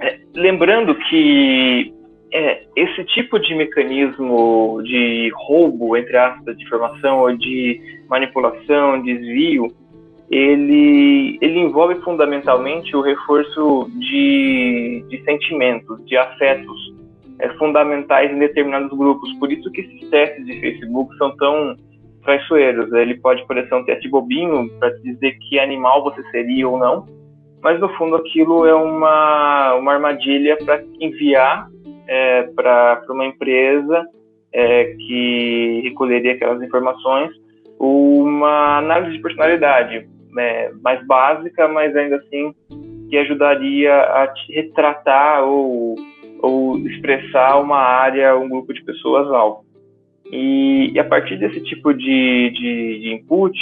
é, 0.00 0.18
lembrando 0.34 0.94
que 0.94 1.92
é, 2.32 2.64
esse 2.76 3.04
tipo 3.04 3.38
de 3.38 3.54
mecanismo 3.54 4.80
de 4.82 5.30
roubo, 5.34 5.96
entre 5.96 6.16
aspas, 6.16 6.56
de 6.56 6.64
informação 6.64 7.20
ou 7.20 7.36
de 7.36 7.80
manipulação, 8.08 9.00
desvio, 9.02 9.72
ele, 10.30 11.38
ele 11.40 11.60
envolve 11.60 11.96
fundamentalmente 12.02 12.96
o 12.96 13.02
reforço 13.02 13.90
de, 13.98 15.04
de 15.08 15.22
sentimentos, 15.22 16.04
de 16.06 16.16
afetos 16.16 16.94
é, 17.38 17.48
fundamentais 17.50 18.32
em 18.32 18.38
determinados 18.38 18.96
grupos. 18.96 19.32
Por 19.38 19.52
isso 19.52 19.70
que 19.70 19.82
esses 19.82 20.08
testes 20.10 20.44
de 20.44 20.60
Facebook 20.60 21.16
são 21.18 21.36
tão 21.36 21.76
traiçoeiros. 22.24 22.92
Ele 22.92 23.14
pode 23.16 23.46
parecer 23.46 23.74
um 23.74 23.84
teste 23.84 24.08
bobinho 24.08 24.68
para 24.80 24.90
dizer 25.00 25.38
que 25.38 25.58
animal 25.58 26.02
você 26.02 26.22
seria 26.30 26.68
ou 26.68 26.78
não, 26.78 27.06
mas 27.64 27.80
no 27.80 27.88
fundo 27.96 28.14
aquilo 28.16 28.66
é 28.66 28.74
uma, 28.74 29.74
uma 29.76 29.94
armadilha 29.94 30.58
para 30.58 30.84
enviar 31.00 31.66
é, 32.06 32.42
para 32.54 33.02
uma 33.08 33.24
empresa 33.24 34.06
é, 34.52 34.94
que 34.98 35.80
recolheria 35.82 36.32
aquelas 36.32 36.62
informações 36.62 37.30
uma 37.80 38.76
análise 38.78 39.16
de 39.16 39.22
personalidade 39.22 40.06
é, 40.38 40.72
mais 40.82 41.04
básica, 41.06 41.66
mas 41.66 41.96
ainda 41.96 42.16
assim 42.16 42.54
que 43.08 43.16
ajudaria 43.16 43.94
a 43.94 44.32
retratar 44.50 45.44
ou, 45.44 45.94
ou 46.40 46.78
expressar 46.86 47.58
uma 47.60 47.78
área, 47.78 48.36
um 48.36 48.48
grupo 48.48 48.74
de 48.74 48.84
pessoas 48.84 49.26
alvo. 49.28 49.64
E, 50.30 50.92
e 50.92 50.98
a 50.98 51.04
partir 51.04 51.38
desse 51.38 51.62
tipo 51.62 51.94
de, 51.94 52.50
de, 52.50 53.00
de 53.00 53.14
input, 53.14 53.56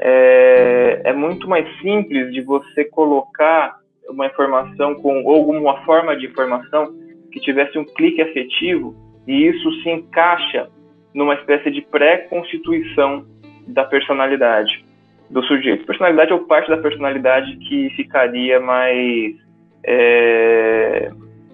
é, 0.00 1.02
é, 1.04 1.12
muito 1.12 1.46
mais 1.46 1.66
simples 1.80 2.32
de 2.32 2.40
você 2.40 2.84
colocar 2.86 3.78
uma 4.08 4.26
informação 4.26 4.94
com 4.94 5.22
ou 5.24 5.34
alguma 5.34 5.84
forma 5.84 6.16
de 6.16 6.26
informação 6.26 6.92
que 7.30 7.38
tivesse 7.38 7.78
um 7.78 7.84
clique 7.84 8.22
afetivo 8.22 8.94
e 9.28 9.46
isso 9.46 9.70
se 9.82 9.90
encaixa 9.90 10.68
numa 11.14 11.34
espécie 11.34 11.70
de 11.70 11.82
pré-constituição 11.82 13.26
da 13.66 13.84
personalidade 13.84 14.84
do 15.28 15.42
sujeito. 15.44 15.84
Personalidade 15.84 16.32
ou 16.32 16.40
parte 16.40 16.70
da 16.70 16.78
personalidade 16.78 17.54
que 17.56 17.90
ficaria 17.90 18.58
mais 18.58 19.36
é, 19.84 21.10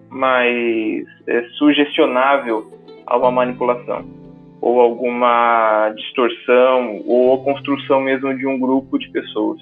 mais 0.09 1.05
é, 1.27 1.43
sugestionável 1.59 2.71
a 3.07 3.17
uma 3.19 3.31
manipulação 3.31 4.16
ou 4.61 4.81
alguma 4.81 5.91
distorção 5.97 7.03
ou 7.07 7.35
a 7.35 7.39
construção 7.45 8.01
mesmo 8.01 8.37
de 8.37 8.47
um 8.47 8.59
grupo 8.59 8.99
de 8.99 9.09
pessoas. 9.11 9.61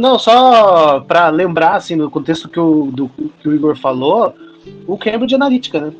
Não, 0.00 0.18
só 0.18 1.00
para 1.00 1.28
lembrar, 1.28 1.76
assim, 1.76 1.94
no 1.94 2.10
contexto 2.10 2.48
que 2.48 2.58
o, 2.58 2.90
do, 2.90 3.08
que 3.40 3.48
o 3.48 3.54
Igor 3.54 3.76
falou, 3.76 4.34
o 4.86 4.98
Cambridge 4.98 5.34
Analytica, 5.34 5.80
né? 5.80 5.92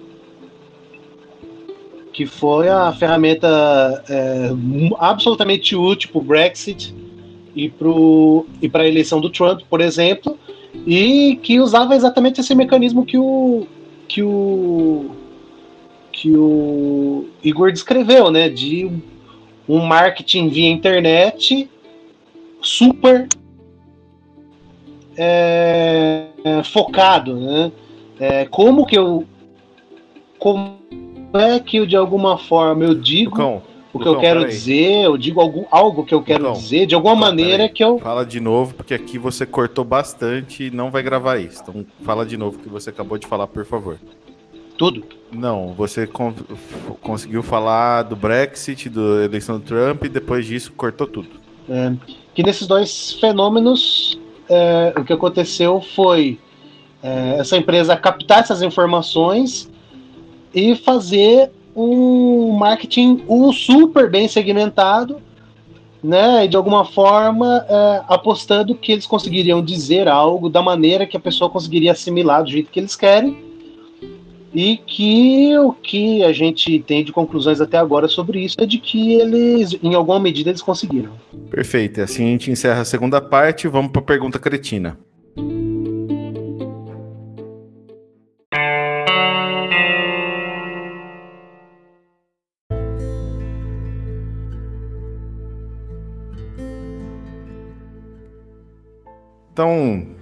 Que 2.12 2.26
foi 2.26 2.68
a 2.68 2.92
ferramenta 2.92 4.02
é, 4.08 4.50
absolutamente 4.98 5.76
útil 5.76 6.10
para 6.10 6.18
o 6.18 6.24
Brexit 6.24 6.92
e 7.54 7.68
para 8.68 8.82
a 8.82 8.88
eleição 8.88 9.20
do 9.20 9.30
Trump, 9.30 9.60
por 9.70 9.80
exemplo, 9.80 10.36
e 10.84 11.38
que 11.42 11.60
usava 11.60 11.94
exatamente 11.94 12.40
esse 12.40 12.54
mecanismo 12.54 13.06
que 13.06 13.16
o 13.16 13.66
que 14.08 14.22
o 14.22 15.10
que 16.20 16.36
o 16.36 17.26
Igor 17.44 17.70
descreveu, 17.70 18.28
né, 18.28 18.48
de 18.48 18.90
um 19.68 19.78
marketing 19.78 20.48
via 20.48 20.68
internet 20.68 21.70
super 22.60 23.28
é, 25.16 26.26
focado, 26.64 27.36
né? 27.36 27.70
É, 28.18 28.46
como 28.46 28.84
que 28.84 28.98
eu 28.98 29.24
como 30.40 30.76
é 31.34 31.60
que 31.60 31.86
de 31.86 31.96
alguma 31.96 32.36
forma 32.36 32.84
eu 32.84 32.94
digo 32.94 33.30
Lucão, 33.30 33.62
o 33.92 33.98
que 33.98 34.04
Lucão, 34.04 34.14
eu 34.14 34.20
quero 34.20 34.48
dizer, 34.48 35.04
eu 35.04 35.16
digo 35.16 35.40
algo, 35.40 35.66
algo 35.70 36.04
que 36.04 36.14
eu 36.14 36.22
quero 36.22 36.44
Lucão, 36.44 36.60
dizer, 36.60 36.86
de 36.86 36.96
alguma 36.96 37.14
maneira 37.14 37.68
que 37.68 37.84
eu. 37.84 38.00
Fala 38.00 38.26
de 38.26 38.40
novo, 38.40 38.74
porque 38.74 38.94
aqui 38.94 39.18
você 39.18 39.46
cortou 39.46 39.84
bastante 39.84 40.64
e 40.64 40.70
não 40.70 40.90
vai 40.90 41.02
gravar 41.02 41.38
isso. 41.38 41.62
Então 41.62 41.86
fala 42.02 42.26
de 42.26 42.36
novo 42.36 42.58
o 42.58 42.60
que 42.60 42.68
você 42.68 42.90
acabou 42.90 43.18
de 43.18 43.26
falar, 43.28 43.46
por 43.46 43.64
favor. 43.64 43.98
Tudo? 44.78 45.02
Não, 45.32 45.74
você 45.74 46.06
con 46.06 46.32
conseguiu 47.02 47.42
falar 47.42 48.04
do 48.04 48.16
Brexit, 48.16 48.88
da 48.88 49.24
eleição 49.24 49.58
do 49.58 49.64
Trump 49.64 50.04
e 50.04 50.08
depois 50.08 50.46
disso 50.46 50.72
cortou 50.74 51.06
tudo. 51.06 51.28
É, 51.68 51.92
que 52.32 52.42
nesses 52.42 52.66
dois 52.66 53.12
fenômenos, 53.14 54.18
é, 54.48 54.94
o 54.96 55.04
que 55.04 55.12
aconteceu 55.12 55.82
foi 55.94 56.38
é, 57.02 57.36
essa 57.38 57.56
empresa 57.56 57.96
captar 57.96 58.40
essas 58.40 58.62
informações 58.62 59.68
e 60.54 60.76
fazer 60.76 61.50
um 61.76 62.52
marketing 62.52 63.24
um 63.28 63.52
super 63.52 64.08
bem 64.08 64.28
segmentado, 64.28 65.20
né? 66.02 66.44
E 66.44 66.48
de 66.48 66.56
alguma 66.56 66.84
forma 66.84 67.66
é, 67.68 68.02
apostando 68.08 68.74
que 68.74 68.92
eles 68.92 69.06
conseguiriam 69.06 69.62
dizer 69.62 70.08
algo 70.08 70.48
da 70.48 70.62
maneira 70.62 71.06
que 71.06 71.16
a 71.16 71.20
pessoa 71.20 71.50
conseguiria 71.50 71.92
assimilar 71.92 72.44
do 72.44 72.50
jeito 72.50 72.70
que 72.70 72.78
eles 72.78 72.96
querem. 72.96 73.47
E 74.52 74.76
que 74.78 75.56
o 75.58 75.72
que 75.72 76.24
a 76.24 76.32
gente 76.32 76.78
tem 76.80 77.04
de 77.04 77.12
conclusões 77.12 77.60
até 77.60 77.76
agora 77.76 78.08
sobre 78.08 78.40
isso 78.40 78.56
é 78.58 78.66
de 78.66 78.78
que 78.78 79.14
eles, 79.14 79.76
em 79.82 79.94
alguma 79.94 80.18
medida, 80.18 80.50
eles 80.50 80.62
conseguiram. 80.62 81.12
Perfeito. 81.50 82.00
Assim 82.00 82.24
a 82.24 82.30
gente 82.30 82.50
encerra 82.50 82.80
a 82.80 82.84
segunda 82.84 83.20
parte. 83.20 83.68
Vamos 83.68 83.92
para 83.92 84.00
a 84.00 84.04
pergunta 84.04 84.38
cretina. 84.38 84.98
Então, 99.52 100.17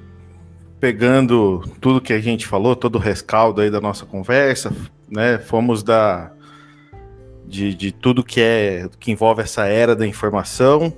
pegando 0.87 1.65
tudo 1.81 2.01
que 2.01 2.13
a 2.13 2.21
gente 2.21 2.47
falou, 2.47 2.77
todo 2.77 2.95
o 2.95 3.01
rescaldo 3.01 3.61
aí 3.61 3.69
da 3.69 3.81
nossa 3.81 4.07
conversa, 4.07 4.73
né? 5.11 5.37
Fomos 5.37 5.83
da 5.83 6.31
de, 7.45 7.75
de 7.75 7.91
tudo 7.91 8.23
que 8.23 8.41
é 8.41 8.89
que 9.01 9.11
envolve 9.11 9.43
essa 9.43 9.67
era 9.67 9.97
da 9.97 10.07
informação, 10.07 10.95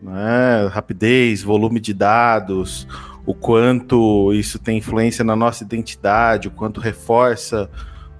né? 0.00 0.68
Rapidez, 0.70 1.42
volume 1.42 1.80
de 1.80 1.92
dados, 1.92 2.86
o 3.26 3.34
quanto 3.34 4.32
isso 4.32 4.60
tem 4.60 4.78
influência 4.78 5.24
na 5.24 5.34
nossa 5.34 5.64
identidade, 5.64 6.46
o 6.46 6.52
quanto 6.52 6.80
reforça 6.80 7.68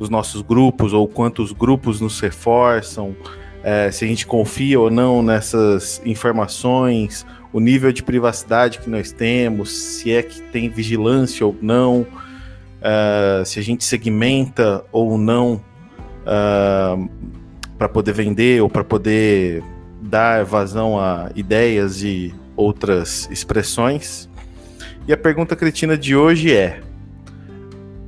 os 0.01 0.11
nossos 0.11 0.43
grupos 0.43 0.93
ou 0.93 1.07
quanto 1.07 1.41
os 1.41 1.53
grupos 1.53 2.01
nos 2.01 2.19
reforçam, 2.19 3.15
é, 3.63 3.93
se 3.93 4.05
a 4.05 4.09
gente 4.09 4.27
confia 4.27 4.81
ou 4.81 4.91
não 4.91 5.23
nessas 5.23 6.03
informações, 6.05 7.25
o 7.57 7.61
nível 7.61 7.91
de 7.91 8.03
privacidade 8.03 8.81
que 8.81 8.91
nós 8.91 9.11
temos, 9.11 9.73
se 9.73 10.13
é 10.13 10.23
que 10.23 10.43
tem 10.43 10.69
vigilância 10.69 11.47
ou 11.47 11.57
não, 11.63 12.03
uh, 12.03 13.43
se 13.47 13.59
a 13.59 13.63
gente 13.63 13.83
segmenta 13.83 14.85
ou 14.93 15.17
não 15.17 15.55
uh, 15.55 15.63
ah, 16.27 16.99
para 17.79 17.89
poder 17.89 18.13
vender 18.13 18.61
ou 18.61 18.69
para 18.69 18.85
poder 18.85 19.65
dar 20.03 20.45
vazão 20.45 21.01
a 21.01 21.31
ideias 21.35 22.03
e 22.03 22.35
outras 22.55 23.27
expressões. 23.31 24.29
E 25.09 25.13
a 25.15 25.17
pergunta 25.17 25.57
cretina 25.57 25.97
de 25.97 26.15
hoje 26.15 26.55
é: 26.55 26.83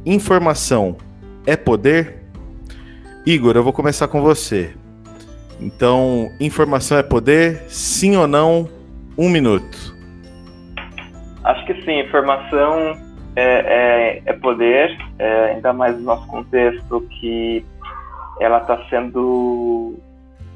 informação 0.05 0.95
é 1.47 1.57
poder? 1.57 2.23
Igor, 3.25 3.57
eu 3.57 3.65
vou 3.65 3.73
começar 3.73 4.09
com 4.09 4.21
você. 4.21 4.75
Então, 5.59 6.31
informação 6.39 6.99
é 6.99 7.03
poder? 7.03 7.63
Sim 7.71 8.15
ou 8.15 8.27
não? 8.27 8.77
Um 9.19 9.29
minuto. 9.29 9.97
Acho 11.43 11.67
que 11.67 11.75
sim, 11.83 11.99
informação 11.99 12.97
é, 13.35 13.43
é, 13.43 14.23
é 14.27 14.33
poder, 14.35 14.97
é, 15.19 15.55
ainda 15.55 15.73
mais 15.73 15.97
no 15.97 16.05
nosso 16.05 16.27
contexto 16.29 17.01
que 17.19 17.67
ela 18.41 18.59
está 18.59 18.79
sendo 18.89 19.99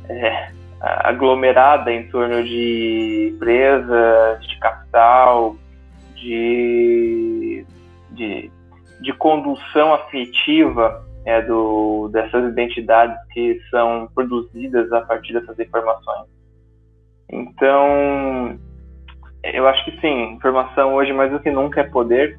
é, 0.09 0.51
aglomerada 0.81 1.93
em 1.93 2.09
torno 2.09 2.43
de 2.45 3.33
empresas, 3.35 4.47
de 4.47 4.59
capital, 4.61 5.57
de, 6.15 7.67
de, 8.13 8.51
de 9.01 9.13
condução 9.15 9.93
afetiva 9.93 11.05
é, 11.25 11.43
do, 11.43 12.09
dessas 12.13 12.51
identidades 12.51 13.17
que 13.33 13.61
são 13.71 14.09
produzidas 14.15 14.93
a 14.93 15.01
partir 15.01 15.33
dessas 15.33 15.59
informações. 15.59 16.27
Então, 17.33 18.59
eu 19.43 19.67
acho 19.67 19.85
que 19.87 20.01
sim, 20.01 20.35
informação 20.35 20.95
hoje 20.95 21.13
mais 21.13 21.33
do 21.33 21.41
que 21.41 21.51
nunca 21.51 21.81
é 21.81 21.85
poder. 21.85 22.39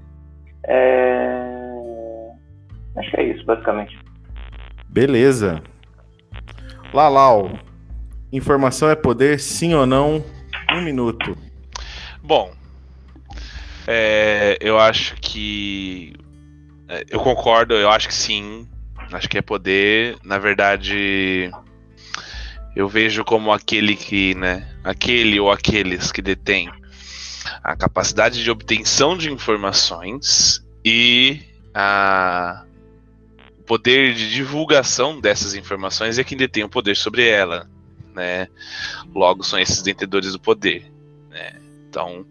É... 0.67 2.29
Acho 2.95 3.09
que 3.09 3.17
é 3.17 3.23
isso, 3.23 3.43
basicamente. 3.43 3.99
Beleza. 4.87 5.63
Lalau, 6.93 7.57
informação 8.31 8.87
é 8.89 8.95
poder, 8.95 9.39
sim 9.39 9.73
ou 9.73 9.87
não? 9.87 10.23
Um 10.71 10.81
minuto. 10.81 11.35
Bom, 12.21 12.51
é, 13.87 14.57
eu 14.61 14.79
acho 14.79 15.15
que. 15.15 16.13
É, 16.87 17.03
eu 17.09 17.19
concordo, 17.19 17.73
eu 17.73 17.89
acho 17.89 18.07
que 18.07 18.13
sim. 18.13 18.67
Acho 19.11 19.27
que 19.27 19.37
é 19.37 19.41
poder. 19.41 20.17
Na 20.23 20.37
verdade, 20.37 21.51
eu 22.76 22.88
vejo 22.88 23.24
como 23.24 23.51
aquele 23.51 23.95
que, 23.95 24.34
né, 24.36 24.67
aquele 24.84 25.39
ou 25.39 25.51
aqueles 25.51 26.11
que 26.11 26.21
detêm 26.21 26.71
a 27.63 27.76
capacidade 27.76 28.43
de 28.43 28.49
obtenção 28.49 29.17
de 29.17 29.32
informações 29.32 30.63
e 30.84 31.41
a 31.74 32.65
o 33.59 33.65
poder 33.65 34.13
de 34.13 34.30
divulgação 34.30 35.21
dessas 35.21 35.55
informações 35.55 36.17
é 36.17 36.24
quem 36.24 36.38
detém 36.38 36.65
o 36.65 36.69
poder 36.69 36.97
sobre 36.97 37.26
ela, 37.26 37.69
né? 38.13 38.49
Logo 39.15 39.41
são 39.41 39.57
esses 39.57 39.82
detentores 39.82 40.34
do 40.34 40.39
poder, 40.39 40.91
né? 41.30 41.53
Então 41.88 42.26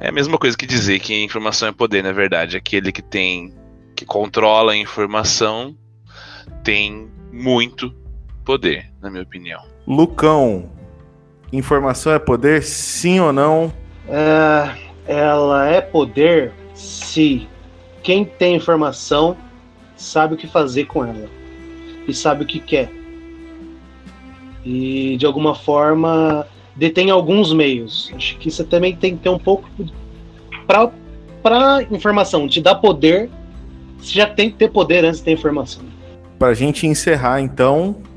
é 0.00 0.08
a 0.08 0.12
mesma 0.12 0.38
coisa 0.38 0.56
que 0.56 0.66
dizer 0.66 1.00
que 1.00 1.22
informação 1.22 1.68
é 1.68 1.72
poder, 1.72 2.02
na 2.02 2.12
verdade, 2.12 2.56
aquele 2.56 2.90
que 2.90 3.02
tem 3.02 3.54
que 3.94 4.06
controla 4.06 4.72
a 4.72 4.76
informação 4.76 5.76
tem 6.64 7.10
muito 7.30 7.94
poder, 8.48 8.90
na 9.02 9.10
minha 9.10 9.22
opinião. 9.22 9.60
Lucão, 9.86 10.70
informação 11.52 12.14
é 12.14 12.18
poder, 12.18 12.62
sim 12.62 13.20
ou 13.20 13.30
não? 13.30 13.70
É, 14.08 14.70
ela 15.06 15.66
é 15.66 15.82
poder 15.82 16.54
se 16.72 17.46
quem 18.02 18.24
tem 18.24 18.56
informação 18.56 19.36
sabe 19.98 20.32
o 20.32 20.36
que 20.38 20.46
fazer 20.46 20.86
com 20.86 21.04
ela 21.04 21.28
e 22.06 22.14
sabe 22.14 22.44
o 22.44 22.46
que 22.46 22.58
quer. 22.58 22.90
E 24.64 25.18
de 25.18 25.26
alguma 25.26 25.54
forma 25.54 26.46
detém 26.74 27.10
alguns 27.10 27.52
meios. 27.52 28.10
Acho 28.16 28.38
que 28.38 28.50
você 28.50 28.64
também 28.64 28.96
tem 28.96 29.14
que 29.14 29.24
ter 29.24 29.28
um 29.28 29.38
pouco 29.38 29.68
para 30.66 30.90
para 31.42 31.82
informação 31.90 32.48
te 32.48 32.62
dar 32.62 32.76
poder, 32.76 33.28
você 33.98 34.14
já 34.14 34.26
tem 34.26 34.50
que 34.50 34.56
ter 34.56 34.70
poder 34.70 35.04
antes 35.04 35.18
de 35.18 35.26
ter 35.26 35.32
informação. 35.32 35.84
Para 36.38 36.48
a 36.48 36.54
gente 36.54 36.86
encerrar, 36.86 37.40
então, 37.40 38.07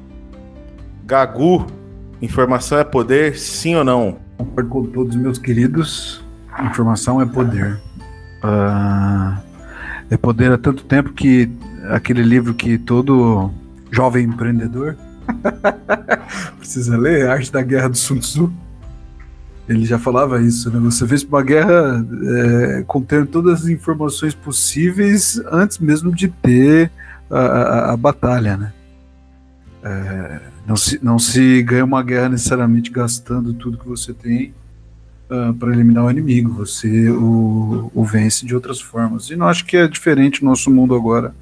Gagu, 1.12 1.68
informação 2.22 2.80
é 2.80 2.86
poder, 2.86 3.38
sim 3.38 3.76
ou 3.76 3.84
não? 3.84 4.18
Concordo 4.38 4.70
com 4.70 4.86
todos 4.86 5.14
meus 5.18 5.38
queridos. 5.38 6.24
Informação 6.64 7.22
é 7.22 7.26
poder. 7.26 7.82
Uh, 8.42 9.38
é 10.10 10.16
poder 10.16 10.54
há 10.54 10.58
tanto 10.58 10.86
tempo 10.86 11.12
que 11.12 11.52
aquele 11.90 12.24
livro 12.24 12.54
que 12.54 12.78
todo 12.78 13.52
jovem 13.92 14.24
empreendedor 14.24 14.96
precisa 16.58 16.98
ler, 16.98 17.30
Arte 17.30 17.52
da 17.52 17.62
Guerra 17.62 17.90
do 17.90 17.98
Sun 17.98 18.20
Tzu. 18.20 18.54
Ele 19.68 19.84
já 19.84 20.00
falava 20.00 20.42
isso, 20.42 20.72
né? 20.72 20.80
Você 20.80 21.06
fez 21.06 21.24
uma 21.26 21.44
guerra 21.44 22.06
é, 22.24 22.84
contendo 22.88 23.26
todas 23.26 23.64
as 23.64 23.68
informações 23.68 24.34
possíveis 24.34 25.42
antes 25.52 25.78
mesmo 25.78 26.10
de 26.10 26.30
ter 26.30 26.90
a, 27.30 27.38
a, 27.38 27.92
a 27.92 27.98
batalha, 27.98 28.56
né? 28.56 28.72
É, 29.84 30.51
não, 30.66 30.76
se, 30.76 31.04
não 31.04 31.20
se 31.20 31.62
ganha 31.64 31.86
uma 31.86 32.04
guerra 32.04 32.30
necessariamente 32.30 32.92
gastando 32.92 33.54
tudo 33.54 33.78
que 33.78 33.88
você 33.88 34.14
tem 34.14 34.54
uh, 35.30 35.50
ah, 35.50 35.56
para 35.58 35.72
eliminar 35.72 36.06
o 36.06 36.12
inimigo. 36.12 36.54
Você 36.54 37.10
o, 37.10 37.92
o, 37.94 38.04
vence 38.04 38.46
de 38.46 38.54
outras 38.54 38.80
formas. 38.80 39.30
E 39.30 39.36
não 39.36 39.48
acho 39.48 39.66
que 39.66 39.78
é 39.78 39.88
diferente 39.88 40.44
no 40.44 40.50
nosso 40.50 40.70
mundo 40.70 40.94
agora. 40.94 41.34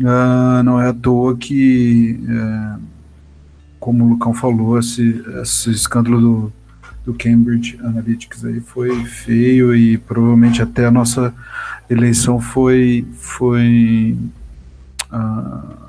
Uh, 0.00 0.62
não 0.64 0.80
é 0.80 0.88
à 0.88 0.92
toa 0.92 1.36
que, 1.36 2.18
uh, 2.22 2.82
como 3.78 4.04
o 4.04 4.08
Lucão 4.08 4.34
falou, 4.34 4.78
esse, 4.78 5.22
esse 5.40 5.70
escândalo 5.70 6.20
do, 6.20 6.52
do 7.04 7.14
Cambridge 7.14 7.78
Analytics 7.80 8.44
aí 8.44 8.60
foi 8.60 9.04
feio 9.04 9.74
e 9.74 9.98
provavelmente 9.98 10.62
até 10.62 10.86
a 10.86 10.90
nossa 10.90 11.32
eleição 11.88 12.40
foi 12.40 13.06
foi 13.12 14.16
uh, 15.12 15.83